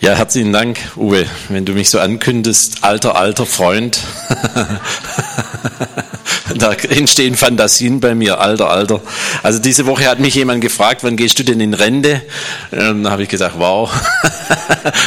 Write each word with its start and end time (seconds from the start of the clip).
Ja, 0.00 0.14
herzlichen 0.14 0.52
Dank, 0.52 0.78
Uwe, 0.94 1.26
wenn 1.48 1.64
du 1.64 1.72
mich 1.72 1.90
so 1.90 1.98
ankündigst, 1.98 2.84
alter, 2.84 3.16
alter 3.16 3.46
Freund. 3.46 3.98
da 6.54 6.72
entstehen 6.72 7.34
Fantasien 7.34 7.98
bei 7.98 8.14
mir, 8.14 8.40
alter, 8.40 8.70
alter. 8.70 9.00
Also 9.42 9.58
diese 9.58 9.86
Woche 9.86 10.08
hat 10.08 10.20
mich 10.20 10.36
jemand 10.36 10.60
gefragt, 10.60 11.02
wann 11.02 11.16
gehst 11.16 11.40
du 11.40 11.42
denn 11.42 11.58
in 11.58 11.74
Rente? 11.74 12.22
Und 12.70 13.02
dann 13.02 13.10
habe 13.10 13.24
ich 13.24 13.28
gesagt, 13.28 13.56
wow, 13.58 13.90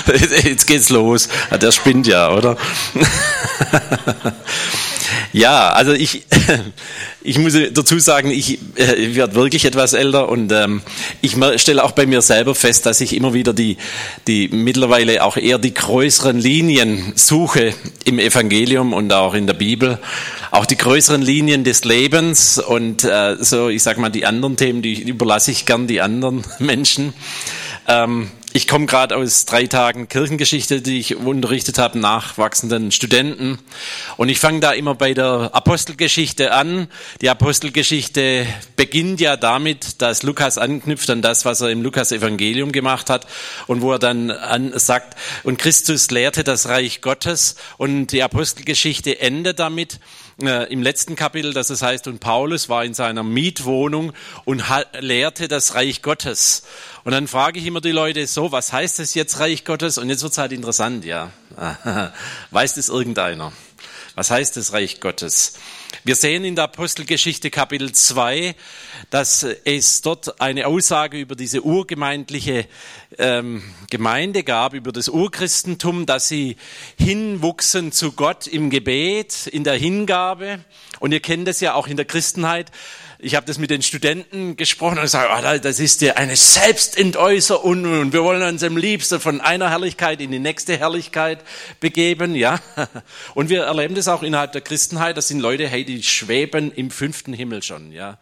jetzt 0.43 0.67
geht's 0.67 0.89
los. 0.89 1.29
Der 1.49 1.71
spinnt 1.71 2.05
ja, 2.05 2.29
oder? 2.29 2.57
Ja, 5.33 5.69
also 5.69 5.93
ich, 5.93 6.23
ich 7.21 7.37
muss 7.37 7.53
dazu 7.71 7.99
sagen, 7.99 8.31
ich, 8.31 8.59
äh, 8.75 8.95
ich 8.95 9.15
werde 9.15 9.35
wirklich 9.35 9.63
etwas 9.65 9.93
älter 9.93 10.27
und 10.29 10.51
ähm, 10.51 10.81
ich 11.21 11.37
stelle 11.57 11.83
auch 11.83 11.91
bei 11.91 12.05
mir 12.05 12.21
selber 12.21 12.53
fest, 12.53 12.85
dass 12.85 12.99
ich 12.99 13.15
immer 13.15 13.33
wieder 13.33 13.53
die, 13.53 13.77
die 14.27 14.49
mittlerweile 14.49 15.23
auch 15.23 15.37
eher 15.37 15.57
die 15.57 15.73
größeren 15.73 16.37
Linien 16.37 17.13
suche 17.15 17.73
im 18.03 18.19
Evangelium 18.19 18.91
und 18.93 19.13
auch 19.13 19.33
in 19.33 19.47
der 19.47 19.53
Bibel, 19.53 19.99
auch 20.51 20.65
die 20.65 20.77
größeren 20.77 21.21
Linien 21.21 21.63
des 21.63 21.85
Lebens 21.85 22.59
und 22.59 23.05
äh, 23.05 23.37
so, 23.39 23.69
ich 23.69 23.83
sag 23.83 23.97
mal, 23.97 24.09
die 24.09 24.25
anderen 24.25 24.57
Themen, 24.57 24.81
die 24.81 25.01
überlasse 25.01 25.51
ich 25.51 25.65
gern 25.65 25.87
die 25.87 26.01
anderen 26.01 26.43
Menschen. 26.59 27.13
Ähm, 27.87 28.29
ich 28.53 28.67
komme 28.67 28.85
gerade 28.85 29.15
aus 29.15 29.45
drei 29.45 29.67
Tagen 29.67 30.09
Kirchengeschichte, 30.09 30.81
die 30.81 30.99
ich 30.99 31.15
unterrichtet 31.15 31.77
habe, 31.77 31.97
nachwachsenden 31.99 32.91
Studenten. 32.91 33.59
Und 34.17 34.29
ich 34.29 34.39
fange 34.39 34.59
da 34.59 34.71
immer 34.73 34.93
bei 34.93 35.13
der 35.13 35.51
Apostelgeschichte 35.53 36.51
an. 36.51 36.87
Die 37.21 37.29
Apostelgeschichte 37.29 38.45
beginnt 38.75 39.21
ja 39.21 39.37
damit, 39.37 40.01
dass 40.01 40.23
Lukas 40.23 40.57
anknüpft 40.57 41.09
an 41.09 41.21
das, 41.21 41.45
was 41.45 41.61
er 41.61 41.69
im 41.69 41.81
Lukas-Evangelium 41.81 42.73
gemacht 42.73 43.09
hat 43.09 43.25
und 43.67 43.81
wo 43.81 43.93
er 43.93 43.99
dann 43.99 44.31
an, 44.31 44.77
sagt, 44.77 45.17
und 45.43 45.57
Christus 45.57 46.11
lehrte 46.11 46.43
das 46.43 46.67
Reich 46.67 47.01
Gottes. 47.01 47.55
Und 47.77 48.07
die 48.07 48.21
Apostelgeschichte 48.21 49.19
endet 49.19 49.59
damit, 49.59 49.99
äh, 50.47 50.63
im 50.65 50.81
letzten 50.81 51.15
Kapitel, 51.15 51.53
dass 51.53 51.69
es 51.69 51.81
heißt, 51.81 52.07
und 52.07 52.19
Paulus 52.19 52.69
war 52.69 52.85
in 52.85 52.93
seiner 52.93 53.23
Mietwohnung 53.23 54.13
und 54.45 54.63
lehrte 54.99 55.47
das 55.47 55.75
Reich 55.75 56.01
Gottes. 56.01 56.63
Und 57.03 57.11
dann 57.11 57.27
frage 57.27 57.59
ich 57.59 57.65
immer 57.65 57.81
die 57.81 57.91
Leute 57.91 58.25
so, 58.27 58.51
was 58.51 58.73
heißt 58.73 58.99
das 58.99 59.13
jetzt 59.13 59.39
Reich 59.39 59.65
Gottes? 59.65 59.97
Und 59.97 60.09
jetzt 60.09 60.23
wird's 60.23 60.37
halt 60.37 60.51
interessant, 60.51 61.05
ja. 61.05 61.31
Weiß 62.51 62.75
das 62.75 62.89
irgendeiner? 62.89 63.51
Was 64.15 64.29
heißt 64.29 64.57
das 64.57 64.73
Reich 64.73 64.99
Gottes? 64.99 65.53
Wir 66.03 66.15
sehen 66.15 66.43
in 66.43 66.55
der 66.55 66.65
Apostelgeschichte 66.65 67.49
Kapitel 67.49 67.91
2, 67.91 68.55
dass 69.09 69.45
es 69.65 70.01
dort 70.01 70.39
eine 70.39 70.67
Aussage 70.67 71.17
über 71.17 71.35
diese 71.35 71.63
urgemeindliche 71.63 72.67
ähm, 73.17 73.63
Gemeinde 73.89 74.43
gab, 74.43 74.73
über 74.73 74.91
das 74.91 75.09
Urchristentum, 75.09 76.05
dass 76.05 76.27
sie 76.27 76.57
hinwuchsen 76.97 77.91
zu 77.91 78.11
Gott 78.13 78.47
im 78.47 78.69
Gebet, 78.69 79.47
in 79.47 79.63
der 79.63 79.75
Hingabe. 79.75 80.59
Und 80.99 81.11
ihr 81.11 81.19
kennt 81.19 81.47
es 81.47 81.59
ja 81.59 81.73
auch 81.73 81.87
in 81.87 81.97
der 81.97 82.05
Christenheit, 82.05 82.71
ich 83.23 83.35
habe 83.35 83.45
das 83.45 83.59
mit 83.59 83.69
den 83.69 83.83
Studenten 83.83 84.57
gesprochen 84.57 84.97
und 84.97 85.03
gesagt, 85.03 85.29
oh, 85.31 85.57
das 85.59 85.79
ist 85.79 86.01
ja 86.01 86.15
eine 86.15 86.35
Selbstentäußerung 86.35 87.83
und 87.99 88.13
wir 88.13 88.23
wollen 88.23 88.41
uns 88.41 88.63
am 88.63 88.77
liebsten 88.77 89.19
von 89.19 89.41
einer 89.41 89.69
Herrlichkeit 89.69 90.19
in 90.21 90.31
die 90.31 90.39
nächste 90.39 90.75
Herrlichkeit 90.75 91.39
begeben, 91.79 92.33
ja. 92.33 92.59
Und 93.35 93.49
wir 93.49 93.63
erleben 93.63 93.93
das 93.93 94.07
auch 94.07 94.23
innerhalb 94.23 94.53
der 94.53 94.61
Christenheit, 94.61 95.17
das 95.17 95.27
sind 95.27 95.39
Leute, 95.39 95.67
hey, 95.67 95.85
die 95.85 96.01
schweben 96.01 96.71
im 96.71 96.89
fünften 96.89 97.33
Himmel 97.33 97.61
schon, 97.61 97.91
ja. 97.91 98.17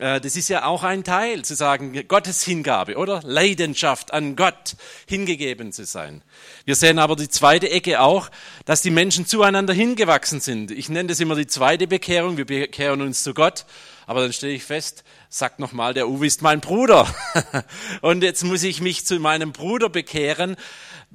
Äh, 0.00 0.20
das 0.20 0.34
ist 0.34 0.48
ja 0.48 0.64
auch 0.64 0.82
ein 0.82 1.04
Teil, 1.04 1.42
zu 1.44 1.54
sagen, 1.54 1.92
Gottes 2.08 2.42
Hingabe, 2.42 2.96
oder? 2.96 3.20
Leidenschaft 3.22 4.12
an 4.12 4.34
Gott 4.34 4.76
hingegeben 5.06 5.72
zu 5.72 5.84
sein. 5.84 6.22
Wir 6.64 6.74
sehen 6.74 6.98
aber 6.98 7.16
die 7.16 7.28
zweite 7.28 7.70
Ecke 7.70 8.00
auch, 8.00 8.30
dass 8.64 8.82
die 8.82 8.90
Menschen 8.90 9.26
zueinander 9.26 9.74
hingewachsen 9.74 10.40
sind. 10.40 10.70
Ich 10.70 10.88
nenne 10.88 11.10
das 11.10 11.20
immer 11.20 11.36
die 11.36 11.46
zweite 11.46 11.86
Bekehrung. 11.86 12.38
Wir 12.38 12.46
bekehren 12.46 13.02
uns 13.02 13.22
zu 13.22 13.34
Gott 13.34 13.66
aber 14.10 14.22
dann 14.22 14.32
stelle 14.32 14.54
ich 14.54 14.64
fest, 14.64 15.04
sagt 15.28 15.60
nochmal, 15.60 15.94
der 15.94 16.08
Uwe 16.08 16.26
ist 16.26 16.42
mein 16.42 16.60
Bruder. 16.60 17.06
Und 18.00 18.24
jetzt 18.24 18.42
muss 18.42 18.64
ich 18.64 18.80
mich 18.80 19.06
zu 19.06 19.20
meinem 19.20 19.52
Bruder 19.52 19.88
bekehren. 19.88 20.56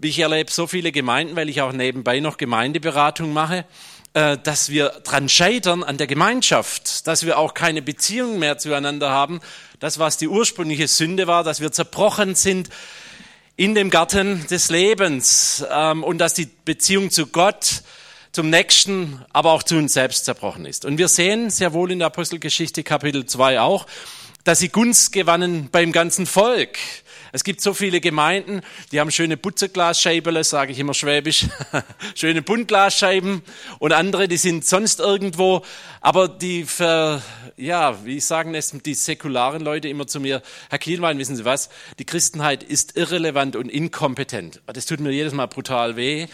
Ich 0.01 0.17
erlebe 0.17 0.49
so 0.49 0.65
viele 0.65 0.93
Gemeinden, 0.93 1.35
weil 1.35 1.49
ich 1.49 1.59
auch 1.59 1.73
nebenbei 1.73 2.21
noch 2.21 2.37
Gemeindeberatung 2.37 3.33
mache, 3.33 3.65
dass 4.15 4.69
wir 4.69 4.89
dran 5.03 5.27
scheitern 5.27 5.83
an 5.83 5.97
der 5.97 6.07
Gemeinschaft, 6.07 7.05
dass 7.05 7.25
wir 7.25 7.37
auch 7.37 7.53
keine 7.53 7.81
Beziehung 7.81 8.39
mehr 8.39 8.57
zueinander 8.57 9.09
haben. 9.09 9.41
Das, 9.81 9.99
was 9.99 10.15
die 10.15 10.29
ursprüngliche 10.29 10.87
Sünde 10.87 11.27
war, 11.27 11.43
dass 11.43 11.59
wir 11.59 11.73
zerbrochen 11.73 12.33
sind 12.33 12.69
in 13.57 13.75
dem 13.75 13.89
Garten 13.89 14.47
des 14.47 14.69
Lebens 14.69 15.65
ähm, 15.69 16.01
und 16.03 16.19
dass 16.19 16.33
die 16.33 16.47
Beziehung 16.63 17.11
zu 17.11 17.27
Gott 17.27 17.83
zum 18.31 18.49
Nächsten, 18.49 19.23
aber 19.31 19.51
auch 19.51 19.63
zu 19.63 19.75
uns 19.75 19.93
selbst 19.93 20.25
zerbrochen 20.25 20.65
ist. 20.65 20.85
Und 20.85 20.97
wir 20.97 21.07
sehen 21.07 21.49
sehr 21.49 21.73
wohl 21.73 21.91
in 21.91 21.99
der 21.99 22.07
Apostelgeschichte 22.07 22.83
Kapitel 22.83 23.25
2 23.25 23.61
auch, 23.61 23.85
dass 24.43 24.59
sie 24.59 24.69
Gunst 24.69 25.11
gewannen 25.11 25.69
beim 25.71 25.91
ganzen 25.91 26.25
Volk. 26.25 26.77
Es 27.35 27.43
gibt 27.43 27.59
so 27.59 27.73
viele 27.73 27.99
Gemeinden, 27.99 28.61
die 28.93 29.01
haben 29.01 29.11
schöne 29.11 29.35
Putzeglasscheiben, 29.35 30.41
sage 30.45 30.71
ich 30.71 30.79
immer 30.79 30.93
schwäbisch, 30.93 31.47
schöne 32.15 32.41
Buntglasscheiben. 32.41 33.41
Und 33.77 33.91
andere, 33.91 34.29
die 34.29 34.37
sind 34.37 34.63
sonst 34.63 35.01
irgendwo, 35.01 35.61
aber 35.99 36.29
die, 36.29 36.63
ver, 36.63 37.21
ja, 37.57 38.03
wie 38.05 38.19
sagen 38.19 38.53
es 38.53 38.71
die 38.85 38.93
säkularen 38.93 39.61
Leute 39.61 39.87
immer 39.87 40.07
zu 40.07 40.19
mir, 40.19 40.41
Herr 40.69 40.79
Kielwein, 40.79 41.17
wissen 41.17 41.35
Sie 41.35 41.45
was, 41.45 41.69
die 41.99 42.05
Christenheit 42.05 42.63
ist 42.63 42.97
irrelevant 42.97 43.55
und 43.55 43.69
inkompetent. 43.69 44.61
Das 44.65 44.85
tut 44.85 44.99
mir 44.99 45.11
jedes 45.11 45.33
Mal 45.33 45.45
brutal 45.45 45.95
weh, 45.95 46.27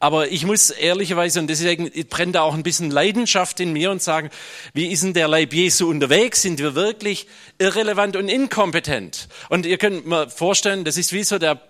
aber 0.00 0.28
ich 0.30 0.44
muss 0.44 0.70
ehrlicherweise, 0.70 1.40
und 1.40 1.46
deswegen 1.46 1.90
brennt 2.10 2.34
da 2.34 2.42
auch 2.42 2.54
ein 2.54 2.62
bisschen 2.62 2.90
Leidenschaft 2.90 3.60
in 3.60 3.72
mir 3.72 3.90
und 3.90 4.02
sagen, 4.02 4.30
wie 4.72 4.88
ist 4.88 5.04
denn 5.04 5.14
der 5.14 5.28
Leib 5.28 5.54
Jesu 5.54 5.88
unterwegs? 5.88 6.42
Sind 6.42 6.58
wir 6.58 6.74
wirklich 6.74 7.28
irrelevant 7.58 8.16
und 8.16 8.28
inkompetent? 8.28 9.28
Und 9.48 9.66
ihr 9.66 9.78
könnt 9.78 10.06
mir 10.06 10.28
vorstellen, 10.28 10.84
das 10.84 10.98
ist 10.98 11.12
wie 11.12 11.24
so 11.24 11.38
der, 11.38 11.60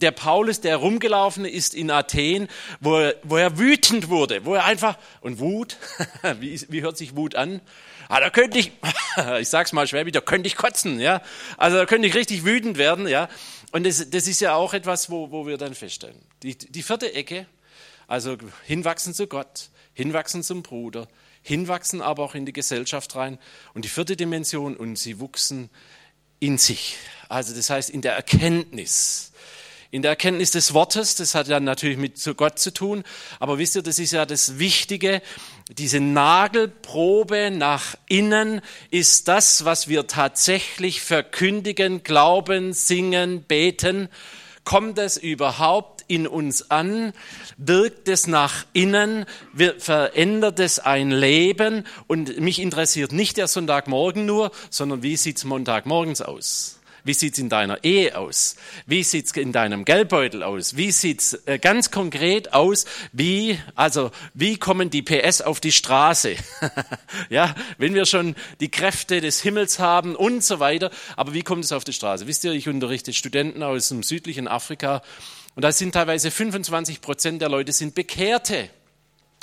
der 0.00 0.10
Paulus, 0.10 0.60
der 0.60 0.76
rumgelaufen 0.76 1.44
ist 1.44 1.74
in 1.74 1.90
Athen, 1.90 2.48
wo 2.80 2.98
er, 2.98 3.14
wo 3.22 3.36
er 3.36 3.58
wütend 3.58 4.08
wurde, 4.08 4.44
wo 4.44 4.54
er 4.54 4.64
einfach, 4.64 4.98
und 5.20 5.40
Wut, 5.40 5.78
wie, 6.40 6.60
wie 6.68 6.82
hört 6.82 6.98
sich 6.98 7.16
Wut 7.16 7.34
an? 7.34 7.60
Ah, 8.10 8.18
da 8.18 8.28
könnte 8.28 8.58
ich, 8.58 8.72
ich 9.40 9.48
sag's 9.48 9.72
mal 9.72 9.86
schwer, 9.86 10.04
da 10.04 10.20
könnte 10.20 10.48
ich 10.48 10.56
kotzen, 10.56 10.98
ja. 10.98 11.22
Also 11.56 11.76
da 11.76 11.86
könnte 11.86 12.08
ich 12.08 12.14
richtig 12.14 12.44
wütend 12.44 12.76
werden, 12.76 13.06
ja. 13.06 13.28
Und 13.70 13.86
das, 13.86 14.10
das 14.10 14.26
ist 14.26 14.40
ja 14.40 14.54
auch 14.54 14.74
etwas, 14.74 15.10
wo, 15.10 15.30
wo 15.30 15.46
wir 15.46 15.56
dann 15.58 15.76
feststellen. 15.76 16.20
Die, 16.42 16.58
die 16.58 16.82
vierte 16.82 17.14
Ecke, 17.14 17.46
also 18.08 18.36
hinwachsen 18.66 19.14
zu 19.14 19.28
Gott, 19.28 19.70
hinwachsen 19.94 20.42
zum 20.42 20.64
Bruder, 20.64 21.06
hinwachsen 21.42 22.02
aber 22.02 22.24
auch 22.24 22.34
in 22.34 22.46
die 22.46 22.52
Gesellschaft 22.52 23.14
rein. 23.14 23.38
Und 23.74 23.84
die 23.84 23.88
vierte 23.88 24.16
Dimension, 24.16 24.76
und 24.76 24.96
sie 24.96 25.20
wuchsen 25.20 25.70
in 26.40 26.58
sich. 26.58 26.96
Also 27.28 27.54
das 27.54 27.70
heißt 27.70 27.90
in 27.90 28.02
der 28.02 28.14
Erkenntnis. 28.14 29.29
In 29.92 30.02
der 30.02 30.12
Erkenntnis 30.12 30.52
des 30.52 30.72
Wortes, 30.72 31.16
das 31.16 31.34
hat 31.34 31.48
ja 31.48 31.58
natürlich 31.58 31.98
mit 31.98 32.22
Gott 32.36 32.60
zu 32.60 32.72
tun, 32.72 33.02
aber 33.40 33.58
wisst 33.58 33.74
ihr, 33.74 33.82
das 33.82 33.98
ist 33.98 34.12
ja 34.12 34.24
das 34.24 34.60
Wichtige, 34.60 35.20
diese 35.76 35.98
Nagelprobe 35.98 37.50
nach 37.50 37.96
innen 38.08 38.60
ist 38.90 39.26
das, 39.26 39.64
was 39.64 39.88
wir 39.88 40.06
tatsächlich 40.06 41.00
verkündigen, 41.00 42.04
glauben, 42.04 42.72
singen, 42.72 43.42
beten. 43.42 44.08
Kommt 44.62 44.98
es 44.98 45.16
überhaupt 45.16 46.04
in 46.06 46.28
uns 46.28 46.70
an, 46.70 47.12
wirkt 47.56 48.08
es 48.08 48.26
nach 48.26 48.66
innen, 48.72 49.26
verändert 49.78 50.60
es 50.60 50.78
ein 50.78 51.10
Leben? 51.10 51.84
Und 52.06 52.38
mich 52.38 52.60
interessiert 52.60 53.10
nicht 53.10 53.36
der 53.36 53.48
Sonntagmorgen 53.48 54.26
nur, 54.26 54.52
sondern 54.70 55.02
wie 55.02 55.16
sieht's 55.16 55.44
Montagmorgens 55.44 56.20
aus? 56.20 56.79
Wie 57.04 57.14
sieht's 57.14 57.38
in 57.38 57.48
deiner 57.48 57.82
Ehe 57.84 58.16
aus? 58.16 58.56
Wie 58.86 59.02
sieht's 59.02 59.32
in 59.32 59.52
deinem 59.52 59.84
Geldbeutel 59.84 60.42
aus? 60.42 60.76
Wie 60.76 60.92
sieht's 60.92 61.34
äh, 61.46 61.58
ganz 61.58 61.90
konkret 61.90 62.52
aus? 62.52 62.84
Wie, 63.12 63.58
also, 63.74 64.10
wie 64.34 64.56
kommen 64.56 64.90
die 64.90 65.02
PS 65.02 65.42
auf 65.42 65.60
die 65.60 65.72
Straße? 65.72 66.36
ja, 67.30 67.54
wenn 67.78 67.94
wir 67.94 68.06
schon 68.06 68.34
die 68.60 68.70
Kräfte 68.70 69.20
des 69.20 69.40
Himmels 69.40 69.78
haben 69.78 70.16
und 70.16 70.44
so 70.44 70.60
weiter. 70.60 70.90
Aber 71.16 71.34
wie 71.34 71.42
kommt 71.42 71.64
es 71.64 71.72
auf 71.72 71.84
die 71.84 71.92
Straße? 71.92 72.26
Wisst 72.26 72.44
ihr, 72.44 72.52
ich 72.52 72.68
unterrichte 72.68 73.12
Studenten 73.12 73.62
aus 73.62 73.88
dem 73.88 74.02
südlichen 74.02 74.48
Afrika 74.48 75.02
und 75.54 75.62
da 75.62 75.72
sind 75.72 75.92
teilweise 75.92 76.30
25 76.30 77.00
Prozent 77.00 77.42
der 77.42 77.48
Leute 77.48 77.72
sind 77.72 77.94
Bekehrte. 77.94 78.70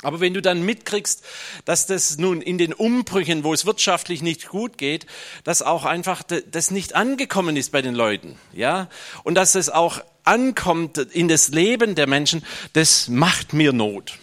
Aber 0.02 0.20
wenn 0.20 0.32
du 0.32 0.40
dann 0.40 0.62
mitkriegst, 0.62 1.24
dass 1.64 1.86
das 1.86 2.18
nun 2.18 2.40
in 2.40 2.56
den 2.56 2.72
Umbrüchen, 2.72 3.42
wo 3.42 3.52
es 3.52 3.66
wirtschaftlich 3.66 4.22
nicht 4.22 4.48
gut 4.48 4.78
geht, 4.78 5.06
dass 5.42 5.60
auch 5.60 5.84
einfach 5.84 6.22
das 6.22 6.70
nicht 6.70 6.94
angekommen 6.94 7.56
ist 7.56 7.72
bei 7.72 7.82
den 7.82 7.94
Leuten, 7.94 8.38
ja, 8.52 8.88
und 9.24 9.34
dass 9.34 9.56
es 9.56 9.70
auch 9.70 10.00
ankommt 10.22 10.98
in 10.98 11.26
das 11.26 11.48
Leben 11.48 11.96
der 11.96 12.06
Menschen, 12.06 12.44
das 12.74 13.08
macht 13.08 13.52
mir 13.52 13.72
Not. 13.72 14.18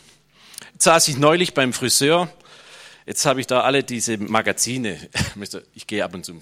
Jetzt 0.74 0.86
saß 0.86 1.07
ich 1.10 1.18
neulich 1.18 1.54
beim 1.54 1.74
Friseur 1.74 2.30
Jetzt 3.07 3.28
habe 3.28 3.40
ich 3.40 3.46
da 3.46 3.62
alle 3.62 3.84
diese 3.84 4.18
Magazine. 4.18 4.98
Ich 5.75 5.86
gehe 5.86 6.04
ab 6.04 6.16
und 6.16 6.25
zu 6.25 6.34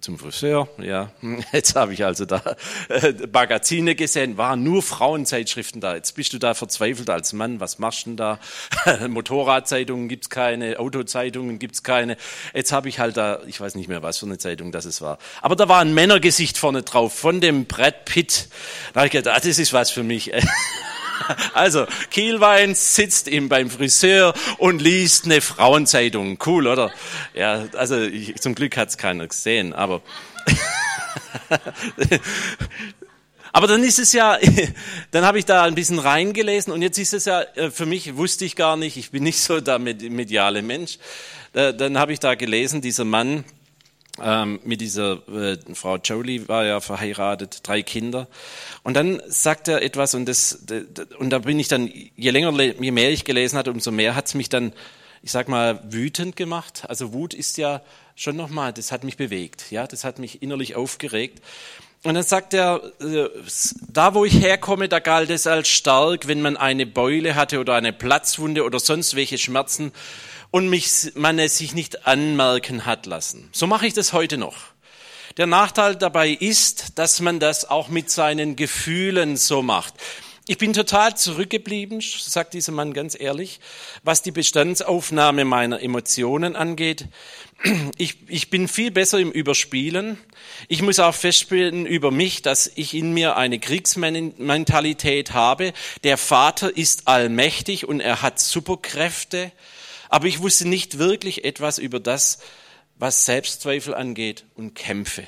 zum 0.00 0.18
Friseur. 0.18 0.68
Ja, 0.78 1.10
jetzt 1.52 1.74
habe 1.74 1.92
ich 1.94 2.04
also 2.04 2.24
da 2.24 2.56
äh, 2.88 3.14
Magazine 3.32 3.94
gesehen. 3.94 4.36
Waren 4.36 4.62
nur 4.62 4.82
Frauenzeitschriften 4.82 5.80
da. 5.80 5.94
Jetzt 5.94 6.12
bist 6.12 6.32
du 6.32 6.38
da 6.38 6.54
verzweifelt 6.54 7.10
als 7.10 7.32
Mann. 7.32 7.58
Was 7.58 7.78
machst 7.78 8.06
du 8.06 8.10
denn 8.10 8.16
da? 8.16 8.38
Motorradzeitungen 9.08 10.08
gibt's 10.08 10.30
keine, 10.30 10.78
Autozeitungen 10.78 11.58
gibt's 11.58 11.82
keine. 11.82 12.16
Jetzt 12.52 12.70
habe 12.70 12.88
ich 12.88 12.98
halt 12.98 13.16
da, 13.16 13.40
ich 13.46 13.60
weiß 13.60 13.74
nicht 13.74 13.88
mehr, 13.88 14.02
was 14.02 14.18
für 14.18 14.26
eine 14.26 14.38
Zeitung 14.38 14.70
das 14.70 14.84
es 14.84 15.00
war. 15.00 15.18
Aber 15.40 15.56
da 15.56 15.68
war 15.68 15.80
ein 15.80 15.94
Männergesicht 15.94 16.58
vorne 16.58 16.82
drauf 16.82 17.14
von 17.14 17.40
dem 17.40 17.64
Brett 17.64 18.04
Pitt. 18.04 18.48
Da 18.92 19.00
habe 19.00 19.06
ich 19.06 19.12
gedacht, 19.12 19.36
ah, 19.36 19.40
das 19.40 19.58
ist 19.58 19.72
was 19.72 19.90
für 19.90 20.02
mich. 20.04 20.32
Also, 21.54 21.86
Kielwein 22.10 22.74
sitzt 22.74 23.28
ihm 23.28 23.48
beim 23.48 23.70
Friseur 23.70 24.34
und 24.58 24.82
liest 24.82 25.24
eine 25.24 25.40
Frauenzeitung. 25.40 26.38
Cool, 26.44 26.66
oder? 26.66 26.90
Ja, 27.34 27.66
also 27.74 28.00
ich, 28.00 28.36
zum 28.36 28.54
Glück 28.54 28.76
hat 28.76 28.88
es 28.88 28.98
keiner 28.98 29.26
gesehen, 29.26 29.72
aber. 29.72 30.02
Aber 33.56 33.68
dann 33.68 33.84
ist 33.84 34.00
es 34.00 34.12
ja, 34.12 34.36
dann 35.12 35.24
habe 35.24 35.38
ich 35.38 35.44
da 35.44 35.62
ein 35.62 35.76
bisschen 35.76 36.00
reingelesen 36.00 36.72
und 36.72 36.82
jetzt 36.82 36.98
ist 36.98 37.14
es 37.14 37.24
ja, 37.24 37.42
äh, 37.54 37.70
für 37.70 37.86
mich 37.86 38.16
wusste 38.16 38.44
ich 38.44 38.56
gar 38.56 38.76
nicht, 38.76 38.96
ich 38.96 39.12
bin 39.12 39.22
nicht 39.22 39.38
so 39.38 39.60
der 39.60 39.78
mediale 39.78 40.60
Mensch. 40.60 40.98
Dann 41.52 41.98
habe 41.98 42.12
ich 42.12 42.18
da 42.18 42.34
gelesen, 42.34 42.80
dieser 42.80 43.04
Mann, 43.04 43.44
ähm, 44.22 44.60
mit 44.64 44.80
dieser 44.80 45.26
äh, 45.28 45.56
Frau 45.74 45.96
Jolie 45.96 46.46
war 46.48 46.64
ja 46.64 46.80
verheiratet, 46.80 47.60
drei 47.62 47.82
Kinder. 47.82 48.28
Und 48.82 48.94
dann 48.94 49.20
sagt 49.26 49.68
er 49.68 49.82
etwas 49.82 50.14
und 50.14 50.26
das 50.26 50.64
und 51.18 51.30
da 51.30 51.38
bin 51.40 51.58
ich 51.58 51.68
dann 51.68 51.90
je 52.16 52.30
länger 52.30 52.58
je 52.60 52.90
mehr 52.92 53.10
ich 53.10 53.24
gelesen 53.24 53.58
hatte, 53.58 53.72
umso 53.72 53.90
mehr 53.90 54.14
hat 54.14 54.26
es 54.26 54.34
mich 54.34 54.48
dann, 54.48 54.72
ich 55.22 55.32
sag 55.32 55.48
mal, 55.48 55.80
wütend 55.88 56.36
gemacht. 56.36 56.84
Also 56.88 57.12
Wut 57.12 57.34
ist 57.34 57.58
ja 57.58 57.82
schon 58.14 58.36
nochmal, 58.36 58.72
das 58.72 58.92
hat 58.92 59.02
mich 59.02 59.16
bewegt, 59.16 59.70
ja, 59.70 59.86
das 59.86 60.04
hat 60.04 60.20
mich 60.20 60.42
innerlich 60.42 60.76
aufgeregt. 60.76 61.42
Und 62.04 62.14
dann 62.14 62.22
sagt 62.22 62.52
er, 62.52 62.82
äh, 63.00 63.30
da 63.88 64.14
wo 64.14 64.26
ich 64.26 64.38
herkomme, 64.40 64.88
da 64.88 64.98
galt 64.98 65.30
es 65.30 65.46
als 65.46 65.68
stark, 65.68 66.28
wenn 66.28 66.42
man 66.42 66.56
eine 66.58 66.86
Beule 66.86 67.34
hatte 67.34 67.58
oder 67.58 67.74
eine 67.74 67.94
Platzwunde 67.94 68.62
oder 68.62 68.78
sonst 68.78 69.16
welche 69.16 69.38
Schmerzen 69.38 69.90
und 70.54 70.68
mich, 70.68 71.10
man 71.16 71.40
es 71.40 71.58
sich 71.58 71.74
nicht 71.74 72.06
anmerken 72.06 72.86
hat 72.86 73.06
lassen. 73.06 73.48
So 73.50 73.66
mache 73.66 73.88
ich 73.88 73.92
das 73.92 74.12
heute 74.12 74.38
noch. 74.38 74.54
Der 75.36 75.48
Nachteil 75.48 75.96
dabei 75.96 76.30
ist, 76.30 76.96
dass 76.96 77.18
man 77.18 77.40
das 77.40 77.68
auch 77.68 77.88
mit 77.88 78.08
seinen 78.08 78.54
Gefühlen 78.54 79.36
so 79.36 79.62
macht. 79.62 79.94
Ich 80.46 80.56
bin 80.56 80.72
total 80.72 81.16
zurückgeblieben, 81.16 82.00
sagt 82.00 82.54
dieser 82.54 82.70
Mann 82.70 82.92
ganz 82.92 83.18
ehrlich, 83.18 83.58
was 84.04 84.22
die 84.22 84.30
Bestandsaufnahme 84.30 85.44
meiner 85.44 85.82
Emotionen 85.82 86.54
angeht. 86.54 87.08
Ich, 87.96 88.18
ich 88.28 88.50
bin 88.50 88.68
viel 88.68 88.90
besser 88.90 89.18
im 89.18 89.32
Überspielen. 89.32 90.18
Ich 90.68 90.82
muss 90.82 91.00
auch 91.00 91.14
feststellen 91.14 91.86
über 91.86 92.10
mich, 92.10 92.42
dass 92.42 92.70
ich 92.74 92.94
in 92.94 93.12
mir 93.12 93.36
eine 93.36 93.58
Kriegsmentalität 93.58 95.32
habe. 95.32 95.72
Der 96.04 96.18
Vater 96.18 96.76
ist 96.76 97.08
allmächtig 97.08 97.88
und 97.88 98.00
er 98.00 98.22
hat 98.22 98.38
Superkräfte 98.38 99.50
aber 100.08 100.26
ich 100.26 100.40
wusste 100.40 100.68
nicht 100.68 100.98
wirklich 100.98 101.44
etwas 101.44 101.78
über 101.78 102.00
das, 102.00 102.38
was 102.96 103.26
Selbstzweifel 103.26 103.94
angeht 103.94 104.44
und 104.54 104.74
Kämpfe. 104.74 105.26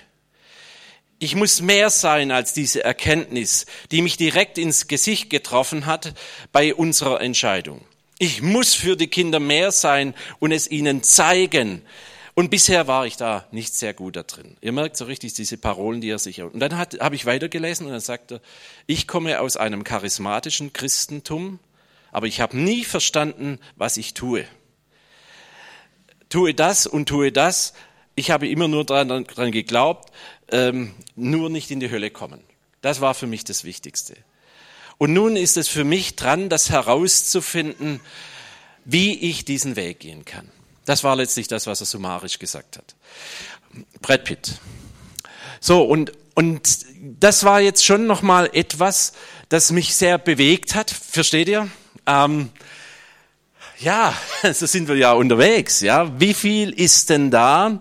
Ich 1.18 1.34
muss 1.34 1.62
mehr 1.62 1.88
sein 1.88 2.30
als 2.30 2.52
diese 2.52 2.84
Erkenntnis, 2.84 3.64
die 3.90 4.02
mich 4.02 4.18
direkt 4.18 4.58
ins 4.58 4.86
Gesicht 4.86 5.30
getroffen 5.30 5.86
hat 5.86 6.12
bei 6.52 6.74
unserer 6.74 7.22
Entscheidung. 7.22 7.84
Ich 8.18 8.42
muss 8.42 8.74
für 8.74 8.96
die 8.96 9.08
Kinder 9.08 9.40
mehr 9.40 9.72
sein 9.72 10.14
und 10.40 10.52
es 10.52 10.70
ihnen 10.70 11.02
zeigen. 11.02 11.82
Und 12.34 12.50
bisher 12.50 12.86
war 12.86 13.06
ich 13.06 13.16
da 13.16 13.46
nicht 13.50 13.74
sehr 13.74 13.94
gut 13.94 14.16
da 14.16 14.24
drin. 14.24 14.58
Ihr 14.60 14.72
merkt 14.72 14.98
so 14.98 15.06
richtig 15.06 15.32
diese 15.32 15.56
Parolen, 15.56 16.02
die 16.02 16.10
er 16.10 16.18
sich. 16.18 16.42
Und 16.42 16.60
dann 16.60 16.76
habe 16.76 17.14
ich 17.14 17.24
weitergelesen 17.24 17.86
und 17.86 17.92
dann 17.92 18.00
sagte 18.00 18.36
er, 18.36 18.40
ich 18.86 19.08
komme 19.08 19.40
aus 19.40 19.56
einem 19.56 19.84
charismatischen 19.84 20.74
Christentum, 20.74 21.60
aber 22.12 22.26
ich 22.26 22.42
habe 22.42 22.58
nie 22.58 22.84
verstanden, 22.84 23.58
was 23.76 23.96
ich 23.96 24.12
tue 24.12 24.46
tue 26.28 26.54
das 26.54 26.86
und 26.86 27.06
tue 27.08 27.32
das. 27.32 27.74
Ich 28.14 28.30
habe 28.30 28.48
immer 28.48 28.68
nur 28.68 28.84
daran, 28.84 29.08
daran 29.08 29.52
geglaubt, 29.52 30.12
ähm, 30.50 30.94
nur 31.14 31.50
nicht 31.50 31.70
in 31.70 31.80
die 31.80 31.90
Hölle 31.90 32.10
kommen. 32.10 32.40
Das 32.80 33.00
war 33.00 33.14
für 33.14 33.26
mich 33.26 33.44
das 33.44 33.64
Wichtigste. 33.64 34.16
Und 34.98 35.12
nun 35.12 35.36
ist 35.36 35.56
es 35.56 35.68
für 35.68 35.84
mich 35.84 36.16
dran, 36.16 36.48
das 36.48 36.70
herauszufinden, 36.70 38.00
wie 38.84 39.18
ich 39.18 39.44
diesen 39.44 39.76
Weg 39.76 40.00
gehen 40.00 40.24
kann. 40.24 40.50
Das 40.84 41.04
war 41.04 41.16
letztlich 41.16 41.48
das, 41.48 41.66
was 41.66 41.80
er 41.80 41.86
summarisch 41.86 42.38
gesagt 42.38 42.78
hat. 42.78 42.94
Brad 44.00 44.24
Pitt. 44.24 44.60
So, 45.60 45.82
und, 45.82 46.12
und 46.34 46.86
das 47.20 47.44
war 47.44 47.60
jetzt 47.60 47.84
schon 47.84 48.06
nochmal 48.06 48.48
etwas, 48.52 49.12
das 49.48 49.72
mich 49.72 49.94
sehr 49.96 50.16
bewegt 50.18 50.74
hat. 50.74 50.90
Versteht 50.90 51.48
ihr? 51.48 51.68
Ähm, 52.06 52.50
ja, 53.78 54.14
so 54.52 54.66
sind 54.66 54.88
wir 54.88 54.96
ja 54.96 55.12
unterwegs, 55.12 55.80
ja. 55.80 56.10
Wie 56.18 56.34
viel 56.34 56.70
ist 56.70 57.10
denn 57.10 57.30
da? 57.30 57.78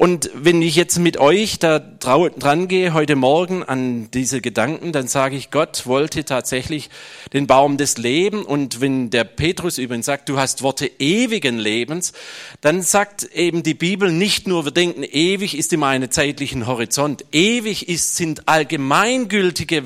Und 0.00 0.30
wenn 0.32 0.62
ich 0.62 0.76
jetzt 0.76 0.98
mit 0.98 1.18
euch 1.18 1.58
da 1.58 1.78
dran 1.78 2.68
gehe 2.68 2.94
heute 2.94 3.16
Morgen 3.16 3.62
an 3.62 4.10
diese 4.12 4.40
Gedanken, 4.40 4.92
dann 4.92 5.08
sage 5.08 5.36
ich, 5.36 5.50
Gott 5.50 5.84
wollte 5.84 6.24
tatsächlich 6.24 6.88
den 7.34 7.46
Baum 7.46 7.76
des 7.76 7.98
Lebens. 7.98 8.46
Und 8.46 8.80
wenn 8.80 9.10
der 9.10 9.24
Petrus 9.24 9.76
übrigens 9.76 10.06
sagt, 10.06 10.30
du 10.30 10.38
hast 10.38 10.62
Worte 10.62 10.90
ewigen 10.98 11.58
Lebens, 11.58 12.14
dann 12.62 12.80
sagt 12.80 13.24
eben 13.24 13.62
die 13.62 13.74
Bibel 13.74 14.10
nicht 14.10 14.48
nur, 14.48 14.64
wir 14.64 14.72
denken, 14.72 15.02
ewig 15.02 15.54
ist 15.54 15.70
immer 15.74 15.88
einen 15.88 16.10
zeitlichen 16.10 16.66
Horizont. 16.66 17.26
Ewig 17.30 17.86
ist, 17.86 18.16
sind 18.16 18.48
allgemeingültige 18.48 19.82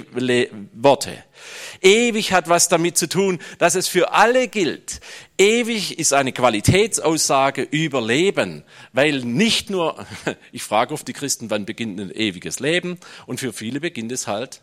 Worte. 0.74 1.10
Ewig 1.84 2.32
hat 2.32 2.48
was 2.48 2.68
damit 2.68 2.96
zu 2.96 3.08
tun, 3.08 3.38
dass 3.58 3.74
es 3.74 3.88
für 3.88 4.12
alle 4.12 4.48
gilt. 4.48 5.00
Ewig 5.36 5.98
ist 5.98 6.14
eine 6.14 6.32
Qualitätsaussage 6.32 7.62
über 7.62 8.00
Leben, 8.00 8.64
weil 8.92 9.20
nicht 9.20 9.68
nur, 9.68 10.04
ich 10.52 10.62
frage 10.62 10.94
oft 10.94 11.06
die 11.06 11.12
Christen, 11.12 11.50
wann 11.50 11.66
beginnt 11.66 12.00
ein 12.00 12.10
ewiges 12.10 12.58
Leben? 12.58 12.98
Und 13.26 13.38
für 13.38 13.52
viele 13.52 13.80
beginnt 13.80 14.12
es 14.12 14.26
halt 14.26 14.62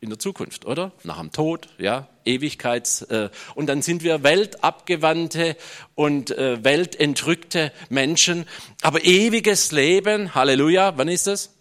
in 0.00 0.10
der 0.10 0.18
Zukunft, 0.20 0.66
oder? 0.66 0.92
Nach 1.02 1.18
dem 1.18 1.32
Tod, 1.32 1.68
ja, 1.78 2.08
Ewigkeits. 2.24 3.02
Äh, 3.02 3.30
und 3.56 3.66
dann 3.66 3.82
sind 3.82 4.04
wir 4.04 4.22
weltabgewandte 4.22 5.56
und 5.96 6.30
äh, 6.30 6.62
weltentrückte 6.62 7.72
Menschen. 7.88 8.46
Aber 8.82 9.04
ewiges 9.04 9.72
Leben, 9.72 10.34
Halleluja, 10.34 10.96
wann 10.96 11.08
ist 11.08 11.26
das? 11.26 11.55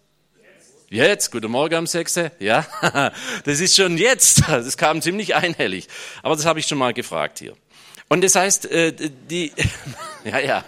Jetzt, 0.90 1.32
guten 1.32 1.50
Morgen 1.50 1.74
am 1.74 1.88
6. 1.88 2.30
Ja, 2.40 2.68
das 3.44 3.60
ist 3.60 3.76
schon 3.76 3.98
jetzt. 3.98 4.48
Das 4.48 4.78
kam 4.78 5.02
ziemlich 5.02 5.34
einhellig. 5.34 5.88
Aber 6.22 6.36
das 6.36 6.46
habe 6.46 6.60
ich 6.60 6.68
schon 6.68 6.78
mal 6.78 6.94
gefragt 6.94 7.40
hier. 7.40 7.54
Und 8.08 8.24
das 8.24 8.36
heißt, 8.36 8.68
äh, 8.68 8.94
die, 8.94 9.52
ja, 10.24 10.40
ja. 10.40 10.64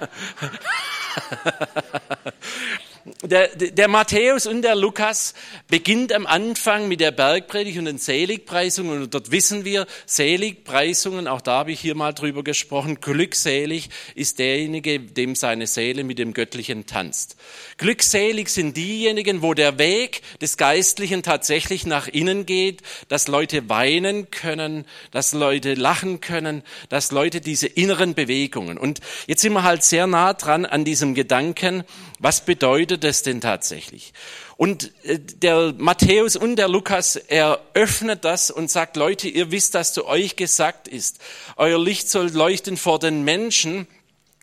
Der, 3.23 3.47
der 3.55 3.87
Matthäus 3.87 4.47
und 4.47 4.61
der 4.61 4.75
Lukas 4.75 5.33
beginnt 5.69 6.11
am 6.11 6.27
Anfang 6.27 6.87
mit 6.87 6.99
der 6.99 7.11
Bergpredigt 7.11 7.77
und 7.79 7.85
den 7.85 7.97
Seligpreisungen. 7.97 9.03
Und 9.03 9.13
dort 9.13 9.31
wissen 9.31 9.65
wir, 9.65 9.87
Seligpreisungen, 10.05 11.27
auch 11.27 11.41
da 11.41 11.59
habe 11.59 11.71
ich 11.71 11.79
hier 11.79 11.95
mal 11.95 12.13
drüber 12.13 12.43
gesprochen, 12.43 12.99
glückselig 12.99 13.89
ist 14.15 14.39
derjenige, 14.39 14.99
dem 14.99 15.35
seine 15.35 15.67
Seele 15.67 16.03
mit 16.03 16.19
dem 16.19 16.33
Göttlichen 16.33 16.85
tanzt. 16.85 17.37
Glückselig 17.77 18.49
sind 18.49 18.75
diejenigen, 18.75 19.41
wo 19.41 19.53
der 19.53 19.77
Weg 19.77 20.21
des 20.41 20.57
Geistlichen 20.57 21.23
tatsächlich 21.23 21.85
nach 21.85 22.07
innen 22.07 22.45
geht, 22.45 22.81
dass 23.07 23.27
Leute 23.27 23.69
weinen 23.69 24.31
können, 24.31 24.85
dass 25.11 25.33
Leute 25.33 25.75
lachen 25.75 26.19
können, 26.19 26.63
dass 26.89 27.11
Leute 27.11 27.41
diese 27.41 27.67
inneren 27.67 28.15
Bewegungen. 28.15 28.77
Und 28.77 28.99
jetzt 29.27 29.41
sind 29.41 29.53
wir 29.53 29.63
halt 29.63 29.83
sehr 29.83 30.07
nah 30.07 30.33
dran 30.33 30.65
an 30.65 30.83
diesem 30.83 31.15
Gedanken, 31.15 31.83
was 32.19 32.45
bedeutet 32.45 33.03
das 33.03 33.21
denn 33.21 33.41
tatsächlich? 33.41 34.13
Und 34.57 34.91
äh, 35.03 35.19
der 35.19 35.73
Matthäus 35.77 36.35
und 36.35 36.55
der 36.55 36.67
Lukas 36.67 37.15
eröffnet 37.15 38.25
das 38.25 38.49
und 38.51 38.71
sagt, 38.71 38.97
Leute, 38.97 39.27
ihr 39.27 39.51
wisst, 39.51 39.75
dass 39.75 39.93
zu 39.93 40.07
euch 40.07 40.35
gesagt 40.35 40.87
ist. 40.87 41.19
Euer 41.55 41.79
Licht 41.79 42.09
soll 42.09 42.29
leuchten 42.29 42.77
vor 42.77 42.99
den 42.99 43.23
Menschen. 43.23 43.87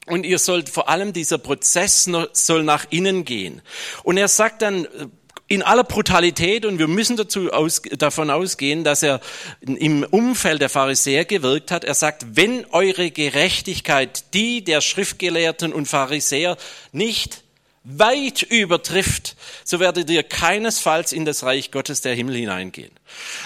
Und 0.07 0.27
ihr 0.27 0.39
sollt 0.39 0.69
vor 0.69 0.91
allem 0.91 1.15
dieser 1.15 1.39
Prozess 1.39 2.09
soll 2.33 2.63
nach 2.63 2.85
innen 2.91 3.25
gehen. 3.25 3.63
Und 4.03 4.19
er 4.19 4.29
sagt 4.29 4.61
dann 4.61 4.85
äh, 4.85 4.89
in 5.49 5.63
aller 5.63 5.85
Brutalität, 5.85 6.65
und 6.65 6.79
wir 6.79 6.89
müssen 6.89 7.17
dazu 7.17 7.53
aus, 7.53 7.83
davon 7.99 8.31
ausgehen, 8.31 8.85
dass 8.85 9.03
er 9.03 9.21
im 9.61 10.03
Umfeld 10.05 10.61
der 10.61 10.69
Pharisäer 10.69 11.25
gewirkt 11.25 11.71
hat, 11.71 11.85
er 11.85 11.95
sagt, 11.95 12.37
wenn 12.37 12.65
eure 12.67 13.11
Gerechtigkeit 13.11 14.33
die 14.35 14.65
der 14.65 14.81
Schriftgelehrten 14.81 15.73
und 15.73 15.87
Pharisäer 15.87 16.57
nicht 16.93 17.44
weit 17.85 18.43
übertrifft, 18.43 19.37
so 19.63 19.79
werdet 19.79 20.09
ihr 20.09 20.23
keinesfalls 20.23 21.13
in 21.13 21.27
das 21.27 21.45
Reich 21.45 21.71
Gottes 21.71 22.01
der 22.01 22.15
Himmel 22.15 22.37
hineingehen. 22.37 22.91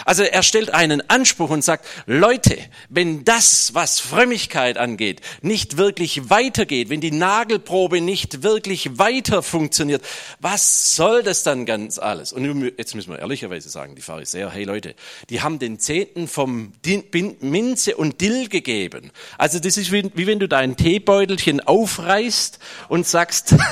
Also 0.04 0.22
er 0.22 0.44
stellt 0.44 0.72
einen 0.72 1.02
Anspruch 1.10 1.50
und 1.50 1.62
sagt, 1.62 1.84
Leute, 2.06 2.56
wenn 2.88 3.24
das, 3.24 3.74
was 3.74 3.98
Frömmigkeit 3.98 4.78
angeht, 4.78 5.20
nicht 5.42 5.76
wirklich 5.76 6.30
weitergeht, 6.30 6.88
wenn 6.88 7.00
die 7.00 7.10
Nagelprobe 7.10 8.00
nicht 8.00 8.44
wirklich 8.44 8.96
weiter 8.98 9.42
funktioniert, 9.42 10.02
was 10.38 10.94
soll 10.94 11.24
das 11.24 11.42
dann 11.42 11.66
ganz 11.66 11.98
alles? 11.98 12.32
Und 12.32 12.72
jetzt 12.78 12.94
müssen 12.94 13.10
wir 13.10 13.18
ehrlicherweise 13.18 13.68
sagen, 13.68 13.96
die 13.96 14.02
Pharisäer, 14.02 14.50
hey 14.50 14.62
Leute, 14.64 14.94
die 15.30 15.42
haben 15.42 15.58
den 15.58 15.80
Zehnten 15.80 16.28
vom 16.28 16.72
Minze 17.40 17.96
und 17.96 18.20
Dill 18.20 18.48
gegeben. 18.48 19.10
Also 19.36 19.58
das 19.58 19.76
ist 19.76 19.90
wie, 19.90 20.10
wie 20.14 20.26
wenn 20.28 20.38
du 20.38 20.48
dein 20.48 20.76
Teebeutelchen 20.76 21.60
aufreißt 21.60 22.60
und 22.88 23.06
sagst, 23.06 23.56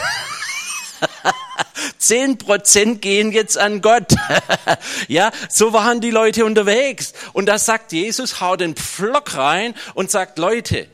Zehn 1.99 2.39
Prozent 2.39 3.03
gehen 3.03 3.33
jetzt 3.33 3.59
an 3.59 3.83
Gott. 3.83 4.15
ja, 5.09 5.31
so 5.49 5.73
waren 5.73 6.01
die 6.01 6.11
Leute 6.11 6.45
unterwegs. 6.45 7.13
Und 7.33 7.47
da 7.47 7.59
sagt 7.59 7.93
Jesus, 7.93 8.41
hau 8.41 8.57
den 8.57 8.75
Pflock 8.75 9.35
rein 9.35 9.75
und 9.95 10.11
sagt, 10.11 10.39
Leute, 10.39 10.89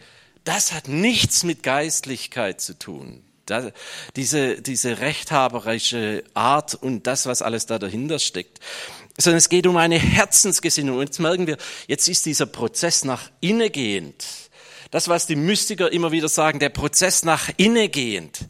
das 0.44 0.72
hat 0.72 0.88
nichts 0.88 1.44
mit 1.44 1.62
Geistlichkeit 1.62 2.60
zu 2.60 2.78
tun. 2.78 3.22
Da, 3.46 3.70
diese, 4.16 4.62
diese 4.62 5.00
rechthaberische 5.00 6.24
Art 6.34 6.74
und 6.74 7.06
das, 7.06 7.26
was 7.26 7.42
alles 7.42 7.66
da 7.66 7.78
dahinter 7.78 8.18
steckt. 8.18 8.60
Sondern 9.18 9.38
es 9.38 9.48
geht 9.48 9.66
um 9.66 9.76
eine 9.76 9.98
Herzensgesinnung. 9.98 10.98
Und 10.98 11.06
jetzt 11.06 11.20
merken 11.20 11.46
wir, 11.46 11.56
jetzt 11.86 12.08
ist 12.08 12.24
dieser 12.26 12.46
Prozess 12.46 13.04
nach 13.04 13.30
innen 13.40 13.70
gehend. 13.70 14.24
Das, 14.92 15.08
was 15.08 15.26
die 15.26 15.36
Mystiker 15.36 15.90
immer 15.90 16.12
wieder 16.12 16.28
sagen, 16.28 16.58
der 16.58 16.68
Prozess 16.68 17.24
nach 17.24 17.48
innen 17.56 17.90
gehend. 17.90 18.40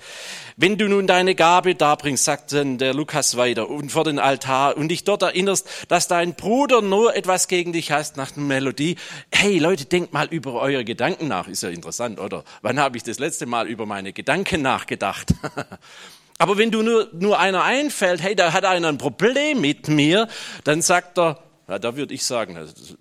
Wenn 0.57 0.77
du 0.77 0.89
nun 0.89 1.07
deine 1.07 1.37
Gabe 1.37 1.77
darbringst, 1.77 2.25
sagt 2.25 2.53
dann 2.53 2.79
der 2.79 2.95
Lukas 2.95 3.37
weiter, 3.37 3.71
und 3.71 3.93
vor 3.93 4.03
den 4.03 4.19
Altar 4.19 4.77
und 4.77 4.89
dich 4.89 5.05
dort 5.05 5.23
erinnerst, 5.23 5.69
dass 5.87 6.09
dein 6.09 6.35
Bruder 6.35 6.83
nur 6.83 7.15
etwas 7.15 7.47
gegen 7.47 7.73
dich 7.73 7.93
hast 7.93 8.17
nach 8.17 8.33
der 8.33 8.43
Melodie. 8.43 8.97
Hey 9.31 9.61
Leute, 9.61 9.85
denkt 9.85 10.13
mal 10.13 10.27
über 10.27 10.55
eure 10.55 10.85
Gedanken 10.85 11.29
nach. 11.29 11.47
Ist 11.47 11.63
ja 11.63 11.69
interessant, 11.69 12.19
oder? 12.19 12.43
Wann 12.61 12.81
habe 12.81 12.97
ich 12.97 13.05
das 13.05 13.21
letzte 13.21 13.47
Mal 13.47 13.69
über 13.69 13.87
meine 13.87 14.13
Gedanken 14.13 14.63
nachgedacht? 14.63 15.33
Aber 16.39 16.59
wenn 16.59 16.73
du 16.73 16.83
nur, 16.83 17.09
nur 17.13 17.39
einer 17.39 17.63
einfällt, 17.63 18.21
hey, 18.21 18.35
da 18.35 18.53
hat 18.53 18.65
einer 18.65 18.89
ein 18.89 18.99
Problem 18.99 19.61
mit 19.61 19.87
mir, 19.87 20.27
dann 20.65 20.83
sagt 20.83 21.21
er, 21.21 21.39
ja, 21.73 21.79
da 21.79 21.97
würde 21.97 22.13
ich 22.13 22.25
sagen, 22.25 22.59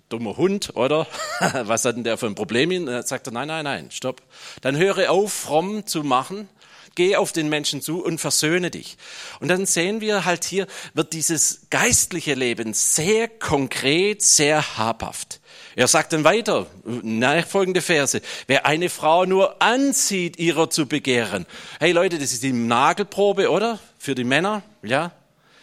dummer 0.08 0.38
Hund, 0.38 0.74
oder? 0.76 1.06
Was 1.64 1.84
hat 1.84 1.96
denn 1.96 2.04
der 2.04 2.16
für 2.16 2.26
ein 2.26 2.34
Problem? 2.34 2.86
Dann 2.86 3.02
sagt 3.04 3.26
er, 3.26 3.32
nein, 3.32 3.48
nein, 3.48 3.64
nein, 3.64 3.90
stopp. 3.90 4.22
Dann 4.62 4.78
höre 4.78 5.10
auf, 5.10 5.30
fromm 5.30 5.86
zu 5.86 6.02
machen 6.02 6.48
Geh 6.94 7.16
auf 7.16 7.32
den 7.32 7.48
Menschen 7.48 7.80
zu 7.80 8.04
und 8.04 8.18
versöhne 8.18 8.70
dich. 8.70 8.98
Und 9.40 9.48
dann 9.48 9.64
sehen 9.64 10.02
wir 10.02 10.26
halt 10.26 10.44
hier, 10.44 10.66
wird 10.92 11.14
dieses 11.14 11.62
geistliche 11.70 12.34
Leben 12.34 12.74
sehr 12.74 13.28
konkret, 13.28 14.20
sehr 14.20 14.76
habhaft. 14.76 15.40
Er 15.74 15.88
sagt 15.88 16.12
dann 16.12 16.24
weiter, 16.24 16.66
nachfolgende 16.84 17.80
Verse, 17.80 18.20
wer 18.46 18.66
eine 18.66 18.90
Frau 18.90 19.24
nur 19.24 19.62
anzieht, 19.62 20.38
ihrer 20.38 20.68
zu 20.68 20.86
begehren. 20.86 21.46
Hey 21.80 21.92
Leute, 21.92 22.18
das 22.18 22.34
ist 22.34 22.42
die 22.42 22.52
Nagelprobe, 22.52 23.50
oder? 23.50 23.78
Für 23.98 24.14
die 24.14 24.24
Männer, 24.24 24.62
ja? 24.82 25.12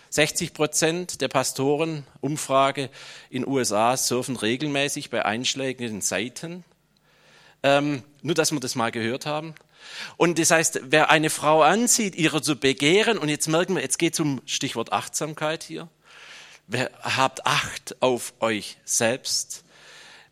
60 0.09 0.53
Prozent 0.53 1.21
der 1.21 1.27
Pastoren, 1.27 2.05
Umfrage 2.21 2.89
in 3.29 3.47
USA, 3.47 3.95
surfen 3.95 4.35
regelmäßig 4.35 5.09
bei 5.09 5.25
einschlägigen 5.25 6.01
Seiten. 6.01 6.63
Ähm, 7.61 8.03
nur, 8.21 8.35
dass 8.35 8.51
wir 8.51 8.59
das 8.59 8.75
mal 8.75 8.91
gehört 8.91 9.25
haben. 9.25 9.53
Und 10.17 10.39
das 10.39 10.51
heißt, 10.51 10.81
wer 10.83 11.09
eine 11.09 11.29
Frau 11.29 11.61
ansieht, 11.61 12.15
ihrer 12.15 12.41
zu 12.41 12.55
begehren, 12.55 13.17
und 13.17 13.29
jetzt 13.29 13.47
merken 13.47 13.75
wir, 13.75 13.81
jetzt 13.81 13.99
geht 13.99 14.13
es 14.13 14.19
um 14.19 14.41
Stichwort 14.45 14.91
Achtsamkeit 14.91 15.63
hier. 15.63 15.89
Wer 16.67 16.91
habt 17.01 17.45
Acht 17.45 18.01
auf 18.01 18.33
euch 18.39 18.77
selbst? 18.85 19.63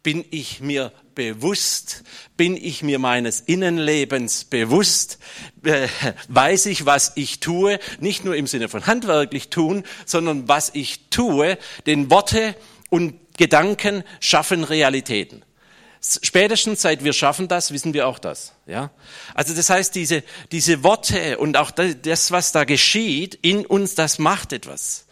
Bin 0.04 0.24
ich 0.30 0.62
mir 0.62 0.92
bewusst? 1.16 2.04
Bin 2.38 2.56
ich 2.56 2.84
mir 2.84 3.00
meines 3.00 3.42
Innenlebens 3.42 4.46
bewusst? 4.46 5.18
Äh, 5.64 5.88
weiß 6.28 6.68
ich, 6.68 6.86
was 6.86 7.14
ich 7.16 7.40
tue? 7.40 7.80
Nicht 8.00 8.24
nur 8.24 8.36
im 8.36 8.48
Sinne 8.48 8.70
von 8.70 8.86
handwerklich 8.86 9.50
tun, 9.50 9.84
sondern 10.06 10.48
was 10.48 10.72
ich 10.74 11.10
tue, 11.10 11.58
denn 11.86 12.10
Worte 12.10 12.56
und 12.90 13.16
Gedanken 13.38 14.04
schaffen 14.20 14.64
Realitäten. 14.64 15.44
Spätestens 16.00 16.82
seit 16.84 17.04
wir 17.04 17.14
schaffen 17.14 17.48
das, 17.48 17.72
wissen 17.72 17.94
wir 17.94 18.08
auch 18.08 18.20
das. 18.20 18.54
Ja? 18.66 18.92
Also 19.34 19.54
das 19.54 19.70
heißt, 19.70 19.96
diese, 19.96 20.24
diese 20.52 20.84
Worte 20.84 21.38
und 21.40 21.58
auch 21.58 21.72
das, 21.72 22.32
was 22.32 22.52
da 22.52 22.64
geschieht 22.64 23.38
in 23.42 23.66
uns, 23.66 23.96
das 23.96 24.20
macht 24.20 24.54
etwas. 24.54 25.07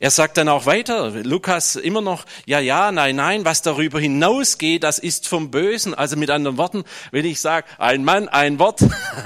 Er 0.00 0.10
sagt 0.10 0.36
dann 0.36 0.48
auch 0.48 0.66
weiter, 0.66 1.10
Lukas 1.24 1.76
immer 1.76 2.00
noch, 2.00 2.24
ja, 2.46 2.60
ja, 2.60 2.92
nein, 2.92 3.16
nein, 3.16 3.44
was 3.44 3.62
darüber 3.62 3.98
hinausgeht, 3.98 4.84
das 4.84 4.98
ist 4.98 5.26
vom 5.26 5.50
Bösen. 5.50 5.94
Also 5.94 6.16
mit 6.16 6.30
anderen 6.30 6.56
Worten, 6.56 6.84
wenn 7.10 7.24
ich 7.24 7.40
sage, 7.40 7.66
ein 7.78 8.04
Mann, 8.04 8.28
ein 8.28 8.58
Wort, 8.58 8.80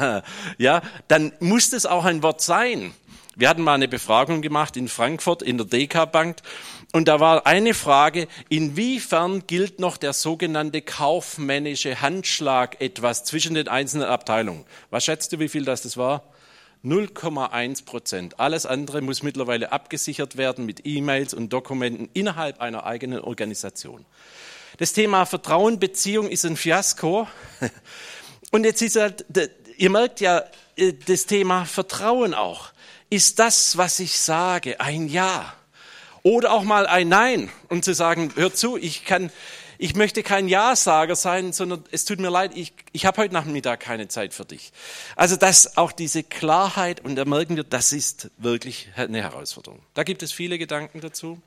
ja, 0.59 0.83
dann 1.09 1.33
muss 1.41 1.71
das 1.71 1.85
auch 1.87 2.05
ein 2.05 2.23
Wort 2.23 2.41
sein. 2.41 2.95
Wir 3.35 3.49
hatten 3.49 3.63
mal 3.63 3.75
eine 3.75 3.89
Befragung 3.89 4.43
gemacht 4.43 4.77
in 4.77 4.89
Frankfurt 4.89 5.43
in 5.43 5.57
der 5.57 5.67
DK 5.67 6.11
Bank 6.11 6.37
und 6.93 7.09
da 7.09 7.19
war 7.19 7.47
eine 7.47 7.73
Frage, 7.73 8.29
inwiefern 8.51 9.47
gilt 9.47 9.81
noch 9.81 9.97
der 9.97 10.13
sogenannte 10.13 10.83
kaufmännische 10.83 12.03
Handschlag 12.03 12.81
etwas 12.83 13.25
zwischen 13.25 13.55
den 13.55 13.69
einzelnen 13.69 14.07
Abteilungen? 14.07 14.67
Was 14.91 15.07
schätzt 15.07 15.33
du, 15.33 15.39
wie 15.39 15.49
viel 15.49 15.65
das, 15.65 15.81
das 15.81 15.97
war? 15.97 16.23
0,1 16.85 17.85
Prozent. 17.85 18.41
Alles 18.41 18.67
andere 18.67 19.01
muss 19.03 19.23
mittlerweile 19.23 19.71
abgesichert 19.73 20.37
werden 20.37 20.67
mit 20.67 20.85
E-Mails 20.85 21.33
und 21.33 21.53
Dokumenten 21.53 22.09
innerhalb 22.13 22.61
einer 22.61 22.85
eigenen 22.85 23.21
Organisation. 23.21 24.05
Das 24.79 24.93
Thema 24.93 25.27
Vertrauen, 25.27 25.79
Beziehung 25.79 26.29
ist 26.29 26.45
ein 26.45 26.57
Fiasko. 26.57 27.29
Und 28.51 28.65
jetzt 28.65 28.83
ist 28.83 28.97
halt, 28.97 29.25
ihr 29.77 29.91
merkt 29.91 30.21
ja, 30.21 30.45
äh, 30.77 30.93
das 31.07 31.27
Thema 31.27 31.65
Vertrauen 31.65 32.35
auch. 32.35 32.73
Ist 33.09 33.39
das, 33.39 33.77
was 33.77 34.01
ich 34.01 34.19
sage, 34.19 34.81
ein 34.81 35.09
Ja? 35.09 35.55
Oder 36.23 36.53
auch 36.53 36.63
mal 36.63 36.87
ein 36.87 37.09
Nein 37.09 37.51
und 37.69 37.85
zu 37.85 37.95
sagen, 37.95 38.33
hör 38.37 38.55
zu, 38.55 38.77
ich 38.77 39.05
kann, 39.05 39.33
ich 39.83 39.97
möchte 39.97 40.23
kein 40.23 40.47
Ja-Sager 40.47 41.17
sein, 41.17 41.53
sondern 41.53 41.83
es 41.91 42.05
tut 42.05 42.21
mir 42.21 42.31
leid, 42.31 42.53
ich, 42.55 42.73
ich 42.93 43.05
habe 43.05 43.21
heute 43.21 43.35
Nachmittag 43.35 43.81
keine 43.81 44.07
Zeit 44.07 44.33
für 44.33 44.45
dich. 44.45 44.73
Also 45.17 45.35
dass 45.35 45.77
auch 45.77 45.91
diese 45.91 46.23
Klarheit, 46.23 47.01
und 47.01 47.17
da 47.17 47.25
merken 47.25 47.57
wir, 47.57 47.65
das 47.65 47.93
ist 47.93 48.31
wirklich 48.39 48.91
eine 48.95 49.21
Herausforderung. 49.21 49.81
Da 49.95 50.05
gibt 50.05 50.23
es 50.23 50.31
viele 50.31 50.57
Gedanken 50.57 51.01
dazu. 51.01 51.43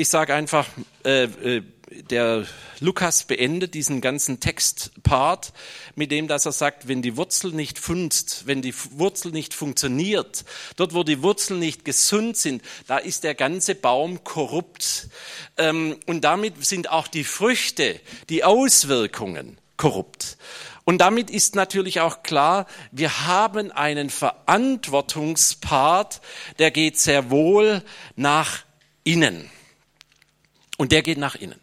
Ich 0.00 0.10
sage 0.10 0.32
einfach, 0.32 0.68
äh, 1.04 1.24
äh, 1.24 1.64
der 2.08 2.46
Lukas 2.78 3.24
beendet 3.24 3.74
diesen 3.74 4.00
ganzen 4.00 4.38
Textpart 4.38 5.52
mit 5.96 6.12
dem, 6.12 6.28
dass 6.28 6.46
er 6.46 6.52
sagt, 6.52 6.86
wenn 6.86 7.02
die 7.02 7.16
Wurzel 7.16 7.50
nicht 7.50 7.80
funzt, 7.80 8.46
wenn 8.46 8.62
die 8.62 8.72
Wurzel 8.92 9.32
nicht 9.32 9.54
funktioniert, 9.54 10.44
dort 10.76 10.94
wo 10.94 11.02
die 11.02 11.24
Wurzeln 11.24 11.58
nicht 11.58 11.84
gesund 11.84 12.36
sind, 12.36 12.62
da 12.86 12.98
ist 12.98 13.24
der 13.24 13.34
ganze 13.34 13.74
Baum 13.74 14.22
korrupt. 14.22 15.08
Ähm, 15.56 15.96
und 16.06 16.22
damit 16.22 16.64
sind 16.64 16.90
auch 16.90 17.08
die 17.08 17.24
Früchte, 17.24 17.98
die 18.28 18.44
Auswirkungen 18.44 19.58
korrupt. 19.76 20.38
Und 20.84 20.98
damit 20.98 21.28
ist 21.28 21.56
natürlich 21.56 21.98
auch 21.98 22.22
klar, 22.22 22.68
wir 22.92 23.26
haben 23.26 23.72
einen 23.72 24.10
Verantwortungspart, 24.10 26.20
der 26.60 26.70
geht 26.70 27.00
sehr 27.00 27.30
wohl 27.30 27.82
nach 28.14 28.60
innen. 29.02 29.50
Und 30.78 30.92
der 30.92 31.02
geht 31.02 31.18
nach 31.18 31.34
innen. 31.34 31.60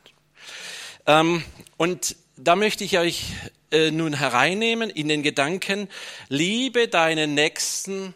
Ähm, 1.07 1.43
und 1.77 2.15
da 2.37 2.55
möchte 2.55 2.83
ich 2.83 2.99
euch 2.99 3.23
äh, 3.71 3.89
nun 3.89 4.13
hereinnehmen 4.13 4.89
in 4.89 5.07
den 5.07 5.23
Gedanken, 5.23 5.87
liebe 6.29 6.87
deinen 6.87 7.33
Nächsten 7.33 8.13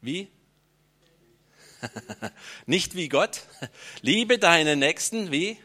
wie? 0.00 0.28
Nicht 2.66 2.96
wie 2.96 3.08
Gott. 3.08 3.42
Liebe 4.00 4.38
deinen 4.38 4.78
Nächsten 4.78 5.30
wie? 5.30 5.58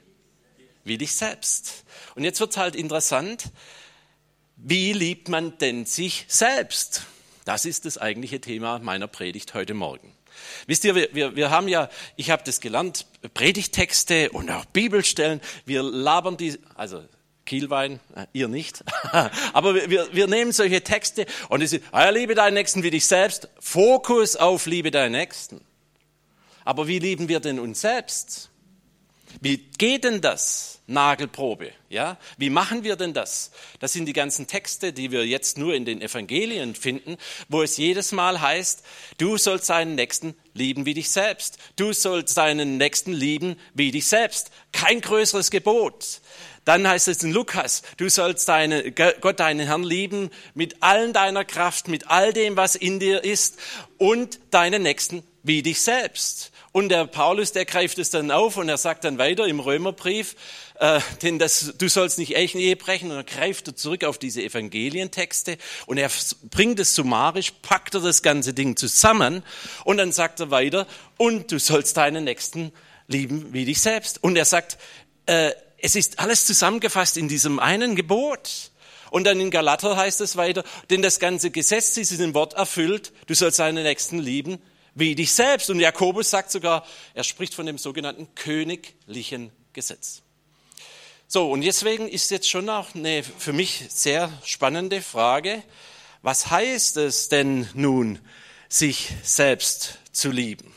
Wie 0.83 0.97
dich 0.97 1.13
selbst. 1.13 1.85
Und 2.15 2.23
jetzt 2.25 2.39
wird's 2.39 2.57
halt 2.57 2.75
interessant. 2.75 3.45
Wie 4.57 4.91
liebt 4.91 5.29
man 5.29 5.57
denn 5.59 5.85
sich 5.85 6.25
selbst? 6.27 7.03
Das 7.45 7.65
ist 7.65 7.85
das 7.85 7.97
eigentliche 7.97 8.41
Thema 8.41 8.79
meiner 8.79 9.07
Predigt 9.07 9.53
heute 9.53 9.73
Morgen. 9.73 10.13
Wisst 10.67 10.85
ihr, 10.85 10.95
wir, 10.95 11.09
wir, 11.13 11.35
wir 11.35 11.49
haben 11.49 11.67
ja, 11.67 11.89
ich 12.15 12.29
habe 12.31 12.43
das 12.45 12.59
gelernt, 12.61 13.05
Predigtexte 13.33 14.29
und 14.31 14.49
auch 14.51 14.65
Bibelstellen. 14.65 15.41
Wir 15.65 15.83
labern 15.83 16.37
die, 16.37 16.57
also 16.75 17.03
Kielwein, 17.45 17.99
äh, 18.15 18.27
ihr 18.33 18.47
nicht, 18.47 18.83
aber 19.53 19.73
wir, 19.89 20.13
wir 20.13 20.27
nehmen 20.27 20.51
solche 20.51 20.83
Texte 20.83 21.25
und 21.49 21.61
es 21.61 21.73
ist, 21.73 21.83
ah, 21.91 22.09
liebe 22.09 22.35
deinen 22.35 22.53
Nächsten 22.53 22.83
wie 22.83 22.91
dich 22.91 23.07
selbst, 23.07 23.49
Fokus 23.59 24.35
auf 24.35 24.67
liebe 24.67 24.91
deinen 24.91 25.13
Nächsten. 25.13 25.61
Aber 26.63 26.87
wie 26.87 26.99
lieben 26.99 27.27
wir 27.27 27.39
denn 27.39 27.59
uns 27.59 27.81
selbst? 27.81 28.51
Wie 29.41 29.57
geht 29.57 30.03
denn 30.03 30.21
das? 30.21 30.79
Nagelprobe, 30.89 31.71
ja? 31.89 32.17
Wie 32.37 32.49
machen 32.49 32.83
wir 32.83 32.95
denn 32.95 33.13
das? 33.13 33.51
Das 33.79 33.93
sind 33.93 34.05
die 34.05 34.13
ganzen 34.13 34.47
Texte, 34.47 34.91
die 34.91 35.11
wir 35.11 35.25
jetzt 35.25 35.57
nur 35.57 35.75
in 35.75 35.85
den 35.85 36.01
Evangelien 36.01 36.73
finden, 36.73 37.17
wo 37.47 37.61
es 37.61 37.77
jedes 37.77 38.11
Mal 38.11 38.41
heißt, 38.41 38.83
du 39.19 39.37
sollst 39.37 39.69
deinen 39.69 39.95
Nächsten 39.95 40.35
lieben 40.53 40.85
wie 40.85 40.95
dich 40.95 41.11
selbst. 41.11 41.59
Du 41.75 41.93
sollst 41.93 42.35
deinen 42.37 42.77
Nächsten 42.77 43.13
lieben 43.13 43.55
wie 43.75 43.91
dich 43.91 44.07
selbst. 44.07 44.49
Kein 44.71 44.99
größeres 44.99 45.51
Gebot. 45.51 46.21
Dann 46.65 46.87
heißt 46.87 47.07
es 47.07 47.23
in 47.23 47.31
Lukas, 47.31 47.83
du 47.97 48.09
sollst 48.09 48.49
deine, 48.49 48.91
Gott, 48.91 49.39
deinen 49.39 49.65
Herrn 49.65 49.83
lieben 49.83 50.29
mit 50.53 50.83
allen 50.83 51.13
deiner 51.13 51.45
Kraft, 51.45 51.87
mit 51.87 52.09
all 52.09 52.33
dem, 52.33 52.57
was 52.57 52.75
in 52.75 52.99
dir 52.99 53.23
ist 53.23 53.57
und 53.97 54.39
deinen 54.51 54.83
Nächsten 54.83 55.23
wie 55.43 55.63
dich 55.63 55.81
selbst. 55.81 56.51
Und 56.71 56.89
der 56.89 57.07
Paulus, 57.07 57.51
der 57.51 57.65
greift 57.65 57.97
es 57.97 58.11
dann 58.11 58.29
auf 58.29 58.57
und 58.57 58.69
er 58.69 58.77
sagt 58.77 59.03
dann 59.03 59.17
weiter 59.17 59.47
im 59.47 59.59
Römerbrief, 59.59 60.35
äh, 60.79 60.99
denn 61.23 61.39
das, 61.39 61.73
du 61.77 61.89
sollst 61.89 62.19
nicht 62.19 62.35
Ehe 62.35 62.75
brechen. 62.75 63.09
Und 63.09 63.17
er 63.17 63.23
greift 63.23 63.77
zurück 63.77 64.03
auf 64.03 64.19
diese 64.19 64.43
Evangelientexte 64.43 65.57
und 65.87 65.97
er 65.97 66.11
bringt 66.51 66.79
es 66.79 66.93
summarisch, 66.93 67.53
packt 67.63 67.95
er 67.95 68.01
das 68.01 68.21
ganze 68.21 68.53
Ding 68.53 68.77
zusammen 68.77 69.43
und 69.83 69.97
dann 69.97 70.11
sagt 70.11 70.39
er 70.41 70.51
weiter, 70.51 70.85
und 71.17 71.51
du 71.51 71.59
sollst 71.59 71.97
deinen 71.97 72.23
Nächsten 72.23 72.71
lieben 73.07 73.51
wie 73.51 73.65
dich 73.65 73.81
selbst. 73.81 74.23
Und 74.23 74.35
er 74.35 74.45
sagt, 74.45 74.77
äh, 75.25 75.51
es 75.79 75.95
ist 75.95 76.19
alles 76.19 76.45
zusammengefasst 76.45 77.17
in 77.17 77.27
diesem 77.27 77.57
einen 77.57 77.95
Gebot. 77.95 78.71
Und 79.09 79.23
dann 79.23 79.39
in 79.39 79.49
Galater 79.49 79.97
heißt 79.97 80.21
es 80.21 80.37
weiter, 80.37 80.63
denn 80.91 81.01
das 81.01 81.19
ganze 81.19 81.49
Gesetz 81.49 81.97
ist 81.97 82.11
in 82.11 82.19
dem 82.19 82.33
Wort 82.35 82.53
erfüllt, 82.53 83.11
du 83.25 83.33
sollst 83.33 83.57
deinen 83.57 83.83
Nächsten 83.83 84.19
lieben 84.19 84.61
wie 84.99 85.15
dich 85.15 85.31
selbst. 85.31 85.69
Und 85.69 85.79
Jakobus 85.79 86.29
sagt 86.29 86.51
sogar, 86.51 86.85
er 87.13 87.23
spricht 87.23 87.53
von 87.53 87.65
dem 87.65 87.77
sogenannten 87.77 88.33
königlichen 88.35 89.51
Gesetz. 89.73 90.21
So, 91.27 91.51
und 91.51 91.61
deswegen 91.61 92.07
ist 92.07 92.31
jetzt 92.31 92.49
schon 92.49 92.69
auch 92.69 92.95
eine 92.95 93.23
für 93.23 93.53
mich 93.53 93.85
sehr 93.89 94.31
spannende 94.43 95.01
Frage, 95.01 95.63
was 96.21 96.49
heißt 96.49 96.97
es 96.97 97.29
denn 97.29 97.69
nun, 97.73 98.19
sich 98.67 99.09
selbst 99.23 99.99
zu 100.11 100.31
lieben? 100.31 100.73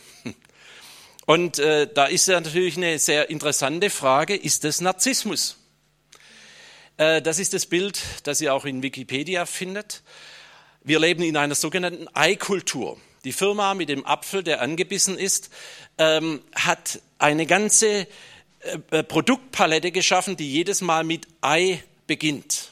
Und 1.26 1.58
äh, 1.58 1.88
da 1.92 2.06
ist 2.06 2.28
ja 2.28 2.40
natürlich 2.40 2.76
eine 2.76 2.98
sehr 2.98 3.30
interessante 3.30 3.90
Frage, 3.90 4.36
ist 4.36 4.64
das 4.64 4.80
Narzissmus? 4.80 5.56
Äh, 6.96 7.22
das 7.22 7.38
ist 7.38 7.54
das 7.54 7.66
Bild, 7.66 8.00
das 8.24 8.40
ihr 8.40 8.52
auch 8.52 8.64
in 8.64 8.82
Wikipedia 8.82 9.46
findet. 9.46 10.02
Wir 10.82 10.98
leben 10.98 11.22
in 11.22 11.36
einer 11.36 11.54
sogenannten 11.54 12.08
Ei-Kultur. 12.12 12.98
Die 13.24 13.32
Firma 13.32 13.74
mit 13.74 13.88
dem 13.88 14.04
Apfel, 14.04 14.42
der 14.42 14.60
angebissen 14.60 15.18
ist, 15.18 15.50
ähm, 15.98 16.42
hat 16.54 17.00
eine 17.18 17.46
ganze 17.46 18.06
äh, 18.60 18.78
äh 18.90 19.02
Produktpalette 19.02 19.92
geschaffen, 19.92 20.36
die 20.36 20.50
jedes 20.50 20.80
Mal 20.80 21.04
mit 21.04 21.28
Ei 21.40 21.82
beginnt. 22.06 22.70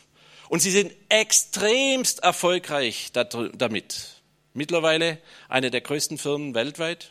Und 0.48 0.60
sie 0.60 0.72
sind 0.72 0.92
extremst 1.08 2.24
erfolgreich 2.24 3.12
damit. 3.12 4.22
Mittlerweile 4.52 5.18
eine 5.48 5.70
der 5.70 5.80
größten 5.80 6.18
Firmen 6.18 6.54
weltweit, 6.54 7.10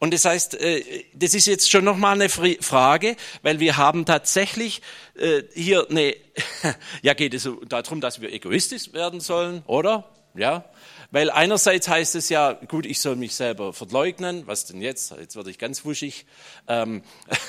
und 0.00 0.14
das 0.14 0.24
heißt, 0.24 0.54
äh, 0.54 1.04
das 1.12 1.34
ist 1.34 1.46
jetzt 1.46 1.70
schon 1.70 1.84
nochmal 1.84 2.14
eine 2.14 2.30
Frage, 2.30 3.16
weil 3.42 3.60
wir 3.60 3.76
haben 3.76 4.06
tatsächlich 4.06 4.80
äh, 5.14 5.42
hier 5.54 5.88
eine, 5.90 6.16
ja 7.02 7.12
geht 7.12 7.34
es 7.34 7.48
darum, 7.68 8.00
dass 8.00 8.20
wir 8.22 8.32
egoistisch 8.32 8.94
werden 8.94 9.20
sollen, 9.20 9.62
oder? 9.66 10.08
Ja, 10.34 10.64
weil 11.10 11.30
einerseits 11.30 11.88
heißt 11.88 12.14
es 12.14 12.28
ja, 12.28 12.52
gut, 12.52 12.86
ich 12.86 13.00
soll 13.00 13.16
mich 13.16 13.34
selber 13.34 13.72
verleugnen, 13.72 14.46
was 14.46 14.66
denn 14.66 14.80
jetzt? 14.80 15.10
Jetzt 15.18 15.36
werde 15.36 15.50
ich 15.50 15.58
ganz 15.58 15.84
wuschig. 15.84 16.26
Ähm, 16.68 17.02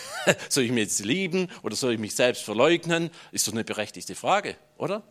soll 0.49 0.63
ich 0.63 0.71
mich 0.71 0.83
jetzt 0.83 1.05
lieben 1.05 1.47
oder 1.61 1.75
soll 1.75 1.93
ich 1.93 1.99
mich 1.99 2.15
selbst 2.15 2.43
verleugnen? 2.43 3.11
Ist 3.31 3.47
doch 3.47 3.53
eine 3.53 3.63
berechtigte 3.63 4.15
Frage, 4.15 4.55
oder? 4.77 5.03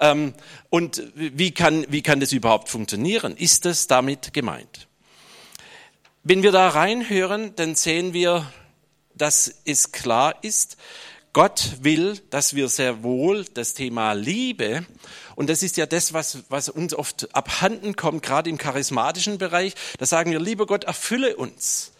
Ähm, 0.00 0.34
und 0.70 1.02
wie 1.14 1.50
kann, 1.50 1.86
wie 1.88 2.02
kann 2.02 2.20
das 2.20 2.32
überhaupt 2.32 2.68
funktionieren? 2.68 3.36
Ist 3.36 3.64
das 3.64 3.88
damit 3.88 4.32
gemeint? 4.32 4.86
Wenn 6.22 6.42
wir 6.42 6.52
da 6.52 6.68
reinhören, 6.68 7.56
dann 7.56 7.74
sehen 7.74 8.12
wir, 8.12 8.52
dass 9.14 9.62
es 9.64 9.92
klar 9.92 10.36
ist, 10.42 10.76
Gott 11.32 11.78
will, 11.82 12.20
dass 12.30 12.54
wir 12.54 12.68
sehr 12.68 13.02
wohl 13.02 13.44
das 13.54 13.74
Thema 13.74 14.12
Liebe, 14.12 14.84
und 15.36 15.48
das 15.48 15.62
ist 15.62 15.76
ja 15.76 15.86
das, 15.86 16.12
was, 16.12 16.38
was 16.48 16.68
uns 16.68 16.94
oft 16.94 17.34
abhanden 17.34 17.94
kommt, 17.96 18.22
gerade 18.22 18.50
im 18.50 18.58
charismatischen 18.58 19.38
Bereich, 19.38 19.74
da 19.98 20.06
sagen 20.06 20.32
wir, 20.32 20.40
lieber 20.40 20.66
Gott, 20.66 20.84
erfülle 20.84 21.36
uns. 21.36 21.92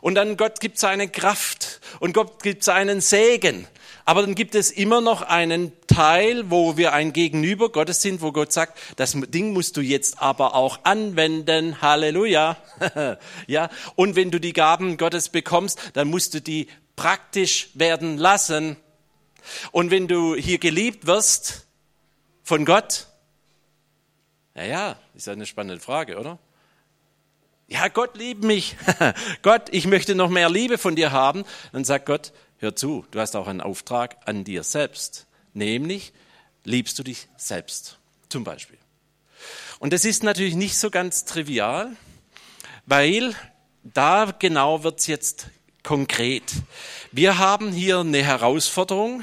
Und 0.00 0.16
dann 0.16 0.36
Gott 0.36 0.60
gibt 0.60 0.78
seine 0.78 1.08
Kraft 1.08 1.80
und 1.98 2.12
Gott 2.12 2.42
gibt 2.42 2.62
seinen 2.62 3.00
Segen. 3.00 3.66
Aber 4.04 4.20
dann 4.20 4.34
gibt 4.34 4.54
es 4.54 4.70
immer 4.70 5.00
noch 5.00 5.22
einen 5.22 5.72
Teil, 5.86 6.50
wo 6.50 6.76
wir 6.76 6.92
ein 6.92 7.14
Gegenüber 7.14 7.70
Gottes 7.70 8.02
sind, 8.02 8.20
wo 8.20 8.30
Gott 8.30 8.52
sagt, 8.52 8.78
das 8.96 9.16
Ding 9.28 9.54
musst 9.54 9.78
du 9.78 9.80
jetzt 9.80 10.20
aber 10.20 10.54
auch 10.54 10.80
anwenden. 10.84 11.80
Halleluja. 11.80 12.58
ja. 13.46 13.70
Und 13.96 14.14
wenn 14.14 14.30
du 14.30 14.38
die 14.38 14.52
Gaben 14.52 14.98
Gottes 14.98 15.30
bekommst, 15.30 15.78
dann 15.94 16.08
musst 16.08 16.34
du 16.34 16.42
die 16.42 16.68
praktisch 16.96 17.70
werden 17.74 18.18
lassen. 18.18 18.76
Und 19.72 19.90
wenn 19.90 20.08
du 20.08 20.34
hier 20.34 20.58
geliebt 20.58 21.06
wirst 21.06 21.66
von 22.42 22.64
Gott, 22.64 23.06
naja, 24.54 24.96
ist 25.14 25.26
ja 25.26 25.32
eine 25.32 25.46
spannende 25.46 25.82
Frage, 25.82 26.18
oder? 26.18 26.38
Ja, 27.66 27.88
Gott 27.88 28.16
liebt 28.16 28.44
mich. 28.44 28.76
Gott, 29.42 29.68
ich 29.72 29.86
möchte 29.86 30.14
noch 30.14 30.28
mehr 30.28 30.50
Liebe 30.50 30.78
von 30.78 30.96
dir 30.96 31.12
haben. 31.12 31.44
Dann 31.72 31.84
sagt 31.84 32.06
Gott, 32.06 32.32
hör 32.58 32.76
zu, 32.76 33.04
du 33.10 33.20
hast 33.20 33.36
auch 33.36 33.48
einen 33.48 33.60
Auftrag 33.60 34.16
an 34.26 34.44
dir 34.44 34.62
selbst. 34.62 35.26
Nämlich, 35.54 36.12
liebst 36.64 36.98
du 36.98 37.02
dich 37.02 37.28
selbst. 37.36 37.98
Zum 38.28 38.44
Beispiel. 38.44 38.78
Und 39.78 39.92
das 39.92 40.04
ist 40.04 40.22
natürlich 40.22 40.54
nicht 40.54 40.76
so 40.76 40.90
ganz 40.90 41.24
trivial, 41.24 41.96
weil 42.86 43.34
da 43.82 44.34
genau 44.38 44.82
wird 44.82 45.00
es 45.00 45.06
jetzt 45.06 45.46
konkret. 45.84 46.42
Wir 47.12 47.38
haben 47.38 47.70
hier 47.70 48.00
eine 48.00 48.24
Herausforderung, 48.24 49.22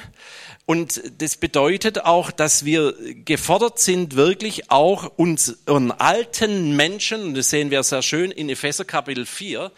und 0.66 1.02
das 1.18 1.36
bedeutet 1.36 2.06
auch, 2.06 2.32
dass 2.32 2.64
wir 2.64 2.96
gefordert 3.26 3.80
sind, 3.80 4.16
wirklich 4.16 4.72
auch 4.72 5.12
unseren 5.18 5.92
alten 5.92 6.78
Menschen, 6.78 7.24
und 7.24 7.34
das 7.34 7.50
sehen 7.50 7.72
wir 7.72 7.84
sehr 7.84 8.02
schön 8.02 8.32
in 8.32 8.48
Epheser 8.48 8.86
Kapitel 8.86 9.26
4, 9.26 9.70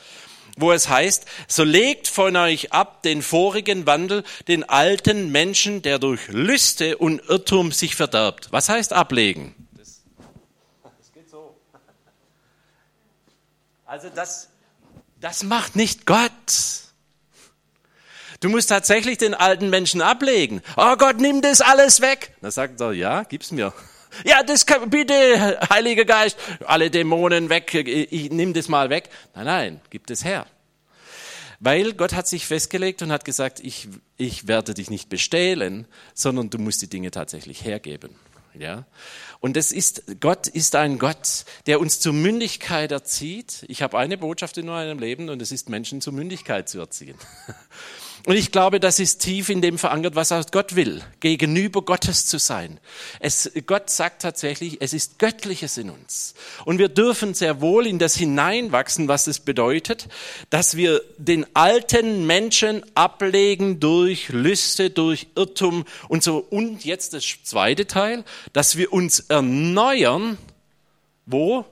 wo 0.58 0.72
es 0.72 0.90
heißt, 0.90 1.26
so 1.48 1.64
legt 1.64 2.08
von 2.08 2.36
euch 2.36 2.74
ab 2.74 3.02
den 3.02 3.24
vorigen 3.24 3.88
Wandel, 3.88 4.24
den 4.48 4.70
alten 4.70 5.32
Menschen, 5.32 5.82
der 5.82 5.98
durch 5.98 6.28
Lüste 6.28 6.98
und 6.98 7.28
Irrtum 7.28 7.72
sich 7.72 7.96
verderbt. 7.96 8.52
Was 8.52 8.70
heißt 8.70 8.94
ablegen? 8.94 9.56
Das, 9.76 10.04
das 10.84 11.12
geht 11.12 11.28
so. 11.28 11.56
Also 13.86 14.10
das, 14.14 14.50
das 15.24 15.44
macht 15.44 15.78
nicht 15.78 16.06
Gott. 16.06 16.32
Du 18.42 18.50
musst 18.50 18.68
tatsächlich 18.68 19.18
den 19.18 19.34
alten 19.34 19.70
Menschen 19.70 20.02
ablegen. 20.02 20.62
Oh 20.76 20.98
Gott, 20.98 21.22
nimm 21.22 21.42
das 21.42 21.62
alles 21.62 22.02
weg. 22.02 22.34
Da 22.42 22.52
sagt 22.52 22.82
er, 22.82 22.92
ja, 22.92 23.24
gib's 23.24 23.52
mir. 23.52 23.74
Ja, 24.26 24.44
das 24.44 24.66
kann, 24.66 24.90
bitte, 24.90 25.60
Heiliger 25.70 26.04
Geist, 26.04 26.38
alle 26.66 26.92
Dämonen 26.92 27.50
weg, 27.50 27.74
ich 27.74 28.32
nimm 28.32 28.54
das 28.54 28.68
mal 28.68 28.90
weg. 28.90 29.10
Nein, 29.34 29.46
nein, 29.46 29.82
gib 29.90 30.08
das 30.08 30.26
her. 30.26 30.46
Weil 31.62 31.94
Gott 31.94 32.12
hat 32.12 32.28
sich 32.28 32.46
festgelegt 32.46 33.02
und 33.02 33.14
hat 33.14 33.24
gesagt, 33.24 33.62
ich, 33.62 33.88
ich 34.18 34.50
werde 34.50 34.74
dich 34.74 34.90
nicht 34.90 35.08
bestehlen, 35.08 35.88
sondern 36.14 36.50
du 36.50 36.58
musst 36.58 36.82
die 36.82 36.90
Dinge 36.90 37.12
tatsächlich 37.12 37.64
hergeben. 37.64 38.14
Ja? 38.58 38.86
Und 39.40 39.56
das 39.58 39.72
ist, 39.72 40.20
Gott 40.20 40.48
ist 40.48 40.76
ein 40.76 41.00
Gott, 41.00 41.46
der 41.66 41.80
uns 41.80 42.00
zur 42.00 42.14
Mündigkeit 42.14 42.92
erzieht. 42.92 43.66
Ich 43.68 43.82
habe 43.82 43.98
eine 43.98 44.18
Botschaft 44.18 44.58
in 44.58 44.68
meinem 44.68 45.00
Leben 45.00 45.30
und 45.30 45.42
es 45.42 45.52
ist 45.52 45.70
Menschen 45.70 46.02
zur 46.02 46.14
Mündigkeit 46.14 46.70
zu 46.70 46.80
erziehen. 46.80 47.18
Und 48.26 48.38
ich 48.38 48.54
glaube, 48.54 48.80
das 48.80 49.00
ist 49.00 49.18
tief 49.18 49.50
in 49.50 49.62
dem 49.62 49.78
verankert, 49.78 50.16
was 50.16 50.32
auch 50.32 50.46
Gott 50.50 50.78
will, 50.78 51.02
gegenüber 51.20 51.82
Gottes 51.82 52.26
zu 52.26 52.38
sein. 52.38 52.80
Es, 53.20 53.52
Gott 53.66 53.90
sagt 53.90 54.22
tatsächlich, 54.22 54.78
es 54.80 54.94
ist 54.94 55.20
Göttliches 55.20 55.78
in 55.78 55.90
uns. 55.90 56.34
Und 56.64 56.78
wir 56.78 56.88
dürfen 56.88 57.34
sehr 57.34 57.60
wohl 57.60 57.86
in 57.86 58.00
das 58.00 58.16
hineinwachsen, 58.16 59.10
was 59.10 59.28
es 59.28 59.42
bedeutet, 59.42 60.08
dass 60.50 60.78
wir 60.78 61.02
den 61.18 61.46
alten 61.54 62.26
Menschen 62.26 62.86
ablegen 62.96 63.82
durch 63.82 64.30
Lüste, 64.30 64.90
durch 64.90 65.28
Irrtum 65.36 65.84
und 66.08 66.24
so. 66.24 66.38
Und 66.38 66.86
jetzt 66.86 67.14
das 67.14 67.26
zweite 67.44 67.88
Teil, 67.88 68.24
dass 68.54 68.78
wir 68.78 68.94
uns 68.94 69.20
erneuern, 69.20 70.38
wo? 71.26 71.66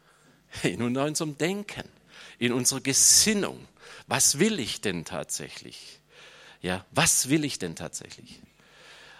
In 0.64 0.96
unserem 0.96 1.38
Denken, 1.38 1.84
in 2.38 2.52
unserer 2.52 2.80
Gesinnung 2.80 3.67
was 4.08 4.38
will 4.38 4.58
ich 4.58 4.80
denn 4.80 5.04
tatsächlich? 5.04 6.00
Ja, 6.60 6.84
was 6.90 7.28
will 7.28 7.44
ich 7.44 7.58
denn 7.58 7.76
tatsächlich? 7.76 8.40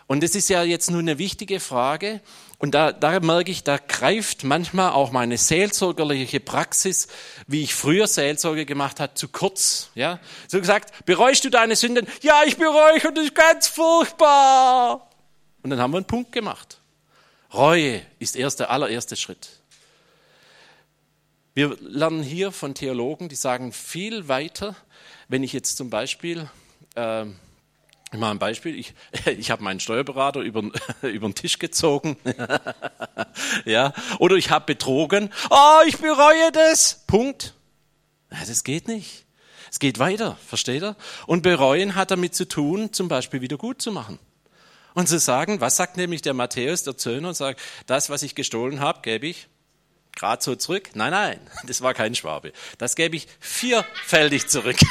Und 0.09 0.23
das 0.23 0.35
ist 0.35 0.49
ja 0.49 0.63
jetzt 0.63 0.91
nur 0.91 1.01
eine 1.01 1.19
wichtige 1.19 1.61
Frage. 1.61 2.23
Und 2.57 2.75
da, 2.75 2.93
da 2.93 3.21
merke 3.21 3.51
ich, 3.51 3.63
da 3.63 3.77
greift 3.77 4.43
manchmal 4.43 4.91
auch 4.93 5.13
meine 5.13 5.37
seelsorgerliche 5.37 6.41
Praxis, 6.41 7.09
wie 7.47 7.63
ich 7.63 7.75
früher 7.75 8.07
Seelsorge 8.07 8.65
gemacht 8.65 9.01
habe, 9.01 9.15
zu 9.15 9.29
kurz. 9.29 9.91
Ja, 9.95 10.19
so 10.49 10.59
gesagt, 10.59 11.05
bereust 11.05 11.45
du 11.45 11.51
deine 11.51 11.77
Sünden? 11.77 12.09
Ja, 12.23 12.43
ich 12.47 12.57
bereue 12.57 13.07
und 13.07 13.19
das 13.19 13.27
ist 13.27 13.35
ganz 13.35 13.69
furchtbar. 13.69 15.11
Und 15.63 15.71
dann 15.71 15.79
haben 15.79 15.93
wir 15.93 15.99
einen 15.99 16.07
Punkt 16.07 16.33
gemacht. 16.33 16.81
Reue 17.53 18.01
ist 18.19 18.35
erst 18.35 18.61
der 18.61 18.71
allererste 18.71 19.15
Schritt. 19.15 19.51
Wir 21.59 21.77
lernen 21.81 22.23
hier 22.23 22.53
von 22.53 22.75
Theologen, 22.75 23.29
die 23.29 23.35
sagen 23.35 23.73
viel 23.73 24.29
weiter, 24.29 24.77
wenn 25.27 25.43
ich 25.43 25.53
jetzt 25.53 25.77
zum 25.77 25.91
Beispiel 25.91 26.49
äh, 26.95 27.25
ich 27.25 28.19
mache 28.21 28.31
ein 28.31 28.39
Beispiel. 28.39 28.79
Ich, 28.79 28.95
ich 29.27 29.51
habe 29.51 29.65
meinen 29.65 29.81
Steuerberater 29.81 30.39
über, 30.39 30.63
über 31.03 31.29
den 31.29 31.35
Tisch 31.35 31.59
gezogen. 31.59 32.17
ja. 33.65 33.93
Oder 34.21 34.37
ich 34.37 34.51
habe 34.51 34.67
betrogen. 34.67 35.31
Oh, 35.51 35.81
ich 35.85 35.99
bereue 35.99 36.53
das. 36.53 37.03
Punkt. 37.09 37.55
Ja, 38.31 38.39
das 38.47 38.63
geht 38.63 38.87
nicht. 38.87 39.27
Es 39.69 39.81
geht 39.81 39.99
weiter, 39.99 40.39
versteht 40.47 40.85
er? 40.85 40.95
Und 41.27 41.43
bereuen 41.43 41.97
hat 41.97 42.13
damit 42.13 42.37
zu 42.37 42.47
tun, 42.47 42.93
zum 42.93 43.09
Beispiel 43.09 43.41
wieder 43.41 43.57
gut 43.57 43.83
zu 43.83 43.91
machen. 43.91 44.21
Und 44.95 45.09
zu 45.09 45.19
sagen, 45.19 45.61
was 45.61 45.75
sagt 45.75 45.97
nämlich 45.97 46.23
der 46.23 46.35
Matthäus, 46.35 46.85
der 46.85 46.97
Zöhner, 46.97 47.31
und 47.31 47.35
sagt, 47.35 47.61
das, 47.87 48.11
was 48.11 48.23
ich 48.23 48.37
gestohlen 48.37 48.79
habe, 48.79 49.01
gebe 49.03 49.27
ich 49.27 49.49
gerade 50.19 50.43
so 50.43 50.55
zurück. 50.55 50.91
Nein, 50.95 51.13
nein, 51.13 51.41
das 51.67 51.81
war 51.81 51.95
kein 51.95 52.15
Schwabe. 52.15 52.53
Das 52.79 52.97
gebe 52.97 53.17
ich 53.17 53.27
vierfältig 53.41 54.49
zurück. 54.49 54.77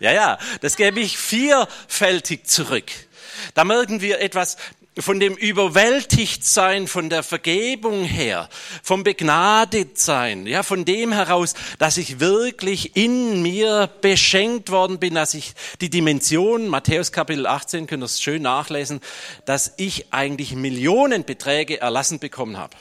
Ja, 0.00 0.12
ja, 0.12 0.38
das 0.60 0.76
gebe 0.76 1.00
ich 1.00 1.18
vierfältig 1.18 2.46
zurück. 2.46 2.90
Da 3.54 3.64
merken 3.64 4.00
wir 4.00 4.20
etwas 4.20 4.56
von 5.00 5.20
dem 5.20 5.34
Überwältigtsein, 5.34 6.88
von 6.88 7.08
der 7.08 7.22
Vergebung 7.22 8.04
her, 8.04 8.48
vom 8.82 9.04
Begnadetsein, 9.04 10.46
ja, 10.46 10.62
von 10.62 10.84
dem 10.84 11.12
heraus, 11.12 11.54
dass 11.78 11.96
ich 11.96 12.20
wirklich 12.20 12.96
in 12.96 13.42
mir 13.42 13.88
beschenkt 14.00 14.70
worden 14.70 14.98
bin, 14.98 15.14
dass 15.14 15.34
ich 15.34 15.54
die 15.80 15.90
Dimension, 15.90 16.68
Matthäus 16.68 17.12
Kapitel 17.12 17.46
18, 17.46 17.86
könnt 17.86 18.02
ihr 18.02 18.06
es 18.06 18.20
schön 18.20 18.42
nachlesen, 18.42 19.00
dass 19.44 19.72
ich 19.76 20.12
eigentlich 20.12 20.54
Millionenbeträge 20.54 21.80
erlassen 21.80 22.18
bekommen 22.18 22.56
habe. 22.56 22.76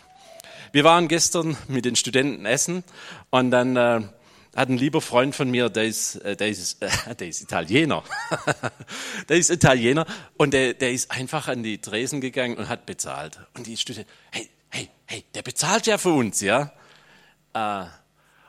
Wir 0.77 0.83
waren 0.83 1.07
gestern 1.07 1.57
mit 1.67 1.85
den 1.85 1.95
Studenten 1.95 2.45
essen 2.45 2.83
und 3.31 3.49
dann 3.49 3.75
äh, 3.75 4.01
hat 4.55 4.69
ein 4.69 4.77
lieber 4.77 5.01
Freund 5.01 5.35
von 5.35 5.49
mir, 5.49 5.69
der 5.69 5.85
ist, 5.85 6.17
äh, 6.17 6.35
der 6.35 6.49
ist, 6.49 6.83
äh, 6.83 7.15
der 7.19 7.27
ist 7.29 7.41
Italiener. 7.41 8.03
der 9.27 9.37
ist 9.37 9.49
Italiener 9.49 10.05
und 10.37 10.53
der, 10.53 10.75
der 10.75 10.91
ist 10.91 11.09
einfach 11.09 11.47
an 11.47 11.63
die 11.63 11.81
Tresen 11.81 12.21
gegangen 12.21 12.57
und 12.57 12.69
hat 12.69 12.85
bezahlt. 12.85 13.39
Und 13.55 13.65
die 13.65 13.75
Studenten, 13.75 14.11
hey, 14.29 14.49
hey, 14.69 14.87
hey, 15.07 15.25
der 15.33 15.41
bezahlt 15.41 15.87
ja 15.87 15.97
für 15.97 16.13
uns, 16.13 16.41
ja. 16.41 16.71
Äh, 17.55 17.85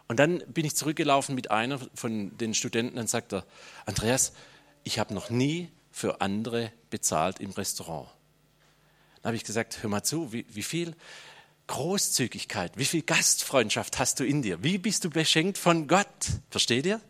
und 0.08 0.20
dann 0.20 0.42
bin 0.48 0.66
ich 0.66 0.76
zurückgelaufen 0.76 1.34
mit 1.34 1.50
einer 1.50 1.80
von 1.94 2.36
den 2.36 2.52
Studenten 2.52 2.98
und 2.98 3.08
sagte, 3.08 3.42
Andreas, 3.86 4.34
ich 4.84 4.98
habe 4.98 5.14
noch 5.14 5.30
nie 5.30 5.70
für 5.90 6.20
andere 6.20 6.72
bezahlt 6.90 7.40
im 7.40 7.52
Restaurant. 7.52 8.10
Dann 9.22 9.30
habe 9.30 9.36
ich 9.36 9.44
gesagt, 9.44 9.82
hör 9.82 9.88
mal 9.88 10.02
zu, 10.02 10.30
wie, 10.30 10.44
wie 10.50 10.62
viel? 10.62 10.94
Großzügigkeit, 11.68 12.72
wie 12.76 12.84
viel 12.84 13.02
Gastfreundschaft 13.02 13.98
hast 13.98 14.18
du 14.18 14.24
in 14.24 14.42
dir? 14.42 14.62
Wie 14.64 14.78
bist 14.78 15.04
du 15.04 15.10
beschenkt 15.10 15.56
von 15.56 15.86
Gott? 15.86 16.06
Versteht 16.50 16.86
ihr? 16.86 17.00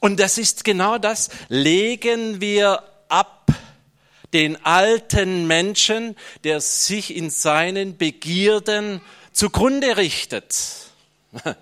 Und 0.00 0.20
das 0.20 0.38
ist 0.38 0.64
genau 0.64 0.98
das. 0.98 1.28
Legen 1.48 2.40
wir 2.40 2.84
ab 3.08 3.50
den 4.32 4.64
alten 4.64 5.46
Menschen, 5.46 6.14
der 6.44 6.60
sich 6.60 7.16
in 7.16 7.30
seinen 7.30 7.96
Begierden 7.96 9.00
zugrunde 9.32 9.96
richtet. 9.96 10.54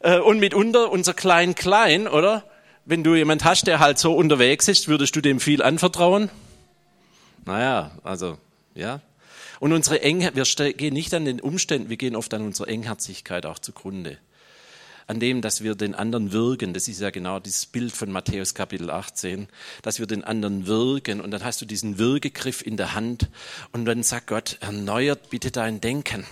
Äh, 0.00 0.18
und 0.18 0.40
mitunter 0.40 0.90
unser 0.90 1.14
Klein-Klein, 1.14 2.06
oder? 2.06 2.44
Wenn 2.84 3.02
du 3.02 3.14
jemand 3.14 3.44
hast, 3.44 3.66
der 3.66 3.80
halt 3.80 3.98
so 3.98 4.14
unterwegs 4.14 4.68
ist, 4.68 4.88
würdest 4.88 5.16
du 5.16 5.22
dem 5.22 5.40
viel 5.40 5.62
anvertrauen? 5.62 6.28
Naja, 7.46 7.92
also, 8.04 8.36
ja, 8.74 9.00
und 9.60 9.72
unsere 9.72 10.02
Engheit, 10.02 10.36
wir 10.36 10.72
gehen 10.72 10.94
nicht 10.94 11.14
an 11.14 11.24
den 11.24 11.40
Umständen, 11.40 11.90
wir 11.90 11.96
gehen 11.96 12.16
oft 12.16 12.32
an 12.34 12.42
unserer 12.42 12.68
Engherzigkeit 12.68 13.46
auch 13.46 13.58
zugrunde. 13.58 14.18
An 15.08 15.20
dem, 15.20 15.40
dass 15.40 15.62
wir 15.62 15.76
den 15.76 15.94
anderen 15.94 16.32
wirken, 16.32 16.74
das 16.74 16.88
ist 16.88 17.00
ja 17.00 17.10
genau 17.10 17.38
dieses 17.38 17.66
Bild 17.66 17.92
von 17.92 18.10
Matthäus 18.10 18.54
Kapitel 18.54 18.90
18, 18.90 19.46
dass 19.82 20.00
wir 20.00 20.06
den 20.06 20.24
anderen 20.24 20.66
wirken 20.66 21.20
und 21.20 21.30
dann 21.30 21.44
hast 21.44 21.60
du 21.60 21.64
diesen 21.64 21.98
Würgegriff 21.98 22.60
in 22.66 22.76
der 22.76 22.94
Hand 22.94 23.28
und 23.70 23.84
dann 23.84 24.02
sagt 24.02 24.26
Gott, 24.26 24.58
erneuert 24.60 25.30
bitte 25.30 25.52
dein 25.52 25.80
Denken. 25.80 26.26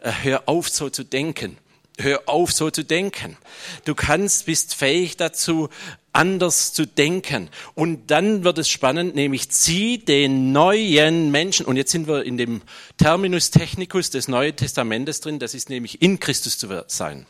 Äh, 0.00 0.12
hör 0.22 0.48
auf 0.48 0.68
so 0.68 0.88
zu 0.88 1.04
denken. 1.04 1.58
Hör 1.98 2.28
auf 2.28 2.52
so 2.52 2.70
zu 2.70 2.84
denken. 2.84 3.38
Du 3.86 3.94
kannst, 3.94 4.46
bist 4.46 4.74
fähig 4.74 5.16
dazu, 5.16 5.70
anders 6.16 6.72
zu 6.72 6.86
denken. 6.86 7.50
Und 7.74 8.10
dann 8.10 8.42
wird 8.42 8.58
es 8.58 8.68
spannend, 8.68 9.14
nämlich 9.14 9.50
zieh 9.50 9.98
den 9.98 10.52
neuen 10.52 11.30
Menschen, 11.30 11.66
und 11.66 11.76
jetzt 11.76 11.92
sind 11.92 12.08
wir 12.08 12.24
in 12.24 12.36
dem 12.36 12.62
Terminus 12.96 13.50
technicus 13.50 14.10
des 14.10 14.26
Neuen 14.26 14.56
Testamentes 14.56 15.20
drin, 15.20 15.38
das 15.38 15.54
ist 15.54 15.70
nämlich 15.70 16.02
in 16.02 16.18
Christus 16.18 16.58
zu 16.58 16.84
sein. 16.88 17.26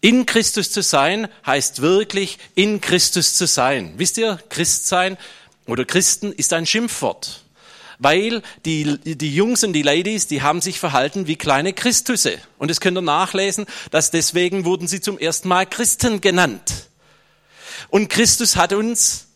In 0.00 0.26
Christus 0.26 0.70
zu 0.70 0.82
sein 0.82 1.28
heißt 1.46 1.80
wirklich 1.80 2.38
in 2.54 2.80
Christus 2.80 3.34
zu 3.34 3.46
sein. 3.46 3.94
Wisst 3.96 4.18
ihr, 4.18 4.38
Christ 4.50 4.88
sein 4.88 5.16
oder 5.66 5.84
Christen 5.84 6.32
ist 6.32 6.52
ein 6.52 6.66
Schimpfwort 6.66 7.42
weil 7.98 8.42
die, 8.64 8.98
die 8.98 9.34
Jungs 9.34 9.64
und 9.64 9.72
die 9.72 9.82
Ladies, 9.82 10.26
die 10.26 10.42
haben 10.42 10.60
sich 10.60 10.78
verhalten 10.78 11.26
wie 11.26 11.36
kleine 11.36 11.72
Christusse. 11.72 12.38
Und 12.58 12.70
das 12.70 12.80
könnt 12.80 12.98
ihr 12.98 13.02
nachlesen, 13.02 13.66
dass 13.90 14.10
deswegen 14.10 14.64
wurden 14.64 14.88
sie 14.88 15.00
zum 15.00 15.18
ersten 15.18 15.48
Mal 15.48 15.66
Christen 15.66 16.20
genannt. 16.20 16.75
Und 17.88 18.08
Christus 18.08 18.56
hat 18.56 18.72
uns 18.72 19.26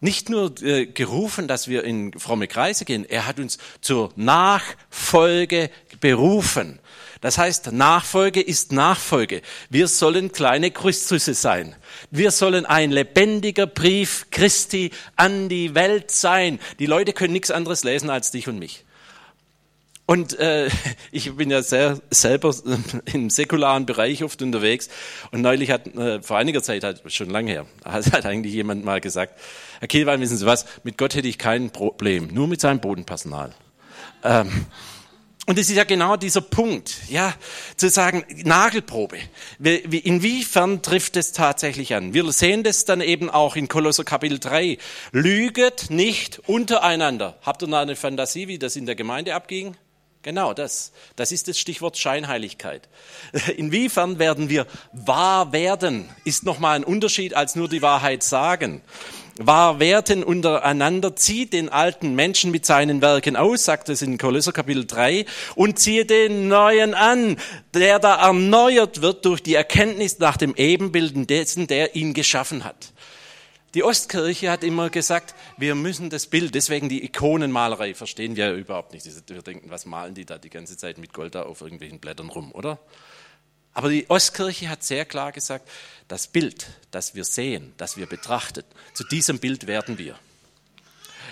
nicht 0.00 0.28
nur 0.28 0.60
äh, 0.62 0.86
gerufen, 0.86 1.48
dass 1.48 1.68
wir 1.68 1.84
in 1.84 2.18
fromme 2.18 2.48
Kreise 2.48 2.84
gehen, 2.84 3.04
er 3.04 3.26
hat 3.26 3.38
uns 3.38 3.58
zur 3.80 4.12
Nachfolge 4.16 5.70
berufen. 6.00 6.78
Das 7.20 7.38
heißt, 7.38 7.72
Nachfolge 7.72 8.40
ist 8.40 8.72
Nachfolge. 8.72 9.42
Wir 9.70 9.88
sollen 9.88 10.32
kleine 10.32 10.70
Christusse 10.70 11.34
sein. 11.34 11.74
Wir 12.10 12.30
sollen 12.30 12.66
ein 12.66 12.90
lebendiger 12.90 13.66
Brief 13.66 14.26
Christi 14.30 14.90
an 15.16 15.48
die 15.48 15.74
Welt 15.74 16.10
sein. 16.10 16.60
Die 16.78 16.86
Leute 16.86 17.12
können 17.12 17.32
nichts 17.32 17.50
anderes 17.50 17.84
lesen 17.84 18.10
als 18.10 18.30
dich 18.30 18.48
und 18.48 18.58
mich. 18.58 18.85
Und 20.06 20.38
äh, 20.38 20.70
ich 21.10 21.34
bin 21.34 21.50
ja 21.50 21.62
sehr 21.62 22.00
selber 22.10 22.54
im 23.12 23.28
säkularen 23.28 23.86
Bereich 23.86 24.24
oft 24.24 24.40
unterwegs. 24.40 24.88
Und 25.32 25.42
neulich 25.42 25.70
hat, 25.70 25.86
äh, 25.88 26.22
vor 26.22 26.38
einiger 26.38 26.62
Zeit, 26.62 26.84
hat, 26.84 27.02
schon 27.12 27.28
lange 27.28 27.50
her, 27.50 27.66
hat, 27.84 28.12
hat 28.12 28.24
eigentlich 28.24 28.54
jemand 28.54 28.84
mal 28.84 29.00
gesagt, 29.00 29.38
Herr 29.80 29.88
Kielwein, 29.88 30.20
wissen 30.20 30.36
Sie 30.36 30.46
was, 30.46 30.64
mit 30.84 30.96
Gott 30.96 31.14
hätte 31.14 31.28
ich 31.28 31.38
kein 31.38 31.70
Problem, 31.70 32.28
nur 32.32 32.46
mit 32.48 32.60
seinem 32.60 32.80
Bodenpersonal. 32.80 33.52
Ähm, 34.22 34.66
und 35.48 35.60
es 35.60 35.68
ist 35.68 35.76
ja 35.76 35.84
genau 35.84 36.16
dieser 36.16 36.40
Punkt, 36.40 36.96
ja, 37.08 37.32
zu 37.76 37.88
sagen, 37.88 38.24
Nagelprobe. 38.42 39.18
Inwiefern 39.60 40.82
trifft 40.82 41.16
es 41.16 41.30
tatsächlich 41.30 41.94
an? 41.94 42.14
Wir 42.14 42.32
sehen 42.32 42.64
das 42.64 42.84
dann 42.84 43.00
eben 43.00 43.30
auch 43.30 43.54
in 43.54 43.68
Kolosser 43.68 44.02
Kapitel 44.02 44.40
3. 44.40 44.76
Lüget 45.12 45.88
nicht 45.88 46.40
untereinander. 46.48 47.38
Habt 47.42 47.62
ihr 47.62 47.68
noch 47.68 47.78
eine 47.78 47.94
Fantasie, 47.94 48.48
wie 48.48 48.58
das 48.58 48.74
in 48.74 48.86
der 48.86 48.96
Gemeinde 48.96 49.36
abging? 49.36 49.76
Genau 50.26 50.54
das. 50.54 50.90
Das 51.14 51.30
ist 51.30 51.46
das 51.46 51.56
Stichwort 51.56 51.96
Scheinheiligkeit. 51.96 52.88
Inwiefern 53.56 54.18
werden 54.18 54.48
wir 54.48 54.66
wahr 54.90 55.52
werden, 55.52 56.08
ist 56.24 56.42
nochmal 56.42 56.74
ein 56.74 56.82
Unterschied 56.82 57.34
als 57.34 57.54
nur 57.54 57.68
die 57.68 57.80
Wahrheit 57.80 58.24
sagen. 58.24 58.82
Wahr 59.38 59.78
werden 59.78 60.24
untereinander, 60.24 61.14
zieht 61.14 61.52
den 61.52 61.68
alten 61.68 62.16
Menschen 62.16 62.50
mit 62.50 62.66
seinen 62.66 63.02
Werken 63.02 63.36
aus, 63.36 63.66
sagt 63.66 63.88
es 63.88 64.02
in 64.02 64.18
Kolosser 64.18 64.50
Kapitel 64.50 64.84
3, 64.84 65.26
und 65.54 65.78
ziehe 65.78 66.04
den 66.04 66.48
neuen 66.48 66.94
an, 66.94 67.36
der 67.72 68.00
da 68.00 68.26
erneuert 68.26 69.02
wird 69.02 69.24
durch 69.26 69.44
die 69.44 69.54
Erkenntnis 69.54 70.18
nach 70.18 70.36
dem 70.36 70.56
Ebenbilden 70.56 71.28
dessen, 71.28 71.68
der 71.68 71.94
ihn 71.94 72.14
geschaffen 72.14 72.64
hat. 72.64 72.94
Die 73.76 73.84
Ostkirche 73.84 74.50
hat 74.50 74.64
immer 74.64 74.88
gesagt, 74.88 75.34
wir 75.58 75.74
müssen 75.74 76.08
das 76.08 76.28
Bild, 76.28 76.54
deswegen 76.54 76.88
die 76.88 77.04
Ikonenmalerei 77.04 77.92
verstehen 77.92 78.34
wir 78.34 78.54
überhaupt 78.54 78.94
nicht. 78.94 79.04
Wir 79.28 79.42
denken, 79.42 79.68
was 79.68 79.84
malen 79.84 80.14
die 80.14 80.24
da 80.24 80.38
die 80.38 80.48
ganze 80.48 80.78
Zeit 80.78 80.96
mit 80.96 81.12
Gold 81.12 81.34
da 81.34 81.42
auf 81.42 81.60
irgendwelchen 81.60 82.00
Blättern 82.00 82.30
rum, 82.30 82.52
oder? 82.52 82.78
Aber 83.74 83.90
die 83.90 84.08
Ostkirche 84.08 84.70
hat 84.70 84.82
sehr 84.82 85.04
klar 85.04 85.30
gesagt, 85.30 85.68
das 86.08 86.26
Bild, 86.26 86.68
das 86.90 87.14
wir 87.14 87.24
sehen, 87.24 87.74
das 87.76 87.98
wir 87.98 88.06
betrachten, 88.06 88.64
zu 88.94 89.04
diesem 89.04 89.40
Bild 89.40 89.66
werden 89.66 89.98
wir. 89.98 90.18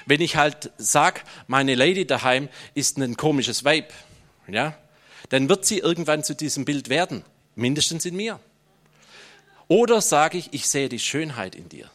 Wenn 0.05 0.21
ich 0.21 0.37
halt 0.37 0.71
sage, 0.77 1.23
meine 1.47 1.75
Lady 1.75 2.07
daheim 2.07 2.51
ist 2.75 2.99
ein 2.99 3.17
komisches 3.17 3.65
Weib, 3.65 3.91
ja, 4.49 4.77
dann 5.31 5.49
wird 5.49 5.65
sie 5.65 5.79
irgendwann 5.79 6.23
zu 6.23 6.35
diesem 6.35 6.67
Bild 6.67 6.91
werden, 6.91 7.25
mindestens 7.55 8.05
in 8.05 8.17
mir. 8.17 8.39
Oder 9.67 10.03
sage 10.03 10.37
ich, 10.37 10.53
ich 10.53 10.69
sehe 10.69 10.91
die 10.91 10.99
Schönheit 10.99 11.55
in 11.55 11.71
dir. 11.71 11.91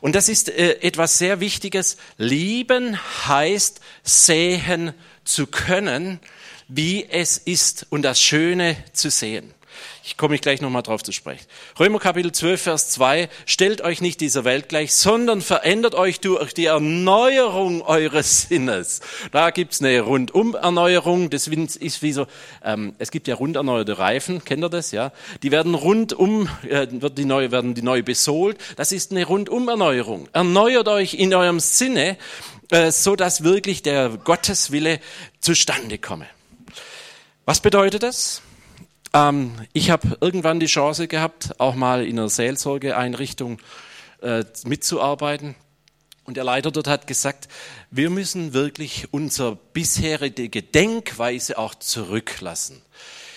Und 0.00 0.14
das 0.14 0.28
ist 0.28 0.48
äh, 0.48 0.80
etwas 0.80 1.18
sehr 1.18 1.40
Wichtiges. 1.40 1.96
Lieben 2.16 2.98
heißt 3.26 3.80
sehen 4.02 4.94
zu 5.24 5.46
können, 5.46 6.20
wie 6.68 7.06
es 7.08 7.38
ist 7.38 7.86
und 7.90 8.02
das 8.02 8.20
Schöne 8.20 8.76
zu 8.92 9.10
sehen. 9.10 9.54
Ich 10.08 10.16
komme 10.16 10.36
ich 10.36 10.40
gleich 10.40 10.62
nochmal 10.62 10.82
drauf 10.82 11.02
zu 11.02 11.12
sprechen. 11.12 11.44
Römer 11.78 11.98
Kapitel 11.98 12.32
12, 12.32 12.62
Vers 12.62 12.88
2. 12.88 13.28
Stellt 13.44 13.82
euch 13.82 14.00
nicht 14.00 14.22
dieser 14.22 14.46
Welt 14.46 14.70
gleich, 14.70 14.94
sondern 14.94 15.42
verändert 15.42 15.94
euch 15.94 16.18
durch 16.20 16.54
die 16.54 16.64
Erneuerung 16.64 17.82
eures 17.82 18.48
Sinnes. 18.48 19.00
Da 19.32 19.50
gibt's 19.50 19.82
eine 19.82 20.00
Rundum-Erneuerung. 20.00 21.28
Das 21.28 21.46
ist 21.46 22.00
wie 22.02 22.12
so, 22.12 22.26
ähm, 22.64 22.94
es 22.96 23.10
gibt 23.10 23.28
ja 23.28 23.34
runderneuerte 23.34 23.98
Reifen, 23.98 24.42
kennt 24.42 24.64
ihr 24.64 24.70
das? 24.70 24.92
Ja, 24.92 25.12
Die 25.42 25.50
werden 25.50 25.74
rundum, 25.74 26.48
äh, 26.66 26.86
wird 26.90 27.18
die 27.18 27.26
neu, 27.26 27.50
werden 27.50 27.74
die 27.74 27.82
neu 27.82 28.02
besohlt. 28.02 28.56
Das 28.76 28.92
ist 28.92 29.10
eine 29.10 29.26
Rundum-Erneuerung. 29.26 30.30
Erneuert 30.32 30.88
euch 30.88 31.14
in 31.14 31.34
eurem 31.34 31.60
Sinne, 31.60 32.16
äh, 32.70 32.92
so 32.92 33.14
dass 33.14 33.44
wirklich 33.44 33.82
der 33.82 34.08
Gotteswille 34.08 35.00
zustande 35.40 35.98
komme. 35.98 36.24
Was 37.44 37.60
bedeutet 37.60 38.02
das? 38.02 38.40
Ähm, 39.14 39.52
ich 39.72 39.90
habe 39.90 40.18
irgendwann 40.20 40.60
die 40.60 40.66
Chance 40.66 41.08
gehabt, 41.08 41.58
auch 41.58 41.74
mal 41.74 42.04
in 42.04 42.18
einer 42.18 42.28
Seelsorgeeinrichtung 42.28 43.58
äh, 44.22 44.44
mitzuarbeiten. 44.64 45.54
Und 46.24 46.36
der 46.36 46.44
Leiter 46.44 46.70
dort 46.70 46.88
hat 46.88 47.06
gesagt, 47.06 47.48
wir 47.90 48.10
müssen 48.10 48.52
wirklich 48.52 49.12
unsere 49.12 49.56
bisherige 49.56 50.62
Denkweise 50.62 51.56
auch 51.56 51.74
zurücklassen. 51.74 52.82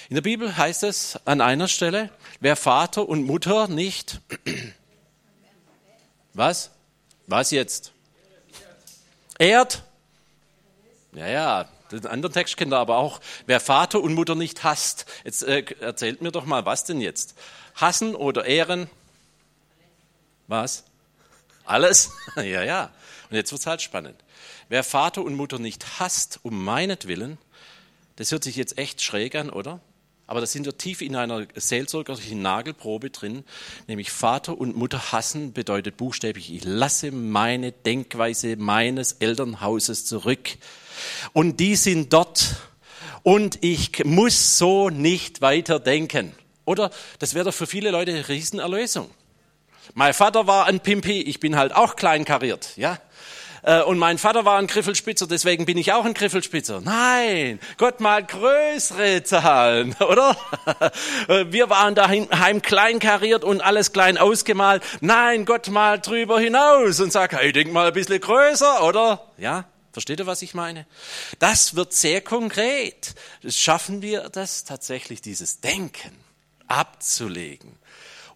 In 0.10 0.16
der 0.16 0.22
Bibel 0.22 0.58
heißt 0.58 0.84
es 0.84 1.18
an 1.24 1.40
einer 1.40 1.70
Stelle, 1.70 2.10
wer 2.42 2.58
Vater 2.58 3.08
und 3.08 3.24
Mutter 3.24 3.70
nicht, 3.70 4.20
was? 6.34 6.72
Was 7.28 7.52
jetzt? 7.52 7.94
Ehrt? 9.40 9.84
Ja, 11.14 11.28
ja, 11.28 11.70
den 12.00 12.08
anderen 12.08 12.34
Text 12.34 12.58
kennt 12.58 12.74
ihr 12.74 12.78
aber 12.78 12.98
auch. 12.98 13.20
Wer 13.46 13.60
Vater 13.60 14.02
und 14.02 14.14
Mutter 14.14 14.36
nicht 14.36 14.64
hasst. 14.64 15.06
Jetzt 15.24 15.44
äh, 15.44 15.64
erzählt 15.80 16.22
mir 16.22 16.32
doch 16.32 16.46
mal, 16.46 16.66
was 16.66 16.84
denn 16.84 17.02
jetzt? 17.02 17.36
Hassen 17.76 18.16
oder 18.16 18.46
ehren? 18.46 18.90
Was? 20.48 20.84
Alles? 21.66 22.12
ja, 22.36 22.64
ja. 22.64 22.92
Und 23.30 23.36
jetzt 23.36 23.52
wird's 23.52 23.68
halt 23.68 23.82
spannend. 23.82 24.16
Wer 24.70 24.84
Vater 24.84 25.24
und 25.24 25.36
Mutter 25.36 25.60
nicht 25.60 26.00
hasst, 26.00 26.40
um 26.44 26.64
meinetwillen, 26.64 27.38
das 28.16 28.32
hört 28.32 28.44
sich 28.44 28.56
jetzt 28.56 28.78
echt 28.78 29.02
schräg 29.02 29.36
an, 29.36 29.50
oder? 29.50 29.80
Aber 30.32 30.40
da 30.40 30.48
sind 30.48 30.66
wir 30.66 30.78
tief 30.78 31.02
in 31.02 31.18
einer 31.18 31.46
seelsorgerlichen 31.56 32.42
Nagelprobe 32.42 33.10
drin, 33.10 33.44
nämlich 33.88 34.12
Vater 34.12 34.58
und 34.58 34.78
Mutter 34.78 35.12
hassen 35.12 35.52
bedeutet 35.52 35.98
buchstäblich, 35.98 36.54
ich 36.54 36.64
lasse 36.64 37.12
meine 37.12 37.74
Denkweise 37.74 38.56
meines 38.56 39.12
Elternhauses 39.12 40.06
zurück. 40.06 40.52
Und 41.34 41.60
die 41.60 41.76
sind 41.76 42.14
dort 42.14 42.56
und 43.24 43.62
ich 43.62 44.06
muss 44.06 44.58
so 44.58 44.90
nicht 44.90 45.42
weiter 45.42 45.82
denken. 45.82 46.32
Oder 46.64 46.92
das 47.20 47.34
wäre 47.34 47.44
doch 47.44 47.54
für 47.54 47.68
viele 47.68 47.92
Leute 47.92 48.12
eine 48.12 48.30
Riesenerlösung. 48.30 49.10
Mein 49.96 50.14
Vater 50.14 50.48
war 50.48 50.66
ein 50.66 50.80
Pimpi, 50.80 51.24
ich 51.24 51.42
bin 51.42 51.58
halt 51.58 51.76
auch 51.76 51.98
kleinkariert, 51.98 52.78
ja. 52.78 53.02
Äh, 53.64 53.82
und 53.84 53.98
mein 53.98 54.18
Vater 54.18 54.46
war 54.46 54.58
ein 54.58 54.68
Griffelspitzer, 54.68 55.28
deswegen 55.28 55.66
bin 55.66 55.78
ich 55.78 55.94
auch 55.94 56.06
ein 56.06 56.14
Griffelspitzer. 56.14 56.82
Nein, 56.82 57.60
Gott 57.78 58.00
mal 58.00 58.24
größere 58.24 59.24
Zahlen, 59.24 59.96
oder? 60.00 60.36
Äh, 61.28 61.46
wir 61.52 61.70
waren 61.70 61.96
daheim 61.96 62.62
kleinkariert 62.62 63.44
und 63.44 63.62
alles 63.62 63.94
klein 63.94 64.18
ausgemalt. 64.18 64.84
Nein, 65.02 65.46
Gott 65.46 65.70
mal 65.70 66.00
drüber 66.00 66.40
hinaus 66.40 67.00
und 67.00 67.12
sagt, 67.12 67.34
hey, 67.34 67.52
denk 67.52 67.72
mal 67.72 67.88
ein 67.88 67.94
bisschen 67.94 68.20
größer, 68.20 68.84
oder? 68.84 69.32
Ja, 69.38 69.66
Versteht 69.92 70.20
ihr, 70.20 70.26
was 70.26 70.42
ich 70.42 70.54
meine? 70.54 70.86
Das 71.40 71.76
wird 71.76 71.92
sehr 71.92 72.22
konkret. 72.22 73.14
Schaffen 73.46 74.02
wir 74.02 74.30
das 74.30 74.64
tatsächlich, 74.64 75.22
dieses 75.22 75.60
Denken 75.60 76.12
abzulegen. 76.68 77.78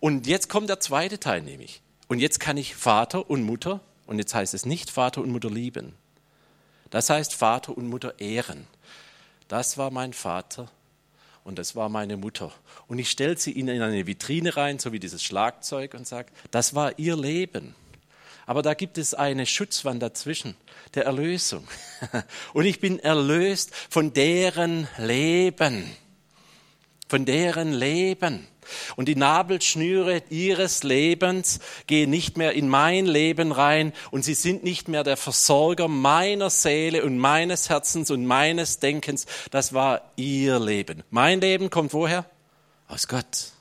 Und 0.02 0.28
jetzt 0.28 0.50
kommt 0.50 0.70
der 0.70 0.82
zweite 0.82 1.20
Teil 1.20 1.42
nämlich. 1.42 1.82
Und 2.08 2.20
jetzt 2.20 2.40
kann 2.40 2.58
ich 2.58 2.76
Vater 2.76 3.30
und 3.30 3.44
Mutter 3.44 3.80
und 4.08 4.20
jetzt 4.20 4.34
heißt 4.34 4.54
es 4.54 4.66
nicht 4.66 4.90
Vater 4.90 5.22
und 5.22 5.32
Mutter 5.32 5.50
lieben. 5.50 5.94
Das 6.90 7.10
heißt 7.10 7.34
Vater 7.34 7.78
und 7.78 7.88
Mutter 7.88 8.20
ehren. 8.20 8.68
Das 9.48 9.78
war 9.78 9.92
mein 9.92 10.14
Vater 10.14 10.70
und 11.44 11.60
das 11.60 11.76
war 11.76 11.90
meine 11.90 12.18
Mutter. 12.18 12.52
Und 12.88 13.00
ich 13.00 13.10
stelle 13.10 13.38
sie 13.38 13.52
in 13.52 13.70
eine 13.70 14.08
Vitrine 14.08 14.58
rein, 14.58 14.80
so 14.80 14.92
wie 14.92 15.00
dieses 15.00 15.24
Schlagzeug, 15.24 15.94
und 15.94 16.08
sage, 16.08 16.32
das 16.52 16.74
war 16.74 16.98
ihr 16.98 17.16
Leben. 17.16 17.76
Aber 18.48 18.62
da 18.62 18.74
gibt 18.74 18.98
es 18.98 19.14
eine 19.14 19.46
Schutzwand 19.46 20.02
dazwischen, 20.02 20.56
der 20.94 21.06
Erlösung. 21.06 21.68
Und 22.54 22.66
ich 22.66 22.80
bin 22.80 23.00
erlöst 23.00 23.74
von 23.90 24.14
deren 24.14 24.88
Leben. 24.98 25.90
Von 27.08 27.26
deren 27.26 27.74
Leben. 27.74 28.48
Und 28.96 29.08
die 29.08 29.16
Nabelschnüre 29.16 30.24
ihres 30.30 30.84
Lebens 30.84 31.60
gehen 31.88 32.10
nicht 32.10 32.38
mehr 32.38 32.54
in 32.54 32.68
mein 32.70 33.06
Leben 33.06 33.52
rein 33.52 33.94
und 34.12 34.24
sie 34.24 34.34
sind 34.34 34.64
nicht 34.64 34.88
mehr 34.88 35.04
der 35.04 35.18
Versorger 35.18 35.88
meiner 35.88 36.50
Seele 36.50 37.04
und 37.04 37.18
meines 37.18 37.70
Herzens 37.70 38.12
und 38.12 38.26
meines 38.26 38.80
Denkens. 38.80 39.26
Das 39.52 39.74
war 39.74 40.02
ihr 40.16 40.60
Leben. 40.60 41.04
Mein 41.10 41.42
Leben 41.42 41.70
kommt 41.70 41.94
woher? 41.94 42.26
Aus 42.88 43.08
Gott 43.08 43.55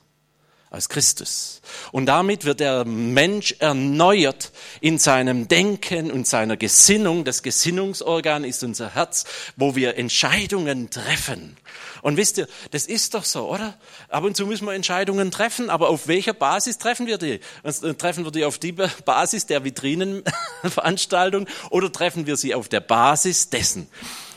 aus 0.75 0.89
Christus. 0.89 1.61
Und 1.91 2.05
damit 2.05 2.45
wird 2.45 2.59
der 2.59 2.85
Mensch 2.85 3.55
erneuert 3.59 4.51
in 4.81 4.99
seinem 4.99 5.47
Denken 5.47 6.11
und 6.11 6.27
seiner 6.27 6.57
Gesinnung. 6.57 7.23
Das 7.23 7.43
Gesinnungsorgan 7.43 8.43
ist 8.43 8.63
unser 8.63 8.93
Herz, 8.93 9.23
wo 9.55 9.75
wir 9.75 9.97
Entscheidungen 9.97 10.89
treffen. 10.89 11.57
Und 12.01 12.17
wisst 12.17 12.37
ihr, 12.37 12.47
das 12.71 12.85
ist 12.85 13.15
doch 13.15 13.23
so, 13.23 13.49
oder? 13.49 13.75
Ab 14.09 14.23
und 14.25 14.37
zu 14.37 14.45
müssen 14.45 14.67
wir 14.67 14.73
Entscheidungen 14.73 15.31
treffen, 15.31 15.71
aber 15.71 15.89
auf 15.89 16.07
welcher 16.07 16.33
Basis 16.33 16.77
treffen 16.77 17.07
wir 17.07 17.17
die? 17.17 17.39
Äh, 17.63 17.93
treffen 17.95 18.23
wir 18.25 18.31
die 18.31 18.45
auf 18.45 18.59
die 18.59 18.73
Basis 18.73 19.47
der 19.47 19.63
Vitrinenveranstaltung 19.63 21.47
oder 21.71 21.91
treffen 21.91 22.27
wir 22.27 22.37
sie 22.37 22.53
auf 22.53 22.69
der 22.69 22.81
Basis 22.81 23.49
dessen? 23.49 23.87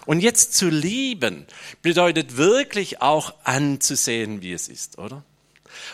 Und 0.07 0.21
jetzt 0.21 0.55
zu 0.55 0.71
lieben 0.71 1.47
bedeutet 1.83 2.39
wirklich 2.39 3.03
auch 3.03 3.35
anzusehen, 3.45 4.41
wie 4.41 4.55
es 4.55 4.69
ist, 4.69 4.97
oder? 4.97 5.23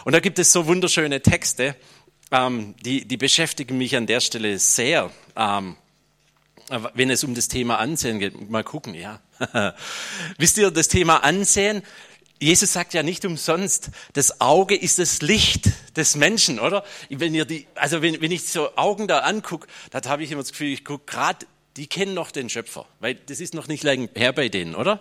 Und 0.04 0.12
da 0.12 0.20
gibt 0.20 0.38
es 0.38 0.52
so 0.52 0.66
wunderschöne 0.66 1.22
Texte, 1.22 1.76
ähm, 2.30 2.74
die, 2.84 3.06
die 3.06 3.16
beschäftigen 3.16 3.78
mich 3.78 3.96
an 3.96 4.06
der 4.06 4.20
Stelle 4.20 4.58
sehr. 4.58 5.10
Ähm, 5.36 5.76
wenn 6.94 7.10
es 7.10 7.24
um 7.24 7.34
das 7.34 7.48
Thema 7.48 7.78
Ansehen 7.78 8.18
geht, 8.18 8.50
mal 8.50 8.64
gucken, 8.64 8.94
ja. 8.94 9.20
Wisst 10.38 10.56
ihr, 10.56 10.70
das 10.70 10.88
Thema 10.88 11.18
Ansehen, 11.18 11.82
Jesus 12.40 12.72
sagt 12.72 12.94
ja 12.94 13.02
nicht 13.02 13.24
umsonst, 13.24 13.90
das 14.14 14.40
Auge 14.40 14.74
ist 14.74 14.98
das 14.98 15.22
Licht 15.22 15.70
des 15.96 16.16
Menschen, 16.16 16.58
oder? 16.58 16.84
Wenn 17.08 17.34
ihr 17.34 17.44
die, 17.44 17.66
also 17.74 18.02
wenn, 18.02 18.20
wenn 18.20 18.32
ich 18.32 18.48
so 18.48 18.76
Augen 18.76 19.08
da 19.08 19.20
angucke, 19.20 19.68
da 19.90 20.02
habe 20.08 20.24
ich 20.24 20.30
immer 20.30 20.42
das 20.42 20.52
Gefühl, 20.52 20.72
ich 20.72 20.84
gucke 20.84 21.04
gerade, 21.06 21.46
die 21.76 21.86
kennen 21.86 22.14
noch 22.14 22.30
den 22.30 22.48
Schöpfer, 22.48 22.86
weil 23.00 23.14
das 23.14 23.40
ist 23.40 23.54
noch 23.54 23.68
nicht 23.68 23.82
lange 23.82 24.08
her 24.14 24.32
bei 24.32 24.48
denen, 24.48 24.74
oder? 24.74 25.00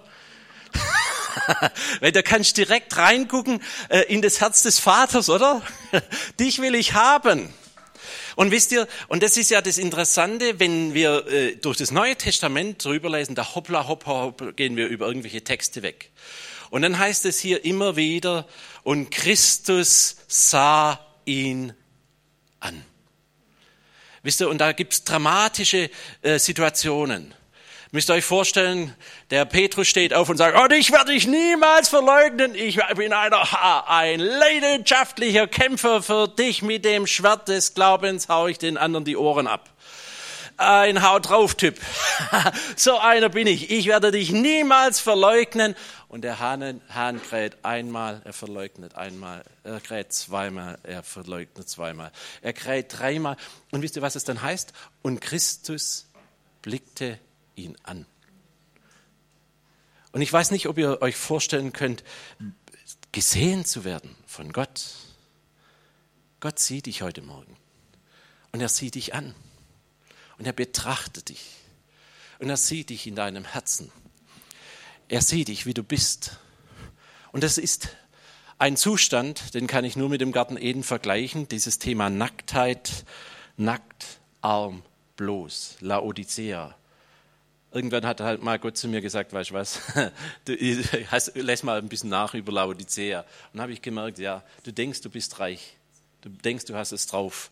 Weil 1.99 2.11
da 2.11 2.21
kannst 2.21 2.57
du 2.57 2.65
direkt 2.65 2.97
reingucken 2.97 3.61
äh, 3.89 4.01
in 4.13 4.21
das 4.21 4.41
Herz 4.41 4.63
des 4.63 4.79
Vaters, 4.79 5.29
oder? 5.29 5.61
Dich 6.39 6.59
will 6.59 6.75
ich 6.75 6.93
haben. 6.93 7.53
Und 8.35 8.51
wisst 8.51 8.71
ihr, 8.71 8.87
und 9.07 9.21
das 9.21 9.37
ist 9.37 9.51
ja 9.51 9.61
das 9.61 9.77
Interessante, 9.77 10.59
wenn 10.59 10.93
wir 10.93 11.27
äh, 11.27 11.55
durch 11.55 11.77
das 11.77 11.91
Neue 11.91 12.15
Testament 12.15 12.83
drüber 12.83 13.09
lesen, 13.09 13.35
da 13.35 13.55
hoppla, 13.55 13.87
hoppla, 13.87 14.13
hoppla, 14.13 14.51
gehen 14.51 14.75
wir 14.75 14.87
über 14.87 15.07
irgendwelche 15.07 15.43
Texte 15.43 15.83
weg. 15.83 16.11
Und 16.69 16.81
dann 16.81 16.97
heißt 16.97 17.25
es 17.25 17.39
hier 17.39 17.63
immer 17.65 17.95
wieder, 17.95 18.47
und 18.81 19.11
Christus 19.11 20.17
sah 20.27 20.99
ihn 21.25 21.73
an. 22.59 22.83
Wisst 24.23 24.41
ihr, 24.41 24.49
und 24.49 24.57
da 24.57 24.71
gibt's 24.71 25.03
dramatische 25.03 25.89
äh, 26.21 26.39
Situationen. 26.39 27.33
Müsst 27.93 28.09
ihr 28.09 28.15
euch 28.15 28.25
vorstellen, 28.25 28.91
der 29.29 29.45
Petrus 29.45 29.87
steht 29.87 30.15
auf 30.15 30.27
und 30.27 30.37
sagt, 30.37 30.57
oh, 30.57 30.73
ich 30.73 30.91
werde 30.91 31.11
dich 31.11 31.27
niemals 31.27 31.89
verleugnen. 31.89 32.55
Ich 32.55 32.79
bin 32.95 33.13
einer, 33.13 33.87
ein 33.87 34.19
leidenschaftlicher 34.19 35.45
Kämpfer 35.45 36.01
für 36.01 36.27
dich. 36.27 36.63
Mit 36.63 36.85
dem 36.85 37.05
Schwert 37.05 37.49
des 37.49 37.75
Glaubens 37.75 38.29
hau 38.29 38.47
ich 38.47 38.57
den 38.57 38.79
anderen 38.79 39.05
die 39.05 39.15
Ohren 39.15 39.45
ab. 39.45 39.69
Ein 40.57 41.07
Haut 41.07 41.29
drauf 41.29 41.53
Typ. 41.53 41.79
so 42.75 42.97
einer 42.97 43.29
bin 43.29 43.45
ich. 43.45 43.69
Ich 43.69 43.85
werde 43.85 44.09
dich 44.09 44.31
niemals 44.31 44.99
verleugnen. 44.99 45.75
Und 46.07 46.23
der 46.23 46.39
Hahn, 46.39 46.81
Hahn 46.89 47.21
kräht 47.21 47.57
einmal, 47.63 48.23
er 48.25 48.33
verleugnet 48.33 48.95
einmal, 48.95 49.43
er 49.63 49.79
kräht 49.79 50.11
zweimal, 50.13 50.79
er 50.81 51.03
verleugnet 51.03 51.69
zweimal, 51.69 52.11
er 52.41 52.53
kräht 52.53 52.87
dreimal. 52.97 53.37
Und 53.69 53.83
wisst 53.83 53.97
ihr, 53.97 54.01
was 54.01 54.15
es 54.15 54.23
dann 54.23 54.41
heißt? 54.41 54.73
Und 55.03 55.21
Christus 55.21 56.07
blickte 56.63 57.19
ihn 57.55 57.77
an. 57.83 58.05
Und 60.11 60.21
ich 60.21 60.31
weiß 60.31 60.51
nicht, 60.51 60.67
ob 60.67 60.77
ihr 60.77 61.01
euch 61.01 61.15
vorstellen 61.15 61.73
könnt, 61.73 62.03
gesehen 63.11 63.65
zu 63.65 63.83
werden 63.83 64.15
von 64.27 64.53
Gott. 64.53 64.83
Gott 66.39 66.59
sieht 66.59 66.85
dich 66.85 67.01
heute 67.01 67.21
Morgen. 67.21 67.55
Und 68.51 68.61
er 68.61 68.69
sieht 68.69 68.95
dich 68.95 69.15
an. 69.15 69.33
Und 70.37 70.45
er 70.45 70.53
betrachtet 70.53 71.29
dich. 71.29 71.55
Und 72.39 72.49
er 72.49 72.57
sieht 72.57 72.89
dich 72.89 73.07
in 73.07 73.15
deinem 73.15 73.45
Herzen. 73.45 73.91
Er 75.07 75.21
sieht 75.21 75.47
dich, 75.47 75.65
wie 75.65 75.73
du 75.73 75.83
bist. 75.83 76.37
Und 77.31 77.43
das 77.43 77.57
ist 77.57 77.89
ein 78.59 78.77
Zustand, 78.77 79.53
den 79.53 79.67
kann 79.67 79.85
ich 79.85 79.95
nur 79.95 80.09
mit 80.09 80.21
dem 80.21 80.31
Garten 80.31 80.57
Eden 80.57 80.83
vergleichen. 80.83 81.47
Dieses 81.47 81.79
Thema 81.79 82.09
Nacktheit, 82.09 83.05
nackt, 83.57 84.19
arm, 84.41 84.83
bloß, 85.15 85.77
Laodicea. 85.79 86.75
Irgendwann 87.73 88.05
hat 88.05 88.21
halt 88.21 88.43
mal 88.43 88.59
Gott 88.59 88.77
zu 88.77 88.87
mir 88.87 89.01
gesagt, 89.01 89.33
weißt 89.33 89.49
du 89.49 89.53
was, 89.55 89.81
du 90.45 90.55
hast, 91.11 91.35
lässt 91.35 91.63
mal 91.63 91.79
ein 91.79 91.89
bisschen 91.89 92.09
nach 92.09 92.33
über 92.33 92.51
Laodicea. 92.51 93.21
Und 93.21 93.27
dann 93.53 93.61
habe 93.63 93.73
ich 93.73 93.81
gemerkt, 93.81 94.19
ja, 94.19 94.43
du 94.63 94.71
denkst, 94.71 95.01
du 95.01 95.09
bist 95.09 95.39
reich. 95.39 95.75
Du 96.21 96.29
denkst, 96.29 96.65
du 96.65 96.75
hast 96.75 96.91
es 96.91 97.07
drauf. 97.07 97.49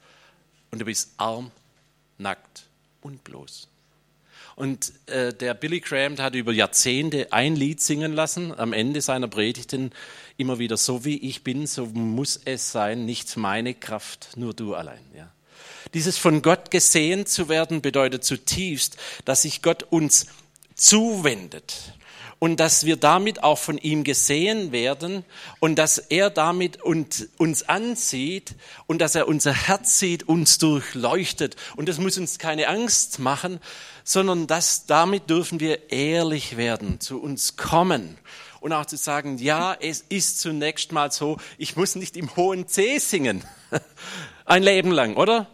Und 0.70 0.80
du 0.80 0.86
bist 0.86 1.12
arm, 1.18 1.52
nackt 2.18 2.68
und 3.02 3.24
bloß. 3.24 3.68
Und 4.56 4.94
äh, 5.08 5.34
der 5.34 5.54
Billy 5.54 5.80
Graham 5.80 6.18
hat 6.18 6.36
über 6.36 6.52
Jahrzehnte 6.52 7.34
ein 7.34 7.56
Lied 7.56 7.82
singen 7.82 8.14
lassen, 8.14 8.58
am 8.58 8.74
Ende 8.74 9.02
seiner 9.02 9.28
Predigten 9.28 9.92
immer 10.38 10.60
wieder, 10.60 10.78
so 10.78 11.04
wie 11.04 11.18
ich 11.18 11.44
bin, 11.44 11.68
so 11.68 11.88
muss 11.88 12.40
es 12.46 12.72
sein, 12.72 13.06
nicht 13.06 13.38
meine 13.38 13.74
Kraft, 13.74 14.38
nur 14.38 14.54
du 14.54 14.76
allein. 14.76 15.04
Ja. 15.16 15.32
Dieses 15.94 16.18
von 16.18 16.42
Gott 16.42 16.72
gesehen 16.72 17.26
zu 17.26 17.50
werden 17.50 17.82
bedeutet 17.82 18.24
zutiefst, 18.24 18.98
dass 19.26 19.42
sich 19.42 19.62
Gott 19.62 19.84
uns 19.84 20.28
zuwendet 20.76 21.96
und 22.40 22.60
dass 22.60 22.86
wir 22.86 22.96
damit 22.96 23.44
auch 23.44 23.60
von 23.60 23.78
ihm 23.78 24.04
gesehen 24.04 24.72
werden 24.72 25.24
und 25.60 25.76
dass 25.76 26.00
er 26.00 26.32
damit 26.32 26.82
uns 26.82 27.70
ansieht 27.70 28.56
und 28.88 29.00
dass 29.00 29.14
er 29.14 29.28
unser 29.28 29.54
Herz 29.54 30.00
sieht, 30.00 30.28
uns 30.28 30.58
durchleuchtet. 30.58 31.56
Und 31.76 31.88
das 31.88 32.00
muss 32.00 32.18
uns 32.18 32.40
keine 32.40 32.68
Angst 32.68 33.20
machen, 33.20 33.60
sondern 34.04 34.48
dass 34.48 34.88
damit 34.88 35.30
dürfen 35.30 35.60
wir 35.60 35.92
ehrlich 35.92 36.58
werden, 36.58 37.00
zu 37.00 37.22
uns 37.22 37.58
kommen 37.58 38.18
und 38.60 38.74
auch 38.74 38.88
zu 38.88 38.98
sagen, 38.98 39.38
ja, 39.38 39.76
es 39.80 40.04
ist 40.10 40.40
zunächst 40.40 40.92
mal 40.92 41.12
so, 41.12 41.38
ich 41.60 41.76
muss 41.76 41.96
nicht 41.96 42.18
im 42.18 42.36
hohen 42.36 42.68
C 42.68 42.98
singen. 42.98 43.44
Ein 44.46 44.64
Leben 44.64 44.92
lang, 44.92 45.16
oder? 45.16 45.48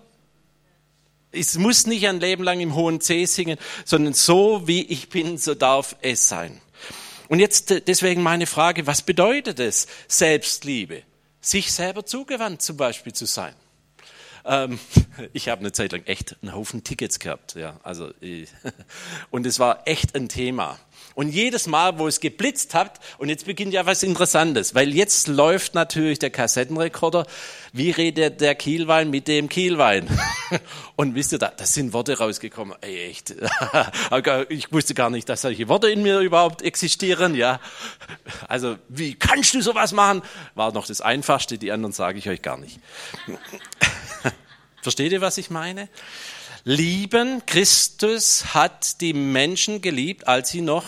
Es 1.32 1.58
muss 1.58 1.88
nicht 1.88 2.08
ein 2.08 2.20
Leben 2.20 2.44
lang 2.44 2.60
im 2.60 2.76
hohen 2.76 3.02
C 3.02 3.26
singen, 3.26 3.58
sondern 3.86 4.14
so 4.14 4.68
wie 4.68 4.84
ich 4.84 5.10
bin, 5.10 5.38
so 5.38 5.56
darf 5.56 5.96
es 6.02 6.30
sein. 6.30 6.62
Und 7.28 7.40
jetzt 7.40 7.72
äh, 7.72 7.82
deswegen 7.82 8.22
meine 8.24 8.48
Frage, 8.48 8.88
was 8.88 9.02
bedeutet 9.02 9.60
es, 9.60 9.88
Selbstliebe? 10.08 11.04
Sich 11.42 11.72
selber 11.72 12.06
zugewandt 12.06 12.62
zum 12.62 12.78
Beispiel 12.78 13.14
zu 13.14 13.26
sein. 13.26 13.54
Ähm, 14.46 14.80
ich 15.34 15.50
habe 15.50 15.60
eine 15.60 15.72
Zeit 15.72 15.92
lang 15.92 16.04
echt 16.06 16.38
einen 16.42 16.54
Haufen 16.54 16.84
Tickets 16.84 17.20
gehabt, 17.20 17.56
ja, 17.56 17.80
also 17.84 18.12
und 19.30 19.46
es 19.46 19.60
war 19.60 19.88
echt 19.88 20.16
ein 20.16 20.30
Thema. 20.30 20.80
Und 21.18 21.30
jedes 21.30 21.66
Mal, 21.66 21.98
wo 21.98 22.08
es 22.08 22.20
geblitzt 22.20 22.76
hat, 22.76 23.00
und 23.18 23.30
jetzt 23.30 23.48
beginnt 23.48 23.74
ja 23.74 23.88
was 23.88 24.04
Interessantes, 24.04 24.76
weil 24.76 24.94
jetzt 24.94 25.28
läuft 25.28 25.74
natürlich 25.74 26.20
der 26.20 26.30
Kassettenrekorder, 26.30 27.26
wie 27.74 27.90
redet 27.90 28.40
der 28.40 28.54
Kielwein 28.54 29.10
mit 29.10 29.28
dem 29.28 29.50
Kielwein? 29.50 30.08
Und 30.96 31.16
wisst 31.16 31.32
ihr, 31.32 31.40
da, 31.40 31.48
da 31.48 31.66
sind 31.66 31.92
Worte 31.92 32.20
rausgekommen, 32.20 32.78
ey, 32.82 33.10
echt. 33.10 33.34
Ich 34.50 34.72
wusste 34.72 34.94
gar 34.94 35.10
nicht, 35.10 35.28
dass 35.28 35.42
solche 35.42 35.68
Worte 35.68 35.90
in 35.90 36.04
mir 36.04 36.20
überhaupt 36.20 36.62
existieren, 36.62 37.34
ja. 37.34 37.60
Also, 38.48 38.78
wie 38.88 39.16
kannst 39.16 39.56
du 39.56 39.62
sowas 39.62 39.94
machen? 39.94 40.22
War 40.54 40.72
noch 40.72 40.86
das 40.86 41.02
Einfachste, 41.02 41.58
die 41.58 41.72
anderen 41.72 41.94
sage 41.94 42.20
ich 42.20 42.30
euch 42.30 42.44
gar 42.44 42.58
nicht. 42.58 42.80
Versteht 44.84 45.12
ihr, 45.12 45.22
was 45.22 45.40
ich 45.40 45.50
meine? 45.50 45.90
Lieben, 46.64 47.42
Christus 47.48 48.54
hat 48.54 49.02
die 49.02 49.14
Menschen 49.14 49.82
geliebt, 49.82 50.28
als 50.28 50.50
sie 50.50 50.62
noch 50.62 50.86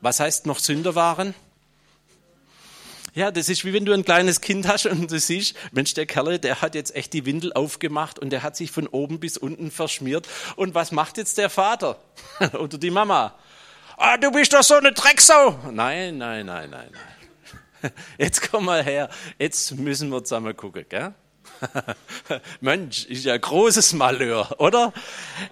was 0.00 0.20
heißt 0.20 0.46
noch 0.46 0.58
Sünder 0.58 0.94
waren? 0.94 1.34
Ja, 3.12 3.30
das 3.30 3.48
ist 3.48 3.64
wie 3.64 3.72
wenn 3.72 3.84
du 3.84 3.92
ein 3.92 4.04
kleines 4.04 4.40
Kind 4.40 4.68
hast 4.68 4.86
und 4.86 5.10
du 5.10 5.18
siehst, 5.18 5.56
Mensch, 5.72 5.94
der 5.94 6.06
Kerl, 6.06 6.38
der 6.38 6.62
hat 6.62 6.74
jetzt 6.74 6.94
echt 6.94 7.12
die 7.12 7.26
Windel 7.26 7.52
aufgemacht 7.52 8.18
und 8.18 8.30
der 8.30 8.42
hat 8.42 8.56
sich 8.56 8.70
von 8.70 8.86
oben 8.86 9.18
bis 9.18 9.36
unten 9.36 9.70
verschmiert. 9.70 10.28
Und 10.56 10.74
was 10.74 10.92
macht 10.92 11.18
jetzt 11.18 11.36
der 11.38 11.50
Vater 11.50 11.98
oder 12.58 12.78
die 12.78 12.90
Mama? 12.90 13.34
Ah, 13.96 14.16
du 14.16 14.30
bist 14.30 14.52
doch 14.52 14.62
so 14.62 14.74
eine 14.74 14.92
Drecksau. 14.92 15.58
Nein, 15.72 16.18
nein, 16.18 16.46
nein, 16.46 16.70
nein, 16.70 16.88
nein. 16.92 17.92
Jetzt 18.18 18.50
komm 18.50 18.66
mal 18.66 18.84
her, 18.84 19.08
jetzt 19.38 19.74
müssen 19.76 20.10
wir 20.10 20.22
zusammen 20.22 20.54
gucken, 20.54 20.84
gell? 20.86 21.14
Mensch, 22.60 23.04
ist 23.06 23.24
ja 23.24 23.36
großes 23.36 23.92
Malheur, 23.94 24.60
oder? 24.60 24.92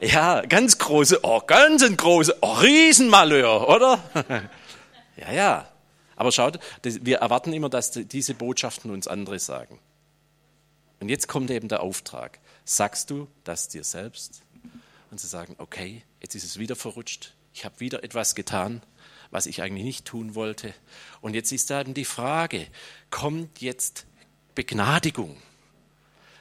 Ja, 0.01 0.43
ganz 0.43 0.79
große, 0.79 1.21
oh, 1.23 1.41
ganz 1.47 1.83
ein 1.83 1.97
große, 1.97 2.37
oh, 2.41 2.55
Riesenmalheur, 2.55 3.69
oder? 3.69 4.03
ja, 5.17 5.33
ja. 5.33 5.69
Aber 6.17 6.33
schaut, 6.33 6.59
wir 6.83 7.19
erwarten 7.19 7.53
immer, 7.53 7.69
dass 7.69 7.93
diese 7.93 8.35
Botschaften 8.35 8.91
uns 8.91 9.07
andere 9.07 9.39
sagen. 9.39 9.79
Und 11.01 11.09
jetzt 11.09 11.29
kommt 11.29 11.51
eben 11.51 11.69
der 11.69 11.81
Auftrag. 11.81 12.41
Sagst 12.65 13.11
du 13.11 13.29
das 13.45 13.69
dir 13.69 13.85
selbst? 13.85 14.43
Und 15.11 15.21
sie 15.21 15.29
sagen, 15.29 15.55
okay, 15.59 16.03
jetzt 16.21 16.35
ist 16.35 16.45
es 16.45 16.59
wieder 16.59 16.77
verrutscht. 16.77 17.35
Ich 17.55 17.65
habe 17.65 17.81
wieder 17.81 18.03
etwas 18.03 18.35
getan, 18.35 18.83
was 19.31 19.47
ich 19.47 19.63
eigentlich 19.63 19.85
nicht 19.85 20.05
tun 20.07 20.35
wollte. 20.35 20.75
Und 21.21 21.35
jetzt 21.35 21.53
ist 21.53 21.71
da 21.71 21.81
eben 21.81 21.95
die 21.95 22.05
Frage, 22.05 22.67
kommt 23.11 23.61
jetzt 23.61 24.07
Begnadigung? 24.55 25.37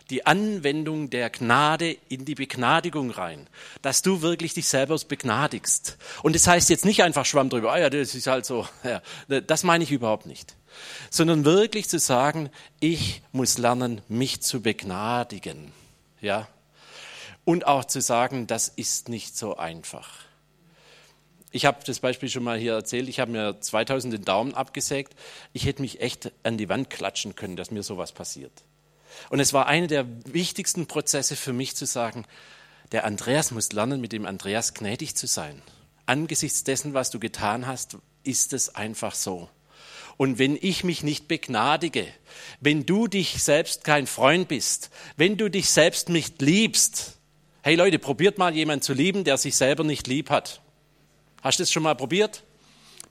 Die 0.10 0.26
Anwendung 0.26 1.10
der 1.10 1.30
Gnade 1.30 1.98
in 2.10 2.26
die 2.26 2.36
Begnadigung 2.36 3.12
rein, 3.12 3.48
dass 3.82 4.02
du 4.02 4.22
wirklich 4.22 4.54
dich 4.54 4.68
selber 4.68 4.98
begnadigst. 5.08 5.98
Und 6.24 6.36
das 6.36 6.48
heißt 6.48 6.70
jetzt 6.70 6.86
nicht 6.86 7.04
einfach 7.04 7.26
Schwamm 7.26 7.50
drüber, 7.50 7.74
ah 7.74 7.80
ja, 7.80 7.90
das 7.90 8.16
ist 8.16 8.28
halt 8.28 8.46
so, 8.46 8.68
ja, 8.84 9.02
das 9.42 9.64
meine 9.64 9.84
ich 9.84 9.92
überhaupt 9.92 10.26
nicht, 10.26 10.56
sondern 11.10 11.46
wirklich 11.46 11.90
zu 11.90 12.00
sagen, 12.00 12.50
ich 12.80 13.22
muss 13.32 13.58
lernen, 13.58 14.02
mich 14.08 14.42
zu 14.42 14.62
begnadigen, 14.62 15.72
ja, 16.22 16.48
und 17.44 17.66
auch 17.66 17.86
zu 17.86 18.02
sagen, 18.02 18.48
das 18.48 18.68
ist 18.68 19.10
nicht 19.10 19.38
so 19.38 19.56
einfach. 19.58 20.10
Ich 21.52 21.66
habe 21.66 21.80
das 21.86 22.02
Beispiel 22.02 22.28
schon 22.28 22.44
mal 22.44 22.58
hier 22.58 22.74
erzählt. 22.74 23.08
Ich 23.08 23.22
habe 23.22 23.32
mir 23.32 23.62
2000 23.62 24.14
den 24.14 24.26
Daumen 24.26 24.54
abgesägt. 24.54 25.16
Ich 25.54 25.66
hätte 25.66 25.82
mich 25.82 26.02
echt 26.02 26.34
an 26.44 26.58
die 26.58 26.68
Wand 26.68 26.90
klatschen 26.90 27.36
können, 27.36 27.56
dass 27.56 27.72
mir 27.72 27.84
sowas 27.84 28.12
passiert. 28.12 28.52
Und 29.30 29.40
es 29.40 29.54
war 29.54 29.68
einer 29.68 29.88
der 29.88 30.06
wichtigsten 30.26 30.88
Prozesse 30.88 31.36
für 31.36 31.54
mich 31.54 31.76
zu 31.76 31.86
sagen, 31.86 32.26
der 32.92 33.06
Andreas 33.06 33.52
muss 33.52 33.72
lernen, 33.72 34.00
mit 34.02 34.14
dem 34.14 34.26
Andreas 34.26 34.74
gnädig 34.74 35.16
zu 35.16 35.28
sein. 35.28 35.62
Angesichts 36.06 36.64
dessen, 36.64 36.94
was 36.94 37.10
du 37.10 37.20
getan 37.20 37.68
hast, 37.68 37.98
ist 38.24 38.54
es 38.54 38.76
einfach 38.76 39.14
so. 39.14 39.50
Und 40.16 40.40
wenn 40.40 40.58
ich 40.60 40.84
mich 40.84 41.04
nicht 41.04 41.28
begnadige, 41.28 42.08
wenn 42.60 42.86
du 42.86 43.08
dich 43.08 43.44
selbst 43.44 43.84
kein 43.84 44.08
Freund 44.08 44.48
bist, 44.48 44.90
wenn 45.16 45.38
du 45.38 45.50
dich 45.50 45.70
selbst 45.70 46.10
nicht 46.10 46.42
liebst, 46.42 47.18
hey 47.62 47.76
Leute, 47.76 48.00
probiert 48.00 48.38
mal 48.38 48.56
jemanden 48.56 48.82
zu 48.82 48.94
lieben, 48.94 49.24
der 49.24 49.38
sich 49.38 49.56
selber 49.56 49.84
nicht 49.84 50.08
lieb 50.08 50.30
hat. 50.30 50.62
Hast 51.44 51.60
du 51.60 51.64
das 51.64 51.72
schon 51.72 51.84
mal 51.84 51.96
probiert? 51.96 52.44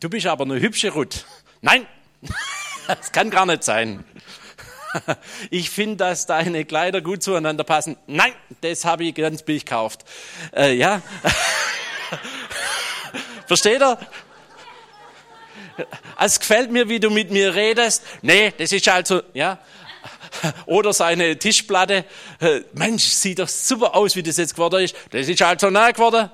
Du 0.01 0.11
bist 0.11 0.27
aber 0.27 0.45
eine 0.45 0.61
hübsche 0.61 0.91
Ruth. 0.91 1.27
Nein, 1.61 1.87
das 2.89 3.13
kann 3.13 3.31
gar 3.31 3.47
nicht 3.47 3.63
sein. 3.63 4.05
ich 5.51 5.71
finde, 5.71 5.97
dass 5.97 6.27
deine 6.27 6.65
Kleider 6.65 7.01
gut 7.01 7.23
zueinander 7.23 7.65
passen. 7.65 7.97
Nein, 8.07 8.33
das 8.61 8.85
habe 8.85 9.05
ich 9.05 9.15
ganz 9.15 9.43
billig 9.43 9.65
gekauft. 9.65 10.05
Äh, 10.55 10.75
ja. 10.75 11.03
Versteht 13.47 13.81
ihr? 13.81 13.99
Es 16.19 16.41
gefällt 16.41 16.71
mir, 16.71 16.89
wie 16.89 17.01
du 17.01 17.11
mit 17.11 17.31
mir 17.31 17.55
redest. 17.55 18.03
Nee, 18.23 18.53
das 18.57 18.73
ist 18.73 18.89
also, 18.89 19.23
ja. 19.35 19.59
Oder 20.67 20.93
seine 20.93 21.39
Tischplatte. 21.39 22.05
Äh, 22.41 22.63
Mensch, 22.73 23.05
sieht 23.05 23.39
doch 23.39 23.49
super 23.49 23.95
aus, 23.95 24.17
wie 24.17 24.23
das 24.23 24.37
jetzt 24.37 24.55
geworden 24.55 24.85
ist. 24.85 24.95
Das 25.11 25.29
ist 25.29 25.43
also 25.43 25.71
nah 25.71 25.91
geworden. 25.91 26.31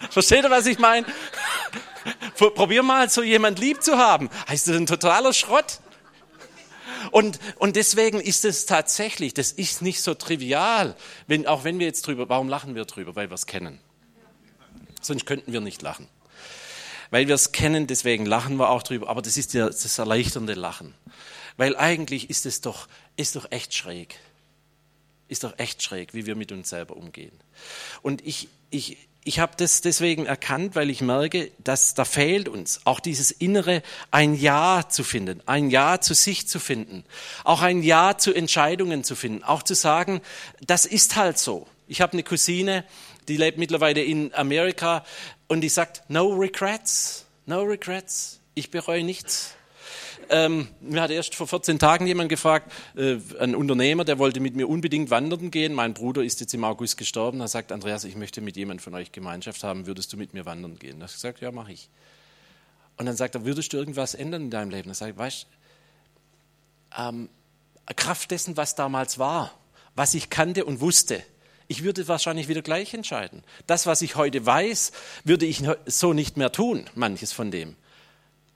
Versteht 0.10 0.44
ihr, 0.44 0.50
was 0.50 0.66
ich 0.66 0.78
meine? 0.78 1.06
Probier 2.48 2.82
mal, 2.82 3.10
so 3.10 3.22
jemand 3.22 3.58
lieb 3.58 3.82
zu 3.82 3.98
haben. 3.98 4.30
Heißt 4.48 4.68
das 4.68 4.76
ein 4.76 4.86
totaler 4.86 5.32
Schrott? 5.32 5.80
Und, 7.10 7.38
und 7.56 7.76
deswegen 7.76 8.20
ist 8.20 8.44
es 8.44 8.66
tatsächlich, 8.66 9.34
das 9.34 9.52
ist 9.52 9.82
nicht 9.82 10.02
so 10.02 10.14
trivial, 10.14 10.96
wenn, 11.26 11.46
auch 11.46 11.64
wenn 11.64 11.78
wir 11.78 11.86
jetzt 11.86 12.06
drüber, 12.06 12.28
warum 12.28 12.48
lachen 12.48 12.74
wir 12.74 12.84
drüber? 12.84 13.16
Weil 13.16 13.30
wir 13.30 13.34
es 13.34 13.46
kennen. 13.46 13.80
Sonst 15.00 15.26
könnten 15.26 15.52
wir 15.52 15.60
nicht 15.60 15.82
lachen. 15.82 16.08
Weil 17.10 17.26
wir 17.26 17.34
es 17.34 17.52
kennen, 17.52 17.86
deswegen 17.86 18.26
lachen 18.26 18.56
wir 18.56 18.70
auch 18.70 18.82
drüber, 18.82 19.08
aber 19.08 19.22
das 19.22 19.36
ist 19.36 19.54
ja 19.54 19.66
das 19.66 19.98
erleichternde 19.98 20.54
Lachen. 20.54 20.94
Weil 21.56 21.76
eigentlich 21.76 22.30
ist 22.30 22.46
es 22.46 22.60
doch, 22.60 22.86
ist 23.16 23.34
doch 23.36 23.50
echt 23.50 23.74
schräg. 23.74 24.18
Ist 25.28 25.44
doch 25.44 25.58
echt 25.58 25.82
schräg, 25.82 26.14
wie 26.14 26.26
wir 26.26 26.36
mit 26.36 26.52
uns 26.52 26.68
selber 26.68 26.96
umgehen. 26.96 27.32
Und 28.02 28.24
ich, 28.26 28.48
ich, 28.70 28.96
ich 29.22 29.38
habe 29.38 29.52
das 29.56 29.82
deswegen 29.82 30.24
erkannt, 30.24 30.74
weil 30.74 30.88
ich 30.88 31.02
merke, 31.02 31.50
dass 31.58 31.94
da 31.94 32.04
fehlt 32.04 32.48
uns 32.48 32.80
auch 32.84 33.00
dieses 33.00 33.30
innere 33.30 33.82
ein 34.10 34.34
Ja 34.34 34.84
zu 34.88 35.04
finden, 35.04 35.42
ein 35.46 35.68
Ja 35.68 36.00
zu 36.00 36.14
sich 36.14 36.48
zu 36.48 36.58
finden, 36.58 37.04
auch 37.44 37.60
ein 37.60 37.82
Ja 37.82 38.16
zu 38.16 38.32
Entscheidungen 38.32 39.04
zu 39.04 39.14
finden, 39.14 39.44
auch 39.44 39.62
zu 39.62 39.74
sagen, 39.74 40.22
das 40.60 40.86
ist 40.86 41.16
halt 41.16 41.38
so. 41.38 41.66
Ich 41.86 42.00
habe 42.00 42.14
eine 42.14 42.22
Cousine, 42.22 42.84
die 43.28 43.36
lebt 43.36 43.58
mittlerweile 43.58 44.02
in 44.02 44.32
Amerika 44.32 45.04
und 45.48 45.60
die 45.60 45.68
sagt, 45.68 46.02
no 46.08 46.28
regrets, 46.28 47.26
no 47.44 47.60
regrets, 47.62 48.40
ich 48.54 48.70
bereue 48.70 49.04
nichts. 49.04 49.54
Ähm, 50.32 50.68
mir 50.80 51.02
hat 51.02 51.10
erst 51.10 51.34
vor 51.34 51.48
14 51.48 51.80
Tagen 51.80 52.06
jemand 52.06 52.28
gefragt, 52.28 52.70
äh, 52.96 53.16
ein 53.40 53.56
Unternehmer, 53.56 54.04
der 54.04 54.20
wollte 54.20 54.38
mit 54.38 54.54
mir 54.54 54.68
unbedingt 54.68 55.10
wandern 55.10 55.50
gehen. 55.50 55.74
Mein 55.74 55.92
Bruder 55.92 56.22
ist 56.22 56.40
jetzt 56.40 56.54
im 56.54 56.62
August 56.62 56.96
gestorben. 56.96 57.40
Er 57.40 57.48
sagt, 57.48 57.72
Andreas, 57.72 58.04
ich 58.04 58.14
möchte 58.14 58.40
mit 58.40 58.56
jemandem 58.56 58.84
von 58.84 58.94
euch 58.94 59.10
Gemeinschaft 59.10 59.64
haben. 59.64 59.86
Würdest 59.86 60.12
du 60.12 60.16
mit 60.16 60.32
mir 60.32 60.46
wandern 60.46 60.78
gehen? 60.78 61.00
Da 61.00 61.02
habe 61.02 61.10
ich 61.10 61.14
gesagt, 61.14 61.40
ja, 61.40 61.50
mache 61.50 61.72
ich. 61.72 61.88
Und 62.96 63.06
dann 63.06 63.16
sagt 63.16 63.34
er, 63.34 63.44
würdest 63.44 63.72
du 63.72 63.76
irgendwas 63.76 64.14
ändern 64.14 64.42
in 64.42 64.50
deinem 64.50 64.70
Leben? 64.70 64.88
Dann 64.88 64.94
sage 64.94 65.12
ich, 65.12 65.18
weißt 65.18 65.46
ähm, 66.96 67.28
Kraft 67.96 68.30
dessen, 68.30 68.56
was 68.56 68.76
damals 68.76 69.18
war, 69.18 69.52
was 69.96 70.14
ich 70.14 70.30
kannte 70.30 70.64
und 70.64 70.80
wusste, 70.80 71.22
ich 71.66 71.82
würde 71.84 72.06
wahrscheinlich 72.08 72.48
wieder 72.48 72.62
gleich 72.62 72.94
entscheiden. 72.94 73.42
Das, 73.66 73.86
was 73.86 74.02
ich 74.02 74.16
heute 74.16 74.44
weiß, 74.44 74.92
würde 75.24 75.46
ich 75.46 75.62
so 75.86 76.12
nicht 76.12 76.36
mehr 76.36 76.52
tun, 76.52 76.84
manches 76.94 77.32
von 77.32 77.50
dem. 77.50 77.76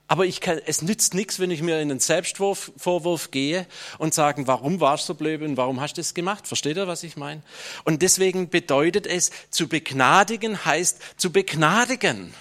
Aber 0.07 0.27
ich 0.27 0.41
kann, 0.41 0.61
es 0.67 0.83
nützt 0.83 1.15
nichts, 1.15 1.41
wenn 1.41 1.51
ich 1.51 1.63
mir 1.63 1.81
in 1.81 1.89
den 1.89 1.99
Selbstvorwurf 1.99 3.31
gehe 3.31 3.67
und 3.99 4.13
sagen, 4.13 4.47
warum 4.47 4.81
warst 4.81 5.09
du 5.09 5.13
so 5.13 5.15
blöd 5.15 5.41
und 5.41 5.57
warum 5.57 5.81
hast 5.81 5.97
du 5.97 6.01
das 6.01 6.13
gemacht? 6.13 6.47
Versteht 6.47 6.77
ihr, 6.77 6.87
was 6.87 7.03
ich 7.05 7.17
meine? 7.17 7.43
Und 7.85 8.03
deswegen 8.03 8.51
bedeutet 8.51 9.07
es, 9.07 9.31
zu 9.51 9.67
begnadigen 9.67 10.65
heißt 10.65 11.01
zu 11.17 11.33
begnadigen 11.33 12.35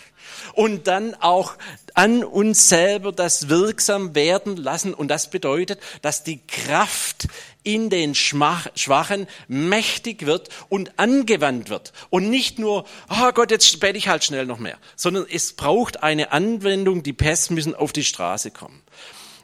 und 0.54 0.88
dann 0.88 1.16
auch 1.16 1.56
an 1.94 2.24
uns 2.24 2.70
selber 2.70 3.12
das 3.12 3.50
wirksam 3.50 4.16
werden 4.16 4.58
lassen. 4.58 4.94
Und 4.94 5.08
das 5.10 5.30
bedeutet, 5.30 5.80
dass 6.02 6.24
die 6.24 6.42
Kraft 6.46 7.28
in 7.64 7.90
den 7.90 8.16
Schwachen 8.16 9.28
mächtig 9.48 10.26
wird 10.26 10.50
und 10.70 11.00
angewandt 11.00 11.70
wird. 11.70 11.94
Und 12.10 12.30
nicht 12.30 12.60
nur, 12.60 12.86
oh 13.10 13.32
Gott, 13.34 13.52
jetzt 13.52 13.80
bete 13.80 13.98
ich 13.98 14.08
halt 14.08 14.24
schnell 14.24 14.46
noch 14.46 14.60
mehr, 14.60 14.78
sondern 14.96 15.26
es 15.32 15.54
braucht 15.54 16.04
eine 16.04 16.32
Anwendung, 16.32 17.04
die 17.04 17.14
Pässe 17.14 17.54
müssen 17.54 17.76
auf 17.76 17.94
die 17.94 18.04
Straße 18.04 18.52
kommen. 18.52 18.82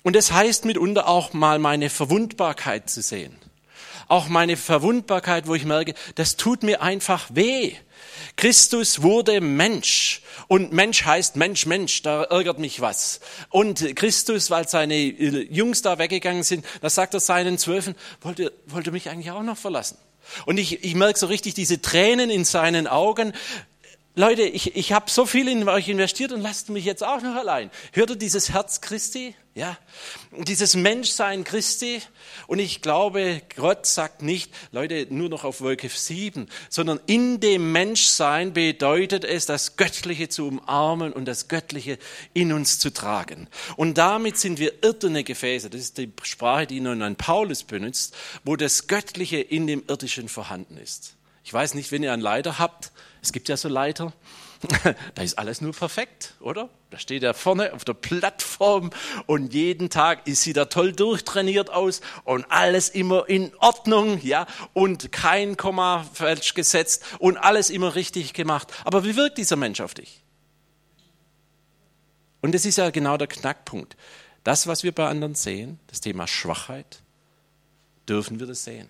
Und 0.03 0.15
das 0.15 0.31
heißt 0.31 0.65
mitunter 0.65 1.07
auch 1.07 1.33
mal 1.33 1.59
meine 1.59 1.89
Verwundbarkeit 1.89 2.89
zu 2.89 3.01
sehen. 3.01 3.35
Auch 4.09 4.27
meine 4.27 4.57
Verwundbarkeit, 4.57 5.47
wo 5.47 5.53
ich 5.53 5.65
merke, 5.65 5.93
das 6.15 6.35
tut 6.35 6.63
mir 6.63 6.81
einfach 6.81 7.29
weh. 7.31 7.75
Christus 8.35 9.03
wurde 9.03 9.39
Mensch. 9.39 10.23
Und 10.47 10.73
Mensch 10.73 11.05
heißt 11.05 11.35
Mensch, 11.35 11.67
Mensch, 11.67 12.01
da 12.01 12.23
ärgert 12.23 12.57
mich 12.57 12.81
was. 12.81 13.19
Und 13.49 13.95
Christus, 13.95 14.49
weil 14.49 14.67
seine 14.67 14.95
äh, 14.95 15.47
Jungs 15.51 15.83
da 15.83 15.99
weggegangen 15.99 16.41
sind, 16.41 16.65
da 16.81 16.89
sagt 16.89 17.13
er 17.13 17.19
seinen 17.19 17.59
Zwölfen, 17.59 17.95
wollte, 18.21 18.51
wollte 18.65 18.91
mich 18.91 19.09
eigentlich 19.09 19.29
auch 19.29 19.43
noch 19.43 19.57
verlassen. 19.57 19.97
Und 20.45 20.57
ich, 20.57 20.83
ich 20.83 20.95
merke 20.95 21.19
so 21.19 21.27
richtig 21.27 21.53
diese 21.53 21.79
Tränen 21.79 22.31
in 22.31 22.45
seinen 22.45 22.87
Augen. 22.87 23.33
Leute, 24.15 24.41
ich, 24.41 24.75
ich 24.75 24.91
habe 24.91 25.09
so 25.09 25.25
viel 25.25 25.47
in 25.47 25.69
euch 25.69 25.87
investiert 25.87 26.31
und 26.31 26.41
lasst 26.41 26.69
mich 26.69 26.83
jetzt 26.83 27.03
auch 27.03 27.21
noch 27.21 27.35
allein. 27.35 27.69
Hört 27.93 28.09
ihr 28.09 28.15
dieses 28.15 28.49
Herz 28.49 28.81
Christi? 28.81 29.35
Ja, 29.55 29.77
dieses 30.31 30.75
Menschsein 30.75 31.43
Christi. 31.43 32.01
Und 32.47 32.59
ich 32.59 32.81
glaube, 32.81 33.41
Gott 33.55 33.85
sagt 33.85 34.21
nicht, 34.21 34.51
Leute, 34.71 35.07
nur 35.09 35.29
noch 35.29 35.43
auf 35.43 35.61
Wolke 35.61 35.89
7, 35.89 36.47
sondern 36.69 36.99
in 37.05 37.39
dem 37.39 37.71
Menschsein 37.71 38.53
bedeutet 38.53 39.25
es, 39.25 39.45
das 39.45 39.75
Göttliche 39.75 40.27
zu 40.27 40.47
umarmen 40.47 41.13
und 41.13 41.25
das 41.25 41.47
Göttliche 41.47 41.99
in 42.33 42.51
uns 42.51 42.79
zu 42.79 42.91
tragen. 42.91 43.47
Und 43.75 43.97
damit 43.97 44.37
sind 44.37 44.59
wir 44.59 44.83
irdene 44.83 45.23
Gefäße. 45.23 45.69
Das 45.69 45.81
ist 45.81 45.97
die 45.97 46.11
Sprache, 46.23 46.67
die 46.67 46.79
nun 46.79 47.01
ein 47.03 47.15
Paulus 47.15 47.63
benutzt, 47.63 48.15
wo 48.43 48.55
das 48.55 48.87
Göttliche 48.87 49.37
in 49.37 49.67
dem 49.67 49.83
Irdischen 49.87 50.29
vorhanden 50.29 50.77
ist. 50.77 51.15
Ich 51.43 51.53
weiß 51.53 51.73
nicht, 51.73 51.91
wenn 51.91 52.03
ihr 52.03 52.13
einen 52.13 52.21
Leiter 52.21 52.59
habt, 52.59 52.91
es 53.21 53.31
gibt 53.31 53.49
ja 53.49 53.57
so 53.57 53.69
Leiter, 53.69 54.13
da 55.15 55.21
ist 55.21 55.37
alles 55.37 55.61
nur 55.61 55.71
perfekt, 55.71 56.33
oder? 56.41 56.69
Da 56.89 56.99
steht 56.99 57.23
er 57.23 57.33
vorne 57.33 57.73
auf 57.73 57.85
der 57.85 57.93
Plattform 57.93 58.89
und 59.25 59.53
jeden 59.53 59.89
Tag 59.89 60.27
ist 60.27 60.41
sie 60.41 60.53
da 60.53 60.65
toll 60.65 60.91
durchtrainiert 60.91 61.69
aus 61.69 62.01
und 62.25 62.45
alles 62.49 62.89
immer 62.89 63.29
in 63.29 63.55
Ordnung, 63.59 64.19
ja, 64.21 64.47
und 64.73 65.11
kein 65.11 65.55
Komma 65.55 66.05
falsch 66.13 66.55
gesetzt 66.55 67.03
und 67.19 67.37
alles 67.37 67.69
immer 67.69 67.95
richtig 67.95 68.33
gemacht. 68.33 68.73
Aber 68.83 69.05
wie 69.05 69.15
wirkt 69.15 69.37
dieser 69.37 69.55
Mensch 69.55 69.79
auf 69.79 69.93
dich? 69.93 70.23
Und 72.41 72.53
das 72.53 72.65
ist 72.65 72.77
ja 72.77 72.89
genau 72.89 73.17
der 73.17 73.27
Knackpunkt. 73.27 73.95
Das, 74.43 74.67
was 74.67 74.83
wir 74.83 74.93
bei 74.93 75.07
anderen 75.07 75.35
sehen, 75.35 75.79
das 75.87 76.01
Thema 76.01 76.27
Schwachheit, 76.27 77.01
dürfen 78.07 78.39
wir 78.39 78.47
das 78.47 78.63
sehen. 78.63 78.89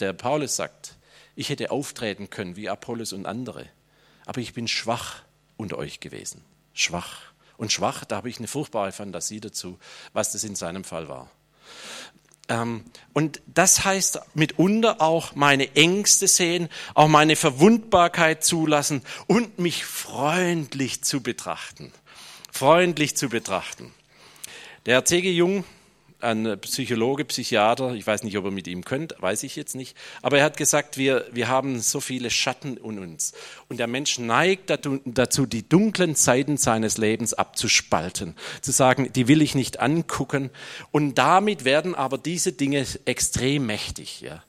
Der 0.00 0.14
Paulus 0.14 0.56
sagt, 0.56 0.96
ich 1.36 1.48
hätte 1.48 1.70
auftreten 1.70 2.30
können 2.30 2.56
wie 2.56 2.68
Apollos 2.68 3.12
und 3.12 3.26
andere, 3.26 3.66
aber 4.26 4.40
ich 4.40 4.54
bin 4.54 4.68
schwach 4.68 5.22
unter 5.56 5.78
euch 5.78 6.00
gewesen. 6.00 6.44
Schwach. 6.72 7.32
Und 7.56 7.72
schwach, 7.72 8.04
da 8.04 8.16
habe 8.16 8.30
ich 8.30 8.38
eine 8.38 8.48
furchtbare 8.48 8.92
Fantasie 8.92 9.40
dazu, 9.40 9.78
was 10.12 10.32
das 10.32 10.44
in 10.44 10.56
seinem 10.56 10.82
Fall 10.82 11.08
war. 11.08 11.30
Ähm, 12.48 12.84
und 13.12 13.40
das 13.46 13.84
heißt 13.84 14.20
mitunter 14.34 15.00
auch 15.00 15.34
meine 15.34 15.76
Ängste 15.76 16.26
sehen, 16.26 16.68
auch 16.94 17.08
meine 17.08 17.36
Verwundbarkeit 17.36 18.44
zulassen 18.44 19.02
und 19.26 19.58
mich 19.58 19.84
freundlich 19.84 21.02
zu 21.02 21.22
betrachten. 21.22 21.92
Freundlich 22.50 23.16
zu 23.16 23.28
betrachten. 23.28 23.94
Der 24.86 25.04
C.G. 25.04 25.30
Jung, 25.30 25.64
ein 26.22 26.58
Psychologe, 26.60 27.24
Psychiater, 27.24 27.94
ich 27.94 28.06
weiß 28.06 28.22
nicht, 28.22 28.36
ob 28.36 28.44
er 28.44 28.50
mit 28.50 28.66
ihm 28.66 28.84
könnt, 28.84 29.14
weiß 29.18 29.42
ich 29.42 29.56
jetzt 29.56 29.74
nicht, 29.74 29.96
aber 30.22 30.38
er 30.38 30.44
hat 30.44 30.56
gesagt, 30.56 30.96
wir, 30.96 31.26
wir 31.32 31.48
haben 31.48 31.80
so 31.80 32.00
viele 32.00 32.30
Schatten 32.30 32.76
in 32.76 32.98
uns. 32.98 33.32
Und 33.68 33.78
der 33.78 33.86
Mensch 33.86 34.18
neigt 34.18 34.70
dazu, 34.70 35.46
die 35.46 35.68
dunklen 35.68 36.14
Zeiten 36.14 36.56
seines 36.56 36.98
Lebens 36.98 37.34
abzuspalten, 37.34 38.36
zu 38.60 38.72
sagen, 38.72 39.12
die 39.12 39.28
will 39.28 39.42
ich 39.42 39.54
nicht 39.54 39.80
angucken. 39.80 40.50
Und 40.90 41.16
damit 41.16 41.64
werden 41.64 41.94
aber 41.94 42.18
diese 42.18 42.52
Dinge 42.52 42.86
extrem 43.04 43.66
mächtig. 43.66 44.20
Ja. 44.20 44.42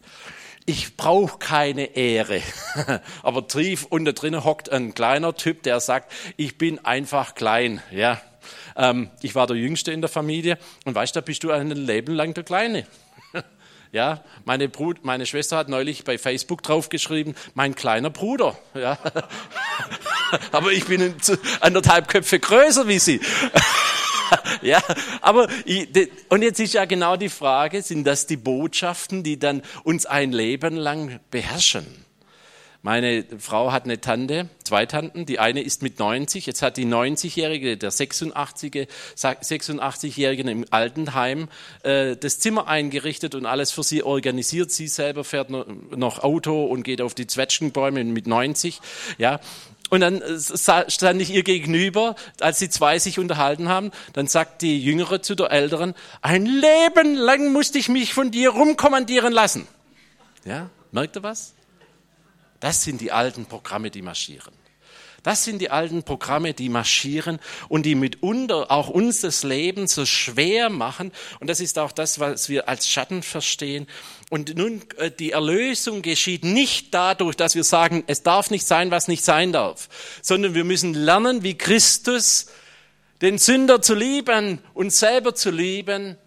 Ich 0.66 0.96
brauche 0.96 1.40
keine 1.40 1.96
Ehre. 1.96 2.42
aber 3.24 3.48
tief 3.48 3.86
unter 3.86 4.14
drin 4.14 4.44
hockt 4.44 4.70
ein 4.70 4.94
kleiner 4.94 5.36
Typ, 5.36 5.64
der 5.64 5.80
sagt, 5.80 6.12
ich 6.38 6.58
bin 6.58 6.80
einfach 6.86 7.36
klein. 7.36 7.82
Ja, 7.92 8.22
ähm, 8.76 9.10
ich 9.22 9.36
war 9.36 9.48
der 9.48 9.58
Jüngste 9.58 9.92
in 9.92 10.02
der 10.02 10.10
Familie 10.10 10.58
und 10.86 10.96
weißt 10.96 11.16
du, 11.16 11.20
da 11.20 11.26
bist 11.26 11.44
du 11.44 11.52
ein 11.52 11.72
Leben 11.72 12.14
lang 12.14 12.34
der 12.34 12.44
Kleine. 12.44 12.86
Ja, 13.94 14.24
meine, 14.46 14.70
Brut, 14.70 15.04
meine 15.04 15.26
Schwester 15.26 15.58
hat 15.58 15.68
neulich 15.68 16.06
bei 16.06 16.18
Facebook 16.18 16.64
draufgeschrieben, 16.64 17.36
mein 17.56 17.76
kleiner 17.76 18.10
Bruder. 18.10 18.58
Ja. 18.74 18.98
Aber 20.54 20.72
ich 20.72 20.86
bin 20.86 21.14
anderthalb 21.60 22.08
Köpfe 22.08 22.40
größer 22.40 22.88
wie 22.88 23.00
sie. 23.00 23.20
ja, 24.62 24.82
aber 25.20 25.50
und 26.30 26.42
jetzt 26.42 26.60
ist 26.62 26.74
ja 26.74 26.86
genau 26.86 27.18
die 27.18 27.28
Frage, 27.28 27.82
sind 27.82 28.06
das 28.06 28.28
die 28.28 28.38
Botschaften, 28.38 29.24
die 29.24 29.38
dann 29.38 29.62
uns 29.84 30.06
ein 30.06 30.32
Leben 30.32 30.78
lang 30.78 31.20
beherrschen? 31.32 31.86
Meine 32.84 33.26
Frau 33.38 33.72
hat 33.72 33.84
eine 33.84 34.02
Tante, 34.02 34.50
zwei 34.64 34.88
Tanten. 34.88 35.28
Die 35.28 35.38
eine 35.38 35.62
ist 35.62 35.84
mit 35.84 36.00
90. 36.00 36.48
Jetzt 36.48 36.64
hat 36.64 36.78
die 36.78 36.88
90-Jährige, 36.88 37.78
der 37.78 37.92
86-Jährige 37.92 38.88
86 39.16 40.18
im 40.18 40.66
Altenheim 40.72 41.48
äh, 41.84 42.16
das 42.16 42.40
Zimmer 42.40 42.68
eingerichtet 42.68 43.36
und 43.36 43.46
alles 43.46 43.72
für 43.72 43.84
sie 43.84 44.02
organisiert. 44.02 44.72
Sie 44.72 44.88
selber 44.88 45.24
fährt 45.24 45.52
noch 45.52 46.24
Auto 46.24 46.66
und 46.66 46.82
geht 46.82 47.02
auf 47.02 47.14
die 47.14 47.28
Zwetschgenbäume 47.28 48.04
mit 48.04 48.26
90. 48.26 48.82
Ja, 49.20 49.40
und 49.92 50.00
dann 50.00 50.22
äh, 50.22 50.40
stand 50.90 51.22
ich 51.22 51.32
ihr 51.32 51.44
gegenüber, 51.44 52.16
als 52.40 52.58
die 52.58 52.70
zwei 52.70 52.98
sich 52.98 53.20
unterhalten 53.20 53.70
haben. 53.70 53.92
Dann 54.14 54.26
sagt 54.26 54.64
die 54.64 54.82
Jüngere 54.82 55.22
zu 55.22 55.36
der 55.36 55.52
Älteren, 55.52 55.94
ein 56.24 56.48
Leben 56.48 57.14
lang 57.14 57.54
musste 57.54 57.78
ich 57.78 57.90
mich 57.90 58.14
von 58.16 58.32
dir 58.32 58.50
rumkommandieren 58.50 59.34
lassen. 59.34 59.68
Ja, 60.46 60.72
merkt 60.92 61.16
ihr 61.18 61.24
was? 61.24 61.54
Das 62.62 62.84
sind 62.84 63.02
die 63.02 63.12
alten 63.12 63.46
Programme, 63.46 63.92
die 63.92 64.02
marschieren. 64.02 64.54
Das 65.24 65.44
sind 65.44 65.60
die 65.60 65.70
alten 65.70 66.02
Programme, 66.02 66.54
die 66.54 66.70
marschieren 66.70 67.40
und 67.70 67.86
die 67.86 67.94
mitunter 67.94 68.72
auch 68.72 68.90
uns 68.90 69.22
das 69.22 69.44
Leben 69.44 69.88
so 69.88 70.06
schwer 70.06 70.70
machen. 70.70 71.12
Und 71.40 71.48
das 71.48 71.60
ist 71.60 71.78
auch 71.78 71.92
das, 71.92 72.20
was 72.20 72.50
wir 72.50 72.68
als 72.68 72.90
Schatten 72.90 73.22
verstehen. 73.22 73.86
Und 74.32 74.56
nun, 74.56 74.82
äh, 74.98 75.12
die 75.12 75.32
Erlösung 75.32 76.02
geschieht 76.02 76.44
nicht 76.44 76.94
dadurch, 76.94 77.36
dass 77.36 77.54
wir 77.54 77.64
sagen, 77.64 78.04
es 78.08 78.24
darf 78.24 78.50
nicht 78.50 78.66
sein, 78.66 78.90
was 78.90 79.08
nicht 79.08 79.24
sein 79.24 79.52
darf, 79.52 79.90
sondern 80.24 80.56
wir 80.56 80.64
müssen 80.64 80.96
lernen, 80.96 81.44
wie 81.44 81.58
Christus 81.58 82.48
den 83.22 83.38
Sünder 83.38 83.84
zu 83.84 83.94
lieben, 83.94 84.60
uns 84.74 84.98
selber 84.98 85.36
zu 85.36 85.52
lieben 85.52 86.18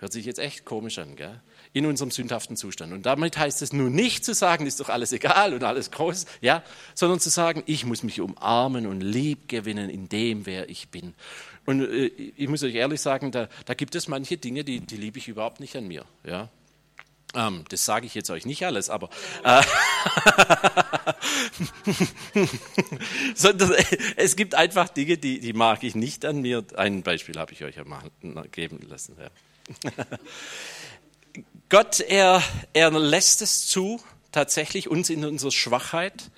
Hört 0.00 0.14
sich 0.14 0.24
jetzt 0.24 0.38
echt 0.38 0.64
komisch 0.64 0.98
an, 0.98 1.14
gell? 1.14 1.42
In 1.72 1.86
unserem 1.86 2.10
sündhaften 2.10 2.56
Zustand. 2.56 2.92
Und 2.92 3.06
damit 3.06 3.38
heißt 3.38 3.62
es 3.62 3.72
nun 3.72 3.92
nicht 3.92 4.24
zu 4.24 4.34
sagen, 4.34 4.66
ist 4.66 4.80
doch 4.80 4.88
alles 4.88 5.12
egal 5.12 5.54
und 5.54 5.62
alles 5.62 5.92
groß, 5.92 6.26
ja, 6.40 6.64
sondern 6.94 7.20
zu 7.20 7.30
sagen, 7.30 7.62
ich 7.66 7.86
muss 7.86 8.02
mich 8.02 8.20
umarmen 8.20 8.86
und 8.86 9.00
lieb 9.00 9.48
gewinnen 9.48 9.88
in 9.88 10.08
dem, 10.08 10.46
wer 10.46 10.68
ich 10.68 10.88
bin. 10.88 11.14
Und 11.66 11.82
äh, 11.82 12.06
ich 12.06 12.48
muss 12.48 12.64
euch 12.64 12.74
ehrlich 12.74 13.00
sagen, 13.00 13.30
da, 13.30 13.48
da 13.66 13.74
gibt 13.74 13.94
es 13.94 14.08
manche 14.08 14.36
Dinge, 14.36 14.64
die, 14.64 14.80
die 14.80 14.96
liebe 14.96 15.18
ich 15.18 15.28
überhaupt 15.28 15.60
nicht 15.60 15.76
an 15.76 15.86
mir, 15.86 16.04
ja. 16.24 16.48
Ähm, 17.34 17.64
das 17.68 17.84
sage 17.84 18.06
ich 18.06 18.14
jetzt 18.14 18.28
euch 18.30 18.44
nicht 18.44 18.64
alles, 18.66 18.90
aber 18.90 19.08
äh, 19.44 19.62
sondern 23.36 23.72
es 24.16 24.34
gibt 24.34 24.56
einfach 24.56 24.88
Dinge, 24.88 25.16
die, 25.16 25.38
die 25.38 25.52
mag 25.52 25.84
ich 25.84 25.94
nicht 25.94 26.24
an 26.24 26.40
mir. 26.40 26.64
Ein 26.76 27.04
Beispiel 27.04 27.36
habe 27.38 27.52
ich 27.52 27.62
euch 27.62 27.76
ja 27.76 27.84
mal 27.84 28.02
geben 28.50 28.80
lassen. 28.88 29.16
Ja. 29.20 29.30
Gott, 31.70 32.00
er, 32.00 32.42
er 32.72 32.90
lässt 32.90 33.42
es 33.42 33.68
zu, 33.68 34.02
tatsächlich 34.32 34.88
uns 34.88 35.08
in 35.08 35.24
unserer 35.24 35.52
Schwachheit. 35.52 36.32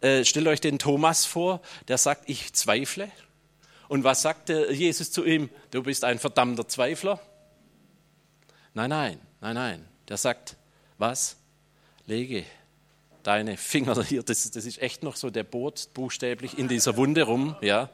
Äh, 0.00 0.24
stellt 0.24 0.46
euch 0.46 0.60
den 0.60 0.78
Thomas 0.78 1.24
vor, 1.26 1.60
der 1.88 1.98
sagt, 1.98 2.30
ich 2.30 2.52
zweifle. 2.52 3.10
Und 3.88 4.04
was 4.04 4.22
sagt 4.22 4.48
Jesus 4.48 5.10
zu 5.10 5.24
ihm? 5.24 5.50
Du 5.72 5.82
bist 5.82 6.04
ein 6.04 6.20
verdammter 6.20 6.68
Zweifler. 6.68 7.20
Nein, 8.72 8.90
nein, 8.90 9.20
nein, 9.40 9.54
nein. 9.54 9.88
Der 10.08 10.16
sagt, 10.16 10.56
was? 10.98 11.34
Lege 12.06 12.44
deine 13.24 13.56
Finger 13.56 14.00
hier, 14.04 14.22
das, 14.22 14.48
das, 14.52 14.64
ist 14.64 14.80
echt 14.80 15.02
noch 15.02 15.16
so, 15.16 15.30
der 15.30 15.42
bohrt 15.42 15.92
buchstäblich 15.94 16.58
in 16.58 16.68
dieser 16.68 16.96
Wunde 16.96 17.24
rum. 17.24 17.56
Ja. 17.60 17.90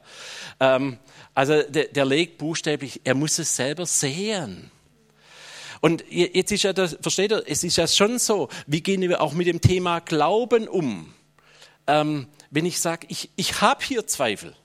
Ähm, 0.59 0.99
also 1.33 1.63
der, 1.63 1.85
der 1.85 2.05
legt 2.05 2.37
buchstäblich, 2.37 3.01
er 3.03 3.15
muss 3.15 3.39
es 3.39 3.55
selber 3.55 3.87
sehen. 3.87 4.69
Und 5.81 6.03
jetzt 6.09 6.51
ist 6.51 6.63
ja 6.63 6.73
das, 6.73 6.97
versteht 7.01 7.31
ihr, 7.31 7.43
es 7.47 7.63
ist 7.63 7.77
ja 7.77 7.87
schon 7.87 8.19
so, 8.19 8.49
wie 8.65 8.81
gehen 8.81 9.01
wir 9.01 9.21
auch 9.21 9.33
mit 9.33 9.47
dem 9.47 9.61
Thema 9.61 9.99
Glauben 9.99 10.67
um? 10.67 11.13
Ähm, 11.87 12.27
wenn 12.49 12.65
ich 12.65 12.79
sage, 12.79 13.07
ich, 13.09 13.29
ich 13.35 13.61
habe 13.61 13.83
hier 13.83 14.07
Zweifel, 14.07 14.55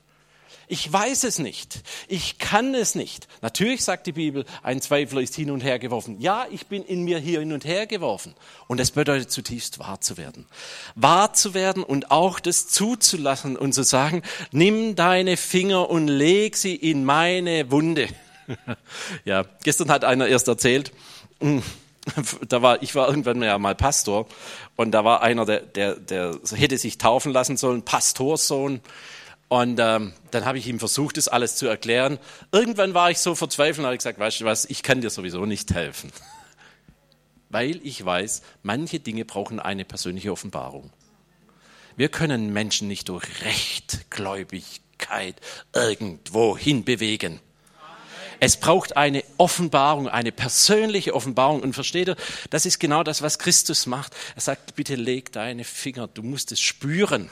ich 0.72 0.90
weiß 0.90 1.24
es 1.24 1.38
nicht, 1.38 1.82
ich 2.08 2.38
kann 2.38 2.74
es 2.74 2.94
nicht. 2.94 3.28
Natürlich 3.42 3.84
sagt 3.84 4.06
die 4.06 4.12
Bibel, 4.12 4.46
ein 4.62 4.80
Zweifler 4.80 5.20
ist 5.20 5.34
hin 5.34 5.50
und 5.50 5.62
her 5.62 5.78
geworfen. 5.78 6.18
Ja, 6.18 6.46
ich 6.50 6.66
bin 6.66 6.82
in 6.82 7.04
mir 7.04 7.18
hier 7.18 7.40
hin 7.40 7.52
und 7.52 7.66
her 7.66 7.86
geworfen. 7.86 8.34
Und 8.68 8.80
das 8.80 8.92
bedeutet 8.92 9.30
zutiefst 9.30 9.80
wahr 9.80 10.00
zu 10.00 10.16
werden. 10.16 10.46
Wahr 10.94 11.34
zu 11.34 11.52
werden 11.52 11.82
und 11.82 12.10
auch 12.10 12.40
das 12.40 12.68
zuzulassen 12.68 13.58
und 13.58 13.74
zu 13.74 13.82
sagen, 13.82 14.22
nimm 14.50 14.94
deine 14.94 15.36
Finger 15.36 15.90
und 15.90 16.08
leg 16.08 16.56
sie 16.56 16.74
in 16.74 17.04
meine 17.04 17.70
Wunde. 17.70 18.08
ja, 19.24 19.44
gestern 19.64 19.90
hat 19.90 20.04
einer 20.04 20.26
erst 20.26 20.48
erzählt, 20.48 20.92
da 22.48 22.62
war, 22.62 22.82
ich 22.82 22.94
war 22.94 23.08
irgendwann 23.08 23.42
ja 23.42 23.58
mal 23.58 23.74
Pastor 23.74 24.26
und 24.76 24.92
da 24.92 25.04
war 25.04 25.22
einer, 25.22 25.44
der, 25.44 25.60
der, 25.60 25.96
der 25.96 26.38
hätte 26.54 26.78
sich 26.78 26.98
taufen 26.98 27.32
lassen 27.32 27.56
sollen, 27.56 27.82
Pastorssohn. 27.82 28.80
Und 29.48 29.78
ähm, 29.78 30.12
dann 30.30 30.44
habe 30.46 30.56
ich 30.56 30.66
ihm 30.66 30.78
versucht, 30.78 31.18
das 31.18 31.28
alles 31.28 31.56
zu 31.56 31.66
erklären. 31.66 32.18
Irgendwann 32.52 32.94
war 32.94 33.10
ich 33.10 33.18
so 33.18 33.34
verzweifelt 33.34 33.80
und 33.80 33.84
habe 33.84 33.98
gesagt, 33.98 34.18
weißt 34.18 34.40
du 34.40 34.46
was, 34.46 34.64
ich 34.64 34.82
kann 34.82 35.02
dir 35.02 35.10
sowieso 35.10 35.44
nicht 35.44 35.74
helfen. 35.74 36.10
Weil 37.50 37.78
ich 37.84 38.02
weiß, 38.02 38.40
manche 38.62 38.98
Dinge 38.98 39.26
brauchen 39.26 39.60
eine 39.60 39.84
persönliche 39.84 40.32
Offenbarung. 40.32 40.90
Wir 41.96 42.08
können 42.08 42.54
Menschen 42.54 42.88
nicht 42.88 43.10
durch 43.10 43.24
Rechtgläubigkeit 43.42 45.36
irgendwo 45.74 46.56
hinbewegen. 46.56 47.40
Es 48.44 48.56
braucht 48.56 48.96
eine 48.96 49.22
Offenbarung, 49.38 50.08
eine 50.08 50.32
persönliche 50.32 51.14
Offenbarung. 51.14 51.60
Und 51.60 51.74
versteht 51.74 52.08
ihr, 52.08 52.16
das 52.50 52.66
ist 52.66 52.80
genau 52.80 53.04
das, 53.04 53.22
was 53.22 53.38
Christus 53.38 53.86
macht. 53.86 54.16
Er 54.34 54.40
sagt, 54.40 54.74
bitte 54.74 54.96
leg 54.96 55.30
deine 55.30 55.62
Finger, 55.62 56.08
du 56.08 56.24
musst 56.24 56.50
es 56.50 56.60
spüren. 56.60 57.30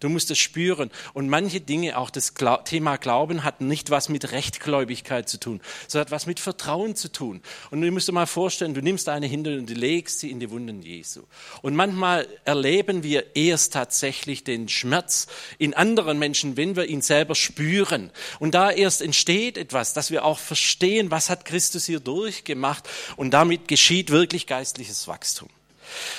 Du 0.00 0.08
musst 0.08 0.30
es 0.30 0.38
spüren. 0.38 0.90
Und 1.12 1.28
manche 1.28 1.60
Dinge, 1.60 1.98
auch 1.98 2.10
das 2.10 2.34
Thema 2.64 2.96
Glauben, 2.96 3.44
hat 3.44 3.60
nicht 3.60 3.90
was 3.90 4.08
mit 4.08 4.32
Rechtgläubigkeit 4.32 5.28
zu 5.28 5.38
tun, 5.38 5.60
sondern 5.88 6.06
hat 6.06 6.12
was 6.12 6.26
mit 6.26 6.40
Vertrauen 6.40 6.96
zu 6.96 7.10
tun. 7.10 7.42
Und 7.70 7.80
du 7.80 7.90
musst 7.90 8.08
dir 8.08 8.12
mal 8.12 8.26
vorstellen, 8.26 8.74
du 8.74 8.82
nimmst 8.82 9.08
eine 9.08 9.26
Hinde 9.26 9.58
und 9.58 9.68
du 9.68 9.74
legst 9.74 10.20
sie 10.20 10.30
in 10.30 10.40
die 10.40 10.50
Wunden 10.50 10.82
Jesu. 10.82 11.22
Und 11.62 11.74
manchmal 11.74 12.26
erleben 12.44 13.02
wir 13.02 13.36
erst 13.36 13.72
tatsächlich 13.72 14.44
den 14.44 14.68
Schmerz 14.68 15.26
in 15.58 15.74
anderen 15.74 16.18
Menschen, 16.18 16.56
wenn 16.56 16.76
wir 16.76 16.86
ihn 16.86 17.02
selber 17.02 17.34
spüren. 17.34 18.10
Und 18.38 18.54
da 18.54 18.70
erst 18.70 19.02
entsteht 19.02 19.58
etwas, 19.58 19.92
dass 19.92 20.10
wir 20.10 20.24
auch 20.24 20.38
verstehen, 20.38 21.10
was 21.10 21.30
hat 21.30 21.44
Christus 21.44 21.86
hier 21.86 22.00
durchgemacht. 22.00 22.88
Und 23.16 23.32
damit 23.32 23.68
geschieht 23.68 24.10
wirklich 24.10 24.46
geistliches 24.46 25.08
Wachstum. 25.08 25.48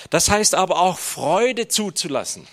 Das 0.09 0.29
heißt 0.29 0.55
aber 0.55 0.79
auch 0.79 0.97
Freude 0.97 1.67
zuzulassen. 1.67 2.47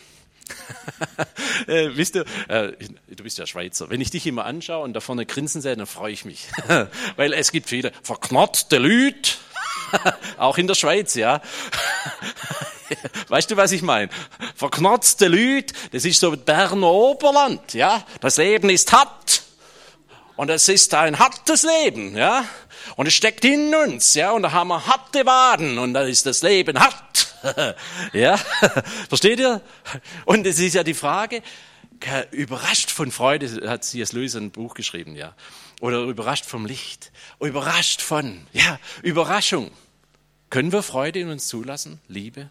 äh, 1.66 1.90
wisst 1.94 2.16
ihr, 2.16 2.24
äh, 2.48 2.72
du 3.08 3.22
bist 3.22 3.38
ja 3.38 3.46
Schweizer. 3.46 3.90
Wenn 3.90 4.00
ich 4.00 4.10
dich 4.10 4.26
immer 4.26 4.44
anschaue 4.44 4.84
und 4.84 4.92
da 4.94 5.00
vorne 5.00 5.26
grinsen 5.26 5.60
sehe, 5.60 5.76
dann 5.76 5.86
freue 5.86 6.12
ich 6.12 6.24
mich. 6.24 6.48
Weil 7.16 7.32
es 7.32 7.52
gibt 7.52 7.68
viele 7.68 7.92
verknottete 8.02 8.78
Lüt, 8.78 9.38
auch 10.38 10.58
in 10.58 10.66
der 10.66 10.74
Schweiz, 10.74 11.14
ja. 11.14 11.40
Weißt 13.28 13.50
du, 13.50 13.56
was 13.56 13.72
ich 13.72 13.82
meine? 13.82 14.10
Verknotzte 14.54 15.28
Lüt, 15.28 15.72
das 15.92 16.04
ist 16.04 16.20
so 16.20 16.30
Berner 16.36 16.88
Oberland, 16.88 17.74
ja. 17.74 18.04
Das 18.20 18.36
Leben 18.36 18.70
ist 18.70 18.92
hart. 18.92 19.42
Und 20.36 20.48
es 20.48 20.68
ist 20.68 20.94
ein 20.94 21.18
hartes 21.18 21.62
Leben, 21.62 22.16
ja. 22.16 22.44
Und 22.96 23.06
es 23.06 23.14
steckt 23.14 23.44
in 23.44 23.74
uns, 23.74 24.14
ja. 24.14 24.32
Und 24.32 24.42
da 24.42 24.52
haben 24.52 24.68
wir 24.68 24.86
harte 24.86 25.24
Waden 25.24 25.78
und 25.78 25.94
da 25.94 26.02
ist 26.02 26.26
das 26.26 26.42
Leben 26.42 26.78
hart. 26.78 27.31
ja, 28.12 28.36
versteht 29.08 29.38
ihr? 29.38 29.60
Und 30.24 30.46
es 30.46 30.58
ist 30.58 30.74
ja 30.74 30.84
die 30.84 30.94
Frage, 30.94 31.42
überrascht 32.30 32.90
von 32.90 33.10
Freude, 33.10 33.68
hat 33.68 33.84
C.S. 33.84 34.12
Lewis 34.12 34.34
ein 34.34 34.50
Buch 34.50 34.74
geschrieben, 34.74 35.14
ja. 35.14 35.34
Oder 35.80 36.02
überrascht 36.02 36.46
vom 36.46 36.66
Licht. 36.66 37.10
Überrascht 37.40 38.02
von, 38.02 38.46
ja, 38.52 38.78
Überraschung. 39.02 39.70
Können 40.50 40.72
wir 40.72 40.82
Freude 40.82 41.18
in 41.18 41.30
uns 41.30 41.48
zulassen? 41.48 42.00
Liebe? 42.08 42.50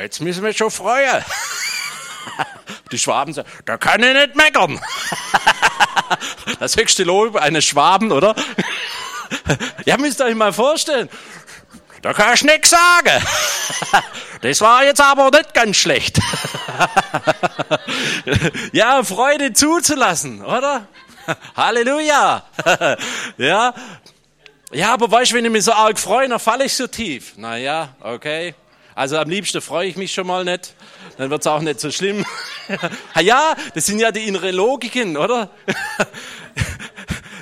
Jetzt 0.00 0.20
müssen 0.20 0.42
wir 0.42 0.52
schon 0.52 0.70
freuen. 0.70 1.22
Die 2.92 2.98
Schwaben 2.98 3.34
sagen, 3.34 3.48
da 3.64 3.76
kann 3.76 4.02
ich 4.02 4.14
nicht 4.14 4.36
meckern. 4.36 4.80
Das 6.60 6.76
höchste 6.76 7.04
Lob 7.04 7.36
eines 7.36 7.64
Schwaben, 7.64 8.12
oder? 8.12 8.34
Ja, 9.84 9.96
müsst 9.96 10.20
ihr 10.20 10.26
euch 10.26 10.34
mal 10.34 10.52
vorstellen. 10.52 11.08
Da 12.02 12.12
kann 12.12 12.34
ich 12.34 12.42
nichts 12.42 12.70
sagen. 12.70 13.22
Das 14.42 14.60
war 14.60 14.84
jetzt 14.84 15.00
aber 15.00 15.30
nicht 15.30 15.54
ganz 15.54 15.76
schlecht. 15.76 16.18
Ja, 18.72 19.02
Freude 19.04 19.52
zuzulassen, 19.52 20.44
oder? 20.44 20.88
Halleluja. 21.56 22.44
Ja. 23.36 23.74
Ja, 24.72 24.94
aber 24.94 25.10
weißt 25.10 25.32
du, 25.32 25.36
wenn 25.36 25.44
ich 25.44 25.50
mich 25.50 25.64
so 25.64 25.72
arg 25.72 25.98
freue, 25.98 26.28
dann 26.28 26.40
falle 26.40 26.64
ich 26.64 26.74
so 26.74 26.86
tief. 26.86 27.34
Na 27.36 27.56
ja, 27.56 27.94
okay. 28.00 28.54
Also 28.94 29.18
am 29.18 29.28
liebsten 29.28 29.60
freue 29.60 29.88
ich 29.88 29.96
mich 29.96 30.12
schon 30.12 30.26
mal 30.26 30.44
nicht. 30.44 30.74
Dann 31.18 31.30
wird's 31.30 31.46
auch 31.46 31.60
nicht 31.60 31.80
so 31.80 31.90
schlimm. 31.90 32.24
Ja, 33.20 33.54
das 33.74 33.86
sind 33.86 33.98
ja 33.98 34.10
die 34.12 34.26
inneren 34.26 34.54
Logiken, 34.54 35.16
oder? 35.16 35.50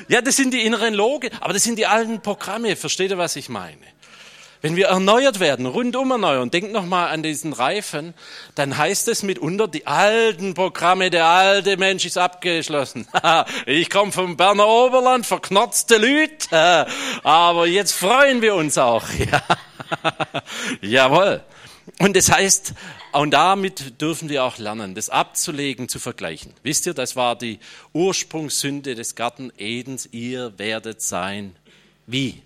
Ja, 0.09 0.21
das 0.23 0.37
sind 0.37 0.53
die 0.53 0.62
inneren 0.62 0.95
Logiken, 0.95 1.39
aber 1.41 1.53
das 1.53 1.62
sind 1.62 1.79
die 1.79 1.87
alten 1.87 2.21
Programme. 2.21 2.75
Versteht 2.75 3.11
ihr, 3.11 3.18
was 3.18 3.37
ich 3.37 3.49
meine? 3.49 3.87
Wenn 4.63 4.77
wir 4.77 4.89
erneuert 4.89 5.41
werden, 5.41 5.65
rundum 5.65 6.11
erneuern, 6.11 6.51
denkt 6.51 6.73
nochmal 6.73 7.09
an 7.09 7.23
diesen 7.23 7.55
Reifen, 7.55 8.13
dann 8.55 8.77
heißt 8.77 9.09
es 9.09 9.23
mitunter, 9.23 9.69
die 9.69 9.87
alten 9.87 10.53
Programme, 10.53 11.09
der 11.09 11.27
alte 11.27 11.79
Mensch 11.79 12.05
ist 12.05 12.19
abgeschlossen. 12.19 13.09
ich 13.67 13.89
komme 13.89 14.13
vom 14.13 14.37
Berner 14.37 14.67
Oberland, 14.67 15.25
verknotzte 15.25 15.97
Lüt, 15.97 16.53
aber 16.53 17.67
jetzt 17.67 17.93
freuen 17.93 18.43
wir 18.43 18.55
uns 18.55 18.77
auch. 18.77 19.05
Jawohl. 20.83 21.43
Und 21.99 22.15
das 22.15 22.31
heißt, 22.31 22.75
und 23.13 23.33
damit 23.33 24.01
dürfen 24.01 24.29
wir 24.29 24.45
auch 24.45 24.59
lernen, 24.59 24.95
das 24.95 25.09
abzulegen, 25.09 25.89
zu 25.89 25.99
vergleichen. 25.99 26.53
Wisst 26.63 26.87
ihr, 26.87 26.95
das 26.95 27.17
war 27.17 27.37
die 27.37 27.59
Ursprungssünde 27.93 28.95
des 28.95 29.15
Garten 29.15 29.53
Edens. 29.57 30.09
Ihr 30.13 30.59
werdet 30.59 31.03
sein 31.03 31.57
wie? 32.07 32.43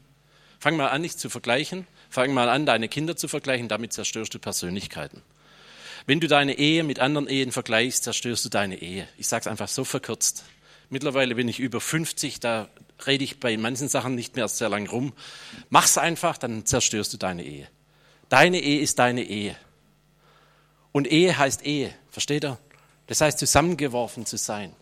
Fang 0.58 0.76
mal 0.76 0.88
an, 0.88 1.02
nicht 1.02 1.20
zu 1.20 1.28
vergleichen, 1.28 1.86
Fang 2.14 2.32
mal 2.32 2.48
an, 2.48 2.64
deine 2.64 2.88
Kinder 2.88 3.16
zu 3.16 3.26
vergleichen, 3.26 3.66
damit 3.66 3.92
zerstörst 3.92 4.32
du 4.32 4.38
Persönlichkeiten. 4.38 5.20
Wenn 6.06 6.20
du 6.20 6.28
deine 6.28 6.56
Ehe 6.56 6.84
mit 6.84 7.00
anderen 7.00 7.26
Ehen 7.26 7.50
vergleichst, 7.50 8.04
zerstörst 8.04 8.44
du 8.44 8.50
deine 8.50 8.80
Ehe. 8.80 9.08
Ich 9.18 9.26
sage 9.26 9.40
es 9.40 9.46
einfach 9.48 9.66
so 9.66 9.82
verkürzt. 9.82 10.44
Mittlerweile 10.90 11.34
bin 11.34 11.48
ich 11.48 11.58
über 11.58 11.80
50, 11.80 12.38
da 12.38 12.68
rede 13.04 13.24
ich 13.24 13.40
bei 13.40 13.56
manchen 13.56 13.88
Sachen 13.88 14.14
nicht 14.14 14.36
mehr 14.36 14.46
sehr 14.46 14.68
lang 14.68 14.88
rum. 14.88 15.12
Mach's 15.70 15.98
einfach, 15.98 16.38
dann 16.38 16.64
zerstörst 16.64 17.12
du 17.12 17.16
deine 17.16 17.42
Ehe. 17.42 17.66
Deine 18.28 18.60
Ehe 18.60 18.78
ist 18.78 19.00
deine 19.00 19.24
Ehe. 19.24 19.56
Und 20.92 21.10
Ehe 21.10 21.36
heißt 21.36 21.66
Ehe, 21.66 21.92
versteht 22.10 22.44
ihr? 22.44 22.58
Das 23.08 23.22
heißt 23.22 23.40
zusammengeworfen 23.40 24.24
zu 24.24 24.36
sein. 24.36 24.72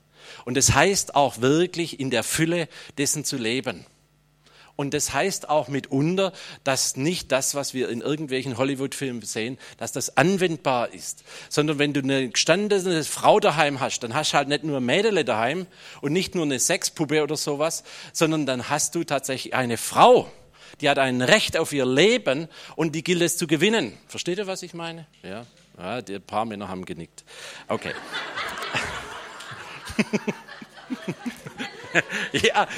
Und 0.44 0.58
das 0.58 0.74
heißt 0.74 1.14
auch 1.14 1.40
wirklich 1.40 1.98
in 1.98 2.10
der 2.10 2.24
Fülle 2.24 2.68
dessen 2.98 3.24
zu 3.24 3.38
leben. 3.38 3.86
Und 4.76 4.94
das 4.94 5.12
heißt 5.12 5.48
auch 5.48 5.68
mitunter, 5.68 6.32
dass 6.64 6.96
nicht 6.96 7.30
das, 7.30 7.54
was 7.54 7.74
wir 7.74 7.88
in 7.88 8.00
irgendwelchen 8.00 8.56
Hollywood-Filmen 8.56 9.22
sehen, 9.22 9.58
dass 9.76 9.92
das 9.92 10.16
anwendbar 10.16 10.92
ist. 10.92 11.24
Sondern 11.48 11.78
wenn 11.78 11.92
du 11.92 12.00
eine 12.00 12.28
gestandene 12.28 13.04
Frau 13.04 13.38
daheim 13.38 13.80
hast, 13.80 14.00
dann 14.00 14.14
hast 14.14 14.32
du 14.32 14.38
halt 14.38 14.48
nicht 14.48 14.64
nur 14.64 14.80
Mädele 14.80 15.24
daheim 15.24 15.66
und 16.00 16.12
nicht 16.12 16.34
nur 16.34 16.44
eine 16.44 16.58
Sexpuppe 16.58 17.22
oder 17.22 17.36
sowas, 17.36 17.84
sondern 18.12 18.46
dann 18.46 18.70
hast 18.70 18.94
du 18.94 19.04
tatsächlich 19.04 19.54
eine 19.54 19.76
Frau, 19.76 20.30
die 20.80 20.88
hat 20.88 20.98
ein 20.98 21.22
Recht 21.22 21.56
auf 21.56 21.72
ihr 21.72 21.86
Leben 21.86 22.48
und 22.74 22.94
die 22.94 23.04
gilt 23.04 23.22
es 23.22 23.36
zu 23.36 23.46
gewinnen. 23.46 23.96
Versteht 24.08 24.38
ihr, 24.38 24.46
was 24.46 24.62
ich 24.62 24.74
meine? 24.74 25.06
Ja, 25.22 25.46
ja 25.78 26.02
die 26.02 26.18
paar 26.18 26.44
Männer 26.44 26.68
haben 26.68 26.84
genickt. 26.84 27.24
Okay. 27.68 27.92
ja, 32.32 32.68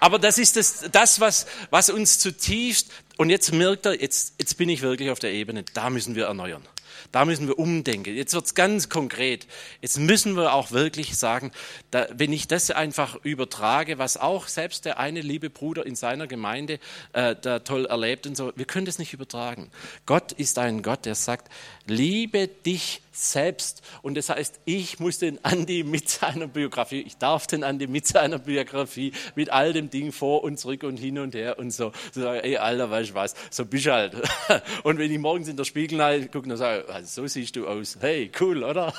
aber 0.00 0.18
das 0.18 0.38
ist 0.38 0.56
das, 0.56 0.88
das 0.90 1.20
was, 1.20 1.46
was 1.70 1.90
uns 1.90 2.18
zutiefst, 2.18 2.90
und 3.18 3.30
jetzt 3.30 3.52
merkt 3.52 3.84
er, 3.84 4.00
jetzt, 4.00 4.34
jetzt 4.38 4.56
bin 4.58 4.68
ich 4.68 4.80
wirklich 4.80 5.10
auf 5.10 5.18
der 5.18 5.32
Ebene, 5.32 5.64
da 5.74 5.90
müssen 5.90 6.14
wir 6.14 6.26
erneuern. 6.26 6.62
Da 7.10 7.24
müssen 7.24 7.46
wir 7.46 7.58
umdenken. 7.58 8.14
Jetzt 8.14 8.34
wird's 8.34 8.54
ganz 8.54 8.88
konkret. 8.88 9.46
Jetzt 9.80 9.98
müssen 9.98 10.36
wir 10.36 10.52
auch 10.52 10.72
wirklich 10.72 11.16
sagen, 11.16 11.52
da, 11.90 12.06
wenn 12.12 12.32
ich 12.32 12.48
das 12.48 12.70
einfach 12.70 13.16
übertrage, 13.24 13.98
was 13.98 14.16
auch 14.16 14.46
selbst 14.46 14.84
der 14.84 14.98
eine 14.98 15.20
liebe 15.20 15.48
Bruder 15.48 15.86
in 15.86 15.96
seiner 15.96 16.26
Gemeinde 16.26 16.78
äh, 17.14 17.34
da 17.40 17.60
toll 17.60 17.86
erlebt 17.86 18.26
und 18.26 18.36
so, 18.36 18.52
wir 18.56 18.66
können 18.66 18.86
das 18.86 18.98
nicht 18.98 19.14
übertragen. 19.14 19.70
Gott 20.06 20.32
ist 20.32 20.58
ein 20.58 20.82
Gott, 20.82 21.06
der 21.06 21.14
sagt, 21.14 21.50
liebe 21.86 22.46
dich 22.48 23.00
selbst. 23.18 23.82
Und 24.02 24.16
das 24.16 24.28
heißt, 24.28 24.60
ich 24.64 25.00
muss 25.00 25.18
den 25.18 25.44
Andi 25.44 25.82
mit 25.82 26.08
seiner 26.08 26.46
Biografie, 26.46 27.00
ich 27.00 27.16
darf 27.16 27.46
den 27.46 27.64
Andi 27.64 27.86
mit 27.86 28.06
seiner 28.06 28.38
Biografie, 28.38 29.12
mit 29.34 29.50
all 29.50 29.72
dem 29.72 29.90
Ding 29.90 30.12
vor 30.12 30.44
und 30.44 30.58
zurück 30.58 30.84
und 30.84 30.96
hin 30.96 31.18
und 31.18 31.34
her 31.34 31.58
und 31.58 31.70
so, 31.72 31.92
so 32.12 32.22
sagen, 32.22 32.40
ey, 32.40 32.56
Alter, 32.56 32.90
weißt 32.90 33.10
du 33.10 33.14
was, 33.14 33.34
so 33.50 33.64
bist 33.64 33.86
du 33.86 33.92
halt. 33.92 34.14
Und 34.84 34.98
wenn 34.98 35.10
ich 35.10 35.18
morgens 35.18 35.48
in 35.48 35.56
der 35.56 35.64
Spiegel 35.64 36.28
gucke, 36.28 36.48
dann 36.48 36.56
sage 36.56 36.84
ich, 36.86 36.94
also, 36.94 37.22
so 37.22 37.26
siehst 37.26 37.56
du 37.56 37.66
aus. 37.66 37.98
Hey, 38.00 38.30
cool, 38.40 38.62
oder? 38.62 38.92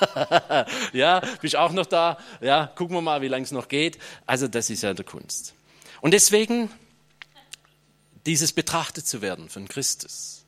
ja, 0.92 1.20
bist 1.40 1.56
auch 1.56 1.72
noch 1.72 1.86
da? 1.86 2.18
Ja, 2.40 2.66
gucken 2.66 2.96
wir 2.96 3.00
mal, 3.00 3.22
wie 3.22 3.28
lange 3.28 3.44
es 3.44 3.52
noch 3.52 3.68
geht. 3.68 3.98
Also, 4.26 4.48
das 4.48 4.70
ist 4.70 4.82
ja 4.82 4.94
der 4.94 5.04
Kunst. 5.04 5.54
Und 6.00 6.12
deswegen, 6.12 6.70
dieses 8.26 8.52
betrachtet 8.52 9.06
zu 9.06 9.22
werden 9.22 9.48
von 9.48 9.68
Christus 9.68 10.39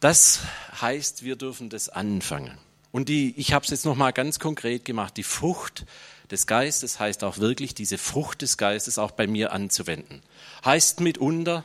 das 0.00 0.40
heißt, 0.80 1.24
wir 1.24 1.36
dürfen 1.36 1.70
das 1.70 1.88
anfangen. 1.88 2.58
Und 2.92 3.08
die, 3.08 3.34
ich 3.36 3.52
habe 3.52 3.64
es 3.64 3.70
jetzt 3.70 3.84
nochmal 3.84 4.12
ganz 4.12 4.38
konkret 4.38 4.84
gemacht. 4.84 5.16
Die 5.16 5.22
Frucht 5.22 5.84
des 6.30 6.46
Geistes 6.46 6.98
heißt 6.98 7.24
auch 7.24 7.38
wirklich, 7.38 7.74
diese 7.74 7.98
Frucht 7.98 8.42
des 8.42 8.56
Geistes 8.56 8.98
auch 8.98 9.10
bei 9.10 9.26
mir 9.26 9.52
anzuwenden. 9.52 10.22
Heißt 10.64 11.00
mitunter, 11.00 11.64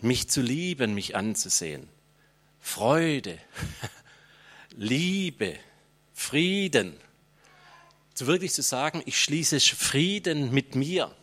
mich 0.00 0.28
zu 0.28 0.40
lieben, 0.40 0.94
mich 0.94 1.16
anzusehen. 1.16 1.88
Freude, 2.60 3.38
Liebe, 4.76 5.56
Frieden. 6.14 6.94
Zu 8.14 8.26
wirklich 8.26 8.52
zu 8.52 8.62
sagen, 8.62 9.02
ich 9.04 9.20
schließe 9.20 9.60
Frieden 9.60 10.52
mit 10.52 10.74
mir. 10.74 11.14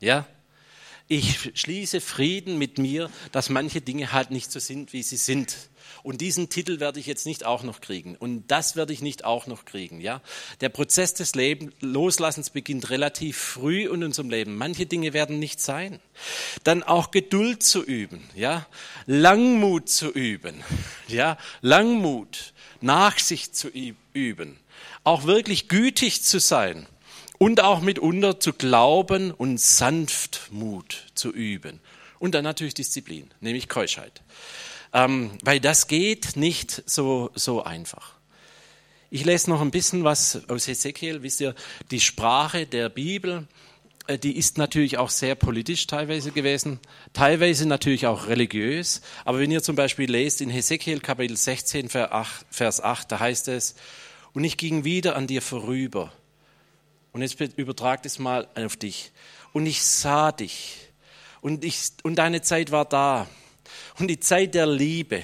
Ja? 0.00 0.26
Ich 1.08 1.50
schließe 1.54 2.00
Frieden 2.00 2.58
mit 2.58 2.78
mir, 2.78 3.10
dass 3.32 3.48
manche 3.48 3.80
Dinge 3.80 4.12
halt 4.12 4.30
nicht 4.30 4.52
so 4.52 4.60
sind, 4.60 4.92
wie 4.92 5.02
sie 5.02 5.16
sind. 5.16 5.56
Und 6.02 6.20
diesen 6.20 6.48
Titel 6.48 6.80
werde 6.80 6.98
ich 6.98 7.06
jetzt 7.06 7.26
nicht 7.26 7.46
auch 7.46 7.62
noch 7.62 7.80
kriegen. 7.80 8.16
Und 8.16 8.48
das 8.48 8.74
werde 8.74 8.92
ich 8.92 9.02
nicht 9.02 9.24
auch 9.24 9.46
noch 9.46 9.64
kriegen. 9.64 10.00
Ja? 10.00 10.20
Der 10.60 10.68
Prozess 10.68 11.14
des 11.14 11.34
Leben, 11.34 11.72
Loslassens 11.80 12.50
beginnt 12.50 12.90
relativ 12.90 13.38
früh 13.38 13.88
in 13.88 14.02
unserem 14.02 14.28
Leben. 14.28 14.56
Manche 14.56 14.86
Dinge 14.86 15.12
werden 15.12 15.38
nicht 15.38 15.60
sein. 15.60 16.00
Dann 16.64 16.82
auch 16.82 17.12
Geduld 17.12 17.62
zu 17.62 17.84
üben. 17.84 18.28
Ja? 18.34 18.66
Langmut 19.06 19.88
zu 19.88 20.10
üben. 20.10 20.64
Ja? 21.06 21.38
Langmut. 21.60 22.52
Nachsicht 22.80 23.54
zu 23.54 23.68
üben. 23.68 24.58
Auch 25.04 25.24
wirklich 25.24 25.68
gütig 25.68 26.24
zu 26.24 26.40
sein. 26.40 26.86
Und 27.38 27.60
auch 27.60 27.80
mitunter 27.80 28.40
zu 28.40 28.52
glauben 28.52 29.30
und 29.30 29.60
Sanftmut 29.60 31.06
zu 31.14 31.32
üben. 31.32 31.80
Und 32.18 32.34
dann 32.34 32.44
natürlich 32.44 32.74
Disziplin, 32.74 33.30
nämlich 33.40 33.68
Keuschheit 33.68 34.22
ähm, 34.92 35.30
weil 35.42 35.60
das 35.60 35.86
geht 35.86 36.36
nicht 36.36 36.82
so, 36.86 37.30
so 37.34 37.62
einfach. 37.64 38.14
Ich 39.10 39.24
lese 39.24 39.50
noch 39.50 39.60
ein 39.60 39.70
bisschen 39.70 40.04
was 40.04 40.48
aus 40.48 40.68
Ezekiel. 40.68 41.22
Wisst 41.22 41.40
ihr, 41.40 41.54
die 41.90 42.00
Sprache 42.00 42.66
der 42.66 42.88
Bibel, 42.88 43.46
äh, 44.06 44.18
die 44.18 44.36
ist 44.36 44.58
natürlich 44.58 44.98
auch 44.98 45.10
sehr 45.10 45.34
politisch 45.34 45.86
teilweise 45.86 46.32
gewesen, 46.32 46.80
teilweise 47.12 47.66
natürlich 47.66 48.06
auch 48.06 48.26
religiös. 48.26 49.02
Aber 49.24 49.38
wenn 49.38 49.50
ihr 49.50 49.62
zum 49.62 49.76
Beispiel 49.76 50.10
lest 50.10 50.40
in 50.40 50.50
Hesekiel 50.50 51.00
Kapitel 51.00 51.36
16, 51.36 51.88
Vers 51.88 52.80
8, 52.80 53.12
da 53.12 53.20
heißt 53.20 53.48
es, 53.48 53.74
und 54.32 54.44
ich 54.44 54.56
ging 54.56 54.84
wieder 54.84 55.14
an 55.16 55.26
dir 55.26 55.42
vorüber. 55.42 56.12
Und 57.12 57.20
jetzt 57.20 57.38
übertragt 57.56 58.06
es 58.06 58.18
mal 58.18 58.48
auf 58.54 58.76
dich. 58.76 59.12
Und 59.52 59.66
ich 59.66 59.82
sah 59.82 60.32
dich. 60.32 60.78
Und, 61.42 61.64
ich, 61.64 61.92
und 62.02 62.16
deine 62.16 62.40
Zeit 62.40 62.70
war 62.70 62.86
da 62.86 63.28
und 63.98 64.08
die 64.08 64.20
Zeit 64.20 64.54
der 64.54 64.66
Liebe. 64.66 65.22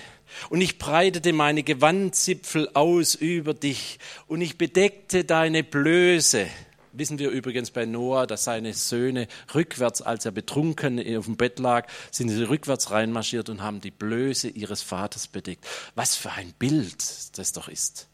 Und 0.51 0.61
ich 0.61 0.79
breitete 0.79 1.33
meine 1.33 1.63
Gewandzipfel 1.63 2.71
aus 2.75 3.15
über 3.15 3.55
dich 3.55 3.99
und 4.27 4.41
ich 4.41 4.59
bedeckte 4.59 5.25
deine 5.25 5.65
Blöße. 5.65 6.47
Wissen 6.93 7.19
wir 7.19 7.31
übrigens 7.31 7.71
bei 7.71 7.85
Noah, 7.85 8.27
dass 8.27 8.45
seine 8.45 8.75
Söhne 8.75 9.29
rückwärts, 9.55 10.03
als 10.03 10.25
er 10.25 10.33
betrunken 10.33 10.99
auf 11.17 11.27
dem 11.27 11.37
Bett 11.37 11.59
lag, 11.59 11.87
sind 12.11 12.29
sie 12.29 12.43
rückwärts 12.43 12.91
reinmarschiert 12.91 13.49
und 13.49 13.63
haben 13.63 13.81
die 13.81 13.91
Blöße 13.91 14.49
ihres 14.49 14.83
Vaters 14.83 15.29
bedeckt. 15.29 15.67
Was 15.95 16.17
für 16.17 16.33
ein 16.33 16.53
Bild 16.59 17.05
das 17.39 17.53
doch 17.53 17.69
ist. 17.69 18.09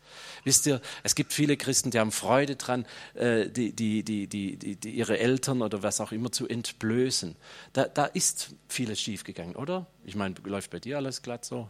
Wisst 0.45 0.67
ihr, 0.67 0.81
es 1.03 1.15
gibt 1.15 1.33
viele 1.33 1.57
Christen, 1.57 1.91
die 1.91 1.99
haben 1.99 2.13
Freude 2.13 2.57
dran, 2.57 2.87
äh, 3.15 3.49
die, 3.49 3.73
die, 3.73 4.03
die, 4.05 4.27
die, 4.27 4.57
die, 4.57 4.91
ihre 4.91 5.19
Eltern 5.19 5.63
oder 5.63 5.83
was 5.83 6.01
auch 6.01 6.13
immer 6.13 6.31
zu 6.31 6.47
entblößen. 6.47 7.35
Da, 7.73 7.85
da 7.85 8.05
ist 8.05 8.55
vieles 8.69 9.01
schiefgegangen, 9.01 9.57
oder? 9.57 9.87
Ich 10.05 10.17
meine, 10.17 10.35
läuft 10.45 10.71
bei 10.71 10.81
dir 10.81 10.99
alles 10.99 11.23
glatt 11.23 11.45
so? 11.45 11.69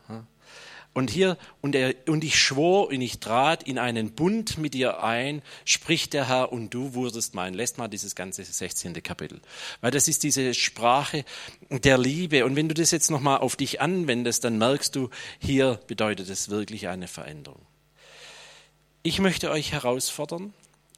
Und 0.94 1.10
hier, 1.10 1.36
und, 1.60 1.74
er, 1.74 1.92
und 2.06 2.22
ich 2.22 2.38
schwor 2.38 2.88
und 2.88 3.00
ich 3.00 3.18
trat 3.18 3.64
in 3.64 3.78
einen 3.78 4.12
Bund 4.12 4.58
mit 4.58 4.74
dir 4.74 5.02
ein, 5.02 5.42
spricht 5.64 6.12
der 6.12 6.28
Herr, 6.28 6.52
und 6.52 6.72
du 6.72 6.94
wurdest 6.94 7.34
mein. 7.34 7.52
Lässt 7.52 7.78
mal 7.78 7.88
dieses 7.88 8.14
ganze 8.14 8.44
16. 8.44 9.02
Kapitel. 9.02 9.40
Weil 9.80 9.90
das 9.90 10.06
ist 10.06 10.22
diese 10.22 10.54
Sprache 10.54 11.24
der 11.68 11.98
Liebe. 11.98 12.44
Und 12.44 12.54
wenn 12.54 12.68
du 12.68 12.74
das 12.74 12.92
jetzt 12.92 13.10
nochmal 13.10 13.38
auf 13.38 13.56
dich 13.56 13.80
anwendest, 13.80 14.44
dann 14.44 14.56
merkst 14.56 14.94
du, 14.94 15.10
hier 15.40 15.80
bedeutet 15.88 16.30
es 16.30 16.48
wirklich 16.48 16.86
eine 16.86 17.08
Veränderung. 17.08 17.60
Ich 19.06 19.20
möchte 19.20 19.50
euch 19.50 19.70
herausfordern, 19.72 20.54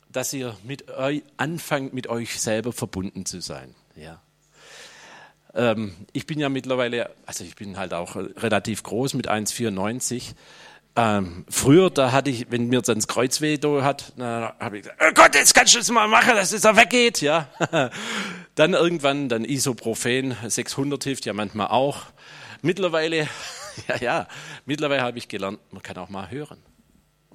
dass 0.08 0.32
ihr 0.32 0.56
mit 0.62 0.88
euch 0.92 1.24
anfangt, 1.38 1.92
mit 1.92 2.06
euch 2.06 2.40
selber 2.40 2.72
verbunden 2.72 3.26
zu 3.26 3.40
sein. 3.40 3.74
Ja. 3.96 4.22
Ähm, 5.54 5.96
ich 6.12 6.24
bin 6.24 6.38
ja 6.38 6.48
mittlerweile, 6.48 7.10
also 7.26 7.42
ich 7.42 7.56
bin 7.56 7.76
halt 7.76 7.92
auch 7.92 8.14
relativ 8.14 8.84
groß 8.84 9.14
mit 9.14 9.28
1,94. 9.28 10.34
Ähm, 10.94 11.44
früher, 11.48 11.90
da 11.90 12.12
hatte 12.12 12.30
ich, 12.30 12.48
wenn 12.48 12.68
mir 12.68 12.80
dann 12.80 12.98
das 12.98 13.08
Kreuz 13.08 13.40
weh 13.40 13.58
hat, 13.82 14.12
dann 14.16 14.52
habe 14.60 14.76
ich 14.76 14.84
gesagt, 14.84 15.02
oh 15.04 15.12
Gott, 15.12 15.34
jetzt 15.34 15.52
kannst 15.52 15.74
du 15.74 15.80
es 15.80 15.90
mal 15.90 16.06
machen, 16.06 16.36
dass 16.36 16.52
es 16.52 16.60
da 16.60 16.76
weggeht, 16.76 17.22
ja. 17.22 17.48
dann 18.54 18.74
irgendwann, 18.74 19.28
dann 19.28 19.44
Isoprofen 19.44 20.36
600 20.46 21.02
hilft 21.02 21.26
ja 21.26 21.32
manchmal 21.32 21.66
auch. 21.66 22.02
Mittlerweile, 22.62 23.26
ja, 23.88 23.96
ja, 23.98 24.28
mittlerweile 24.64 25.02
habe 25.02 25.18
ich 25.18 25.26
gelernt, 25.26 25.58
man 25.72 25.82
kann 25.82 25.96
auch 25.96 26.08
mal 26.08 26.30
hören 26.30 26.62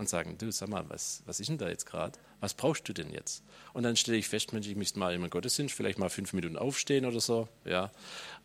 und 0.01 0.09
sagen, 0.09 0.37
du, 0.37 0.51
sag 0.51 0.67
mal, 0.67 0.83
was, 0.89 1.21
was 1.25 1.39
ist 1.39 1.49
denn 1.49 1.57
da 1.57 1.69
jetzt 1.69 1.85
gerade? 1.85 2.17
Was 2.39 2.53
brauchst 2.53 2.89
du 2.89 2.93
denn 2.93 3.11
jetzt? 3.11 3.43
Und 3.71 3.83
dann 3.83 3.95
stelle 3.95 4.17
ich 4.17 4.27
fest, 4.27 4.51
Mensch, 4.51 4.67
ich 4.67 4.75
müsste 4.75 4.99
mal 4.99 5.13
in 5.13 5.21
meinen 5.21 5.29
Gottesdienst 5.29 5.73
vielleicht 5.73 5.99
mal 5.99 6.09
fünf 6.09 6.33
Minuten 6.33 6.57
aufstehen 6.57 7.05
oder 7.05 7.21
so, 7.21 7.47
ja. 7.63 7.91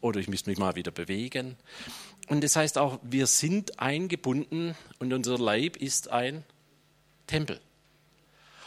Oder 0.00 0.20
ich 0.20 0.28
müsste 0.28 0.50
mich 0.50 0.59
mal 0.59 0.76
wieder 0.76 0.92
bewegen. 0.92 1.57
Und 2.28 2.44
das 2.44 2.57
heißt 2.57 2.78
auch, 2.78 3.00
wir 3.02 3.26
sind 3.26 3.80
eingebunden 3.80 4.76
und 4.98 5.12
unser 5.12 5.38
Leib 5.38 5.76
ist 5.76 6.11
ein 6.11 6.44
Tempel. 7.26 7.61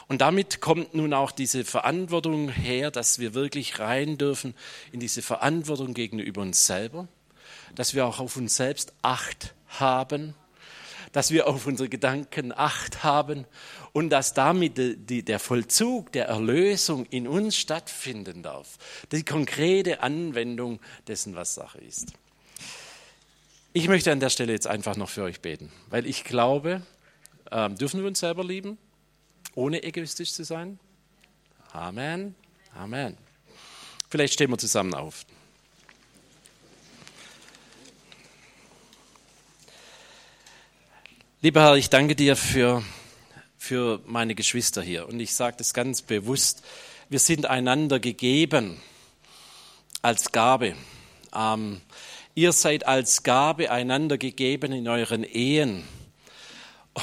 Und 0.08 0.22
damit 0.22 0.60
kommt 0.60 0.96
nun 0.96 1.14
auch 1.14 1.32
diese 1.32 1.64
Verantwortung 1.64 2.50
her, 2.50 2.90
dass 2.90 3.20
wir 3.20 3.36
wirklich 3.36 3.78
rein 3.78 4.18
dürfen 4.18 4.56
in 4.92 5.00
diese 5.00 5.22
Verantwortung 5.22 5.94
gegenüber 5.94 6.42
uns 6.42 6.66
selber, 6.66 7.08
dass 7.76 7.94
wir 7.94 8.08
auch 8.08 8.20
auf 8.20 8.36
uns 8.36 8.56
selbst 8.56 8.94
Acht 9.04 9.54
haben 9.68 10.34
dass 11.12 11.32
wir 11.32 11.48
auf 11.48 11.66
unsere 11.68 11.90
Gedanken 11.90 12.52
Acht 12.56 13.04
haben 13.04 13.46
und 13.94 14.10
dass 14.10 14.34
damit 14.34 14.74
der 14.78 15.40
Vollzug 15.40 16.12
der 16.12 16.28
Erlösung 16.28 17.06
in 17.08 17.28
uns 17.28 17.58
stattfinden 17.58 18.44
darf. 18.44 18.78
Die 19.12 19.24
konkrete 19.24 20.02
Anwendung 20.04 20.80
dessen, 21.08 21.36
was 21.36 21.56
Sache 21.56 21.80
ist. 21.80 22.14
Ich 23.74 23.88
möchte 23.88 24.12
an 24.12 24.20
der 24.20 24.30
Stelle 24.30 24.52
jetzt 24.52 24.68
einfach 24.68 24.96
noch 24.96 25.10
für 25.10 25.24
euch 25.24 25.42
beten, 25.42 25.72
weil 25.90 26.06
ich 26.06 26.24
glaube, 26.24 26.82
äh, 27.52 27.70
dürfen 27.70 28.02
wir 28.02 28.08
uns 28.08 28.20
selber 28.20 28.44
lieben, 28.44 28.78
ohne 29.56 29.84
egoistisch 29.84 30.34
zu 30.34 30.44
sein? 30.44 30.80
Amen. 31.72 32.36
Amen. 32.74 33.18
Vielleicht 34.10 34.34
stehen 34.34 34.50
wir 34.50 34.58
zusammen 34.58 34.94
auf. 34.96 35.26
Lieber 41.42 41.62
Herr, 41.62 41.76
ich 41.78 41.90
danke 41.90 42.18
dir 42.18 42.36
für, 42.36 42.84
für 43.58 44.02
meine 44.06 44.36
Geschwister 44.36 44.82
hier. 44.82 45.08
Und 45.08 45.22
ich 45.22 45.34
sage 45.34 45.56
das 45.58 45.74
ganz 45.74 46.02
bewusst, 46.02 46.64
wir 47.08 47.20
sind 47.20 47.46
einander 47.46 48.02
gegeben 48.02 48.82
als 50.02 50.34
Gabe. 50.34 50.76
Ähm, 51.34 51.80
ihr 52.36 52.52
seid 52.52 52.86
als 52.86 53.24
Gabe 53.24 53.72
einander 53.72 54.18
gegeben 54.18 54.74
in 54.74 54.86
euren 54.90 55.24
Ehen. 55.24 55.86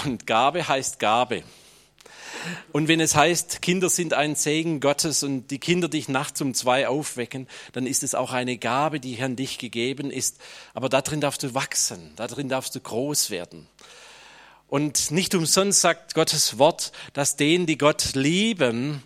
Und 0.04 0.26
Gabe 0.26 0.68
heißt 0.68 0.98
Gabe. 0.98 1.42
Und 2.72 2.88
wenn 2.88 3.00
es 3.00 3.16
heißt, 3.16 3.62
Kinder 3.62 3.88
sind 3.88 4.12
ein 4.12 4.34
Segen 4.34 4.80
Gottes 4.80 5.22
und 5.22 5.50
die 5.50 5.58
Kinder 5.58 5.88
dich 5.88 6.10
nachts 6.10 6.42
um 6.42 6.52
zwei 6.52 6.88
aufwecken, 6.88 7.48
dann 7.72 7.86
ist 7.86 8.02
es 8.02 8.14
auch 8.14 8.34
eine 8.34 8.58
Gabe, 8.58 9.00
die 9.00 9.18
an 9.22 9.34
dich 9.34 9.56
gegeben 9.56 10.10
ist. 10.10 10.38
Aber 10.74 10.90
darin 10.90 11.22
darfst 11.22 11.42
du 11.42 11.54
wachsen, 11.54 12.12
darin 12.16 12.50
darfst 12.50 12.74
du 12.74 12.80
groß 12.80 13.30
werden. 13.30 13.66
Und 14.68 15.10
nicht 15.10 15.34
umsonst 15.34 15.80
sagt 15.80 16.14
Gottes 16.14 16.58
Wort, 16.58 16.92
dass 17.12 17.36
denen, 17.36 17.66
die 17.66 17.78
Gott 17.78 18.14
lieben, 18.14 19.02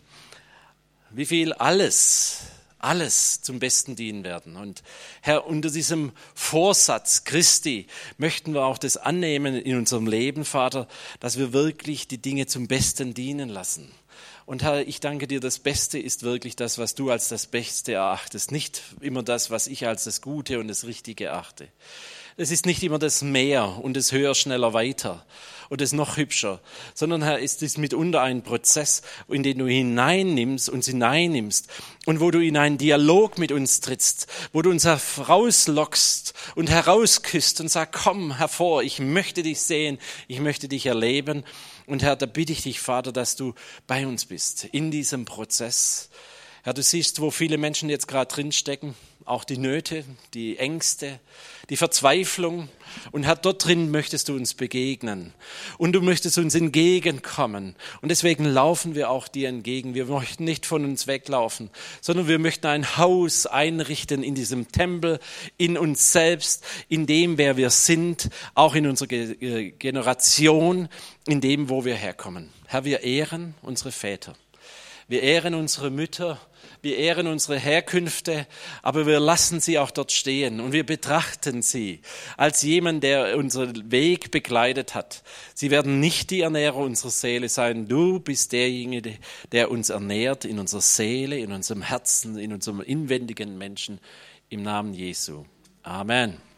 wie 1.11 1.27
viel 1.27 1.53
alles 1.53 2.45
alles 2.81 3.43
zum 3.43 3.59
Besten 3.59 3.95
dienen 3.95 4.25
werden. 4.25 4.57
Und 4.57 4.83
Herr, 5.21 5.47
unter 5.47 5.71
diesem 5.71 6.13
Vorsatz 6.35 7.25
Christi 7.25 7.87
möchten 8.19 8.55
wir 8.55 8.65
auch 8.65 8.79
das 8.79 8.97
annehmen 8.97 9.55
in 9.55 9.77
unserem 9.77 10.07
Leben, 10.07 10.45
Vater, 10.45 10.89
dass 11.21 11.39
wir 11.39 11.53
wirklich 11.53 12.09
die 12.09 12.19
Dinge 12.19 12.47
zum 12.47 12.69
Besten 12.69 13.15
dienen 13.15 13.49
lassen. 13.49 13.93
Und 14.47 14.63
Herr, 14.63 14.87
ich 14.89 14.99
danke 14.99 15.29
dir, 15.29 15.41
das 15.41 15.59
Beste 15.59 15.99
ist 15.99 16.23
wirklich 16.23 16.57
das, 16.57 16.79
was 16.79 16.95
du 16.95 17.11
als 17.11 17.29
das 17.29 17.47
Beste 17.47 17.93
erachtest, 17.93 18.51
nicht 18.51 18.83
immer 19.01 19.23
das, 19.23 19.51
was 19.51 19.67
ich 19.67 19.87
als 19.87 20.05
das 20.05 20.23
Gute 20.23 20.59
und 20.59 20.69
das 20.69 20.85
Richtige 20.85 21.27
erachte. 21.27 21.69
Es 22.41 22.51
ist 22.51 22.65
nicht 22.65 22.83
immer 22.83 22.99
das 22.99 23.21
Mehr 23.21 23.79
und 23.83 23.99
das 23.99 24.13
Höher, 24.13 24.35
Schneller, 24.35 24.73
Weiter 24.73 25.27
und 25.69 25.83
das 25.83 25.93
noch 25.93 26.17
hübscher, 26.17 26.63
sondern 26.95 27.23
Herr, 27.23 27.39
ist 27.39 27.63
es 27.63 27.77
mitunter 27.77 28.23
ein 28.23 28.43
Prozess, 28.43 29.03
in 29.29 29.43
den 29.43 29.59
du 29.59 29.67
hineinnimmst, 29.67 30.71
uns 30.71 30.87
hineinnimmst 30.87 31.69
und 32.07 32.19
wo 32.21 32.31
du 32.31 32.43
in 32.43 32.57
einen 32.57 32.79
Dialog 32.79 33.37
mit 33.37 33.53
uns 33.53 33.81
trittst, 33.81 34.27
wo 34.55 34.63
du 34.63 34.71
uns 34.71 34.87
herauslockst 34.87 36.33
und 36.55 36.71
herausküsst 36.71 37.61
und 37.61 37.69
sagst, 37.69 38.03
komm 38.03 38.39
hervor, 38.39 38.83
ich 38.85 39.01
möchte 39.01 39.43
dich 39.43 39.61
sehen, 39.61 39.99
ich 40.27 40.41
möchte 40.41 40.67
dich 40.67 40.87
erleben. 40.87 41.45
Und 41.85 42.03
Herr, 42.03 42.17
da 42.17 42.25
bitte 42.25 42.53
ich 42.53 42.63
dich, 42.63 42.81
Vater, 42.81 43.13
dass 43.13 43.37
du 43.37 43.53
bei 43.87 44.07
uns 44.07 44.25
bist 44.25 44.65
in 44.65 44.91
diesem 44.91 45.27
Prozess. 45.27 46.09
Herr, 46.63 46.73
du 46.73 46.83
siehst, 46.83 47.21
wo 47.21 47.31
viele 47.31 47.59
Menschen 47.59 47.91
jetzt 47.91 48.09
gerade 48.09 48.33
drinstecken 48.33 48.95
auch 49.31 49.45
die 49.45 49.59
Nöte, 49.59 50.05
die 50.35 50.59
Ängste, 50.59 51.21
die 51.71 51.77
Verzweiflung. 51.77 52.69
Und 53.13 53.23
Herr, 53.23 53.37
dort 53.37 53.65
drin 53.65 53.91
möchtest 53.91 54.29
du 54.29 54.35
uns 54.35 54.55
begegnen. 54.55 55.33
Und 55.79 55.93
du 55.93 56.03
möchtest 56.03 56.37
uns 56.39 56.55
entgegenkommen. 56.55 57.77
Und 58.03 58.09
deswegen 58.11 58.45
laufen 58.45 58.95
wir 58.95 59.09
auch 59.09 59.29
dir 59.29 59.49
entgegen. 59.49 59.95
Wir 59.95 60.07
möchten 60.07 60.45
nicht 60.45 60.67
von 60.67 60.85
uns 60.85 61.07
weglaufen, 61.07 61.71
sondern 62.01 62.27
wir 62.27 62.39
möchten 62.39 62.67
ein 62.67 62.97
Haus 62.97 63.47
einrichten 63.47 64.23
in 64.23 64.35
diesem 64.35 64.71
Tempel, 64.73 65.21
in 65.57 65.79
uns 65.79 66.13
selbst, 66.13 66.65
in 66.89 67.07
dem, 67.07 67.39
wer 67.39 67.57
wir 67.57 67.71
sind, 67.71 68.31
auch 68.55 68.75
in 68.75 68.87
unserer 68.87 69.07
Generation, 69.09 70.89
in 71.29 71.41
dem, 71.41 71.69
wo 71.69 71.85
wir 71.85 71.95
herkommen. 71.95 72.51
Herr, 72.67 72.85
wir 72.85 73.03
ehren 73.05 73.55
unsere 73.63 73.93
Väter. 73.93 74.35
Wir 75.07 75.23
ehren 75.23 75.55
unsere 75.55 75.91
Mütter 75.91 76.41
wir 76.83 76.97
ehren 76.97 77.27
unsere 77.27 77.59
Herkünfte, 77.59 78.47
aber 78.83 79.07
wir 79.07 79.21
lassen 79.21 79.61
sie 79.61 79.79
auch 79.79 79.91
dort 79.91 80.13
stehen 80.13 80.61
und 80.61 80.73
wir 80.73 80.85
betrachten 80.85 81.63
sie 81.63 82.01
als 82.37 82.63
jemand, 82.63 83.03
der 83.03 83.37
unseren 83.37 83.91
Weg 83.91 84.31
begleitet 84.31 84.95
hat. 84.95 85.23
Sie 85.55 85.71
werden 85.71 86.01
nicht 86.01 86.31
die 86.31 86.41
Ernährer 86.41 86.77
unserer 86.77 87.11
Seele 87.11 87.49
sein. 87.49 87.87
Du 87.87 88.21
bist 88.21 88.53
derjenige, 88.53 89.19
der 89.53 89.71
uns 89.71 89.91
ernährt 89.91 90.45
in 90.45 90.59
unserer 90.59 90.81
Seele, 90.81 91.39
in 91.39 91.53
unserem 91.53 91.83
Herzen, 91.83 92.39
in 92.39 92.53
unserem 92.53 92.81
inwendigen 92.81 93.59
Menschen. 93.59 94.01
Im 94.49 94.63
Namen 94.63 94.95
Jesu. 94.95 95.45
Amen. 95.83 96.50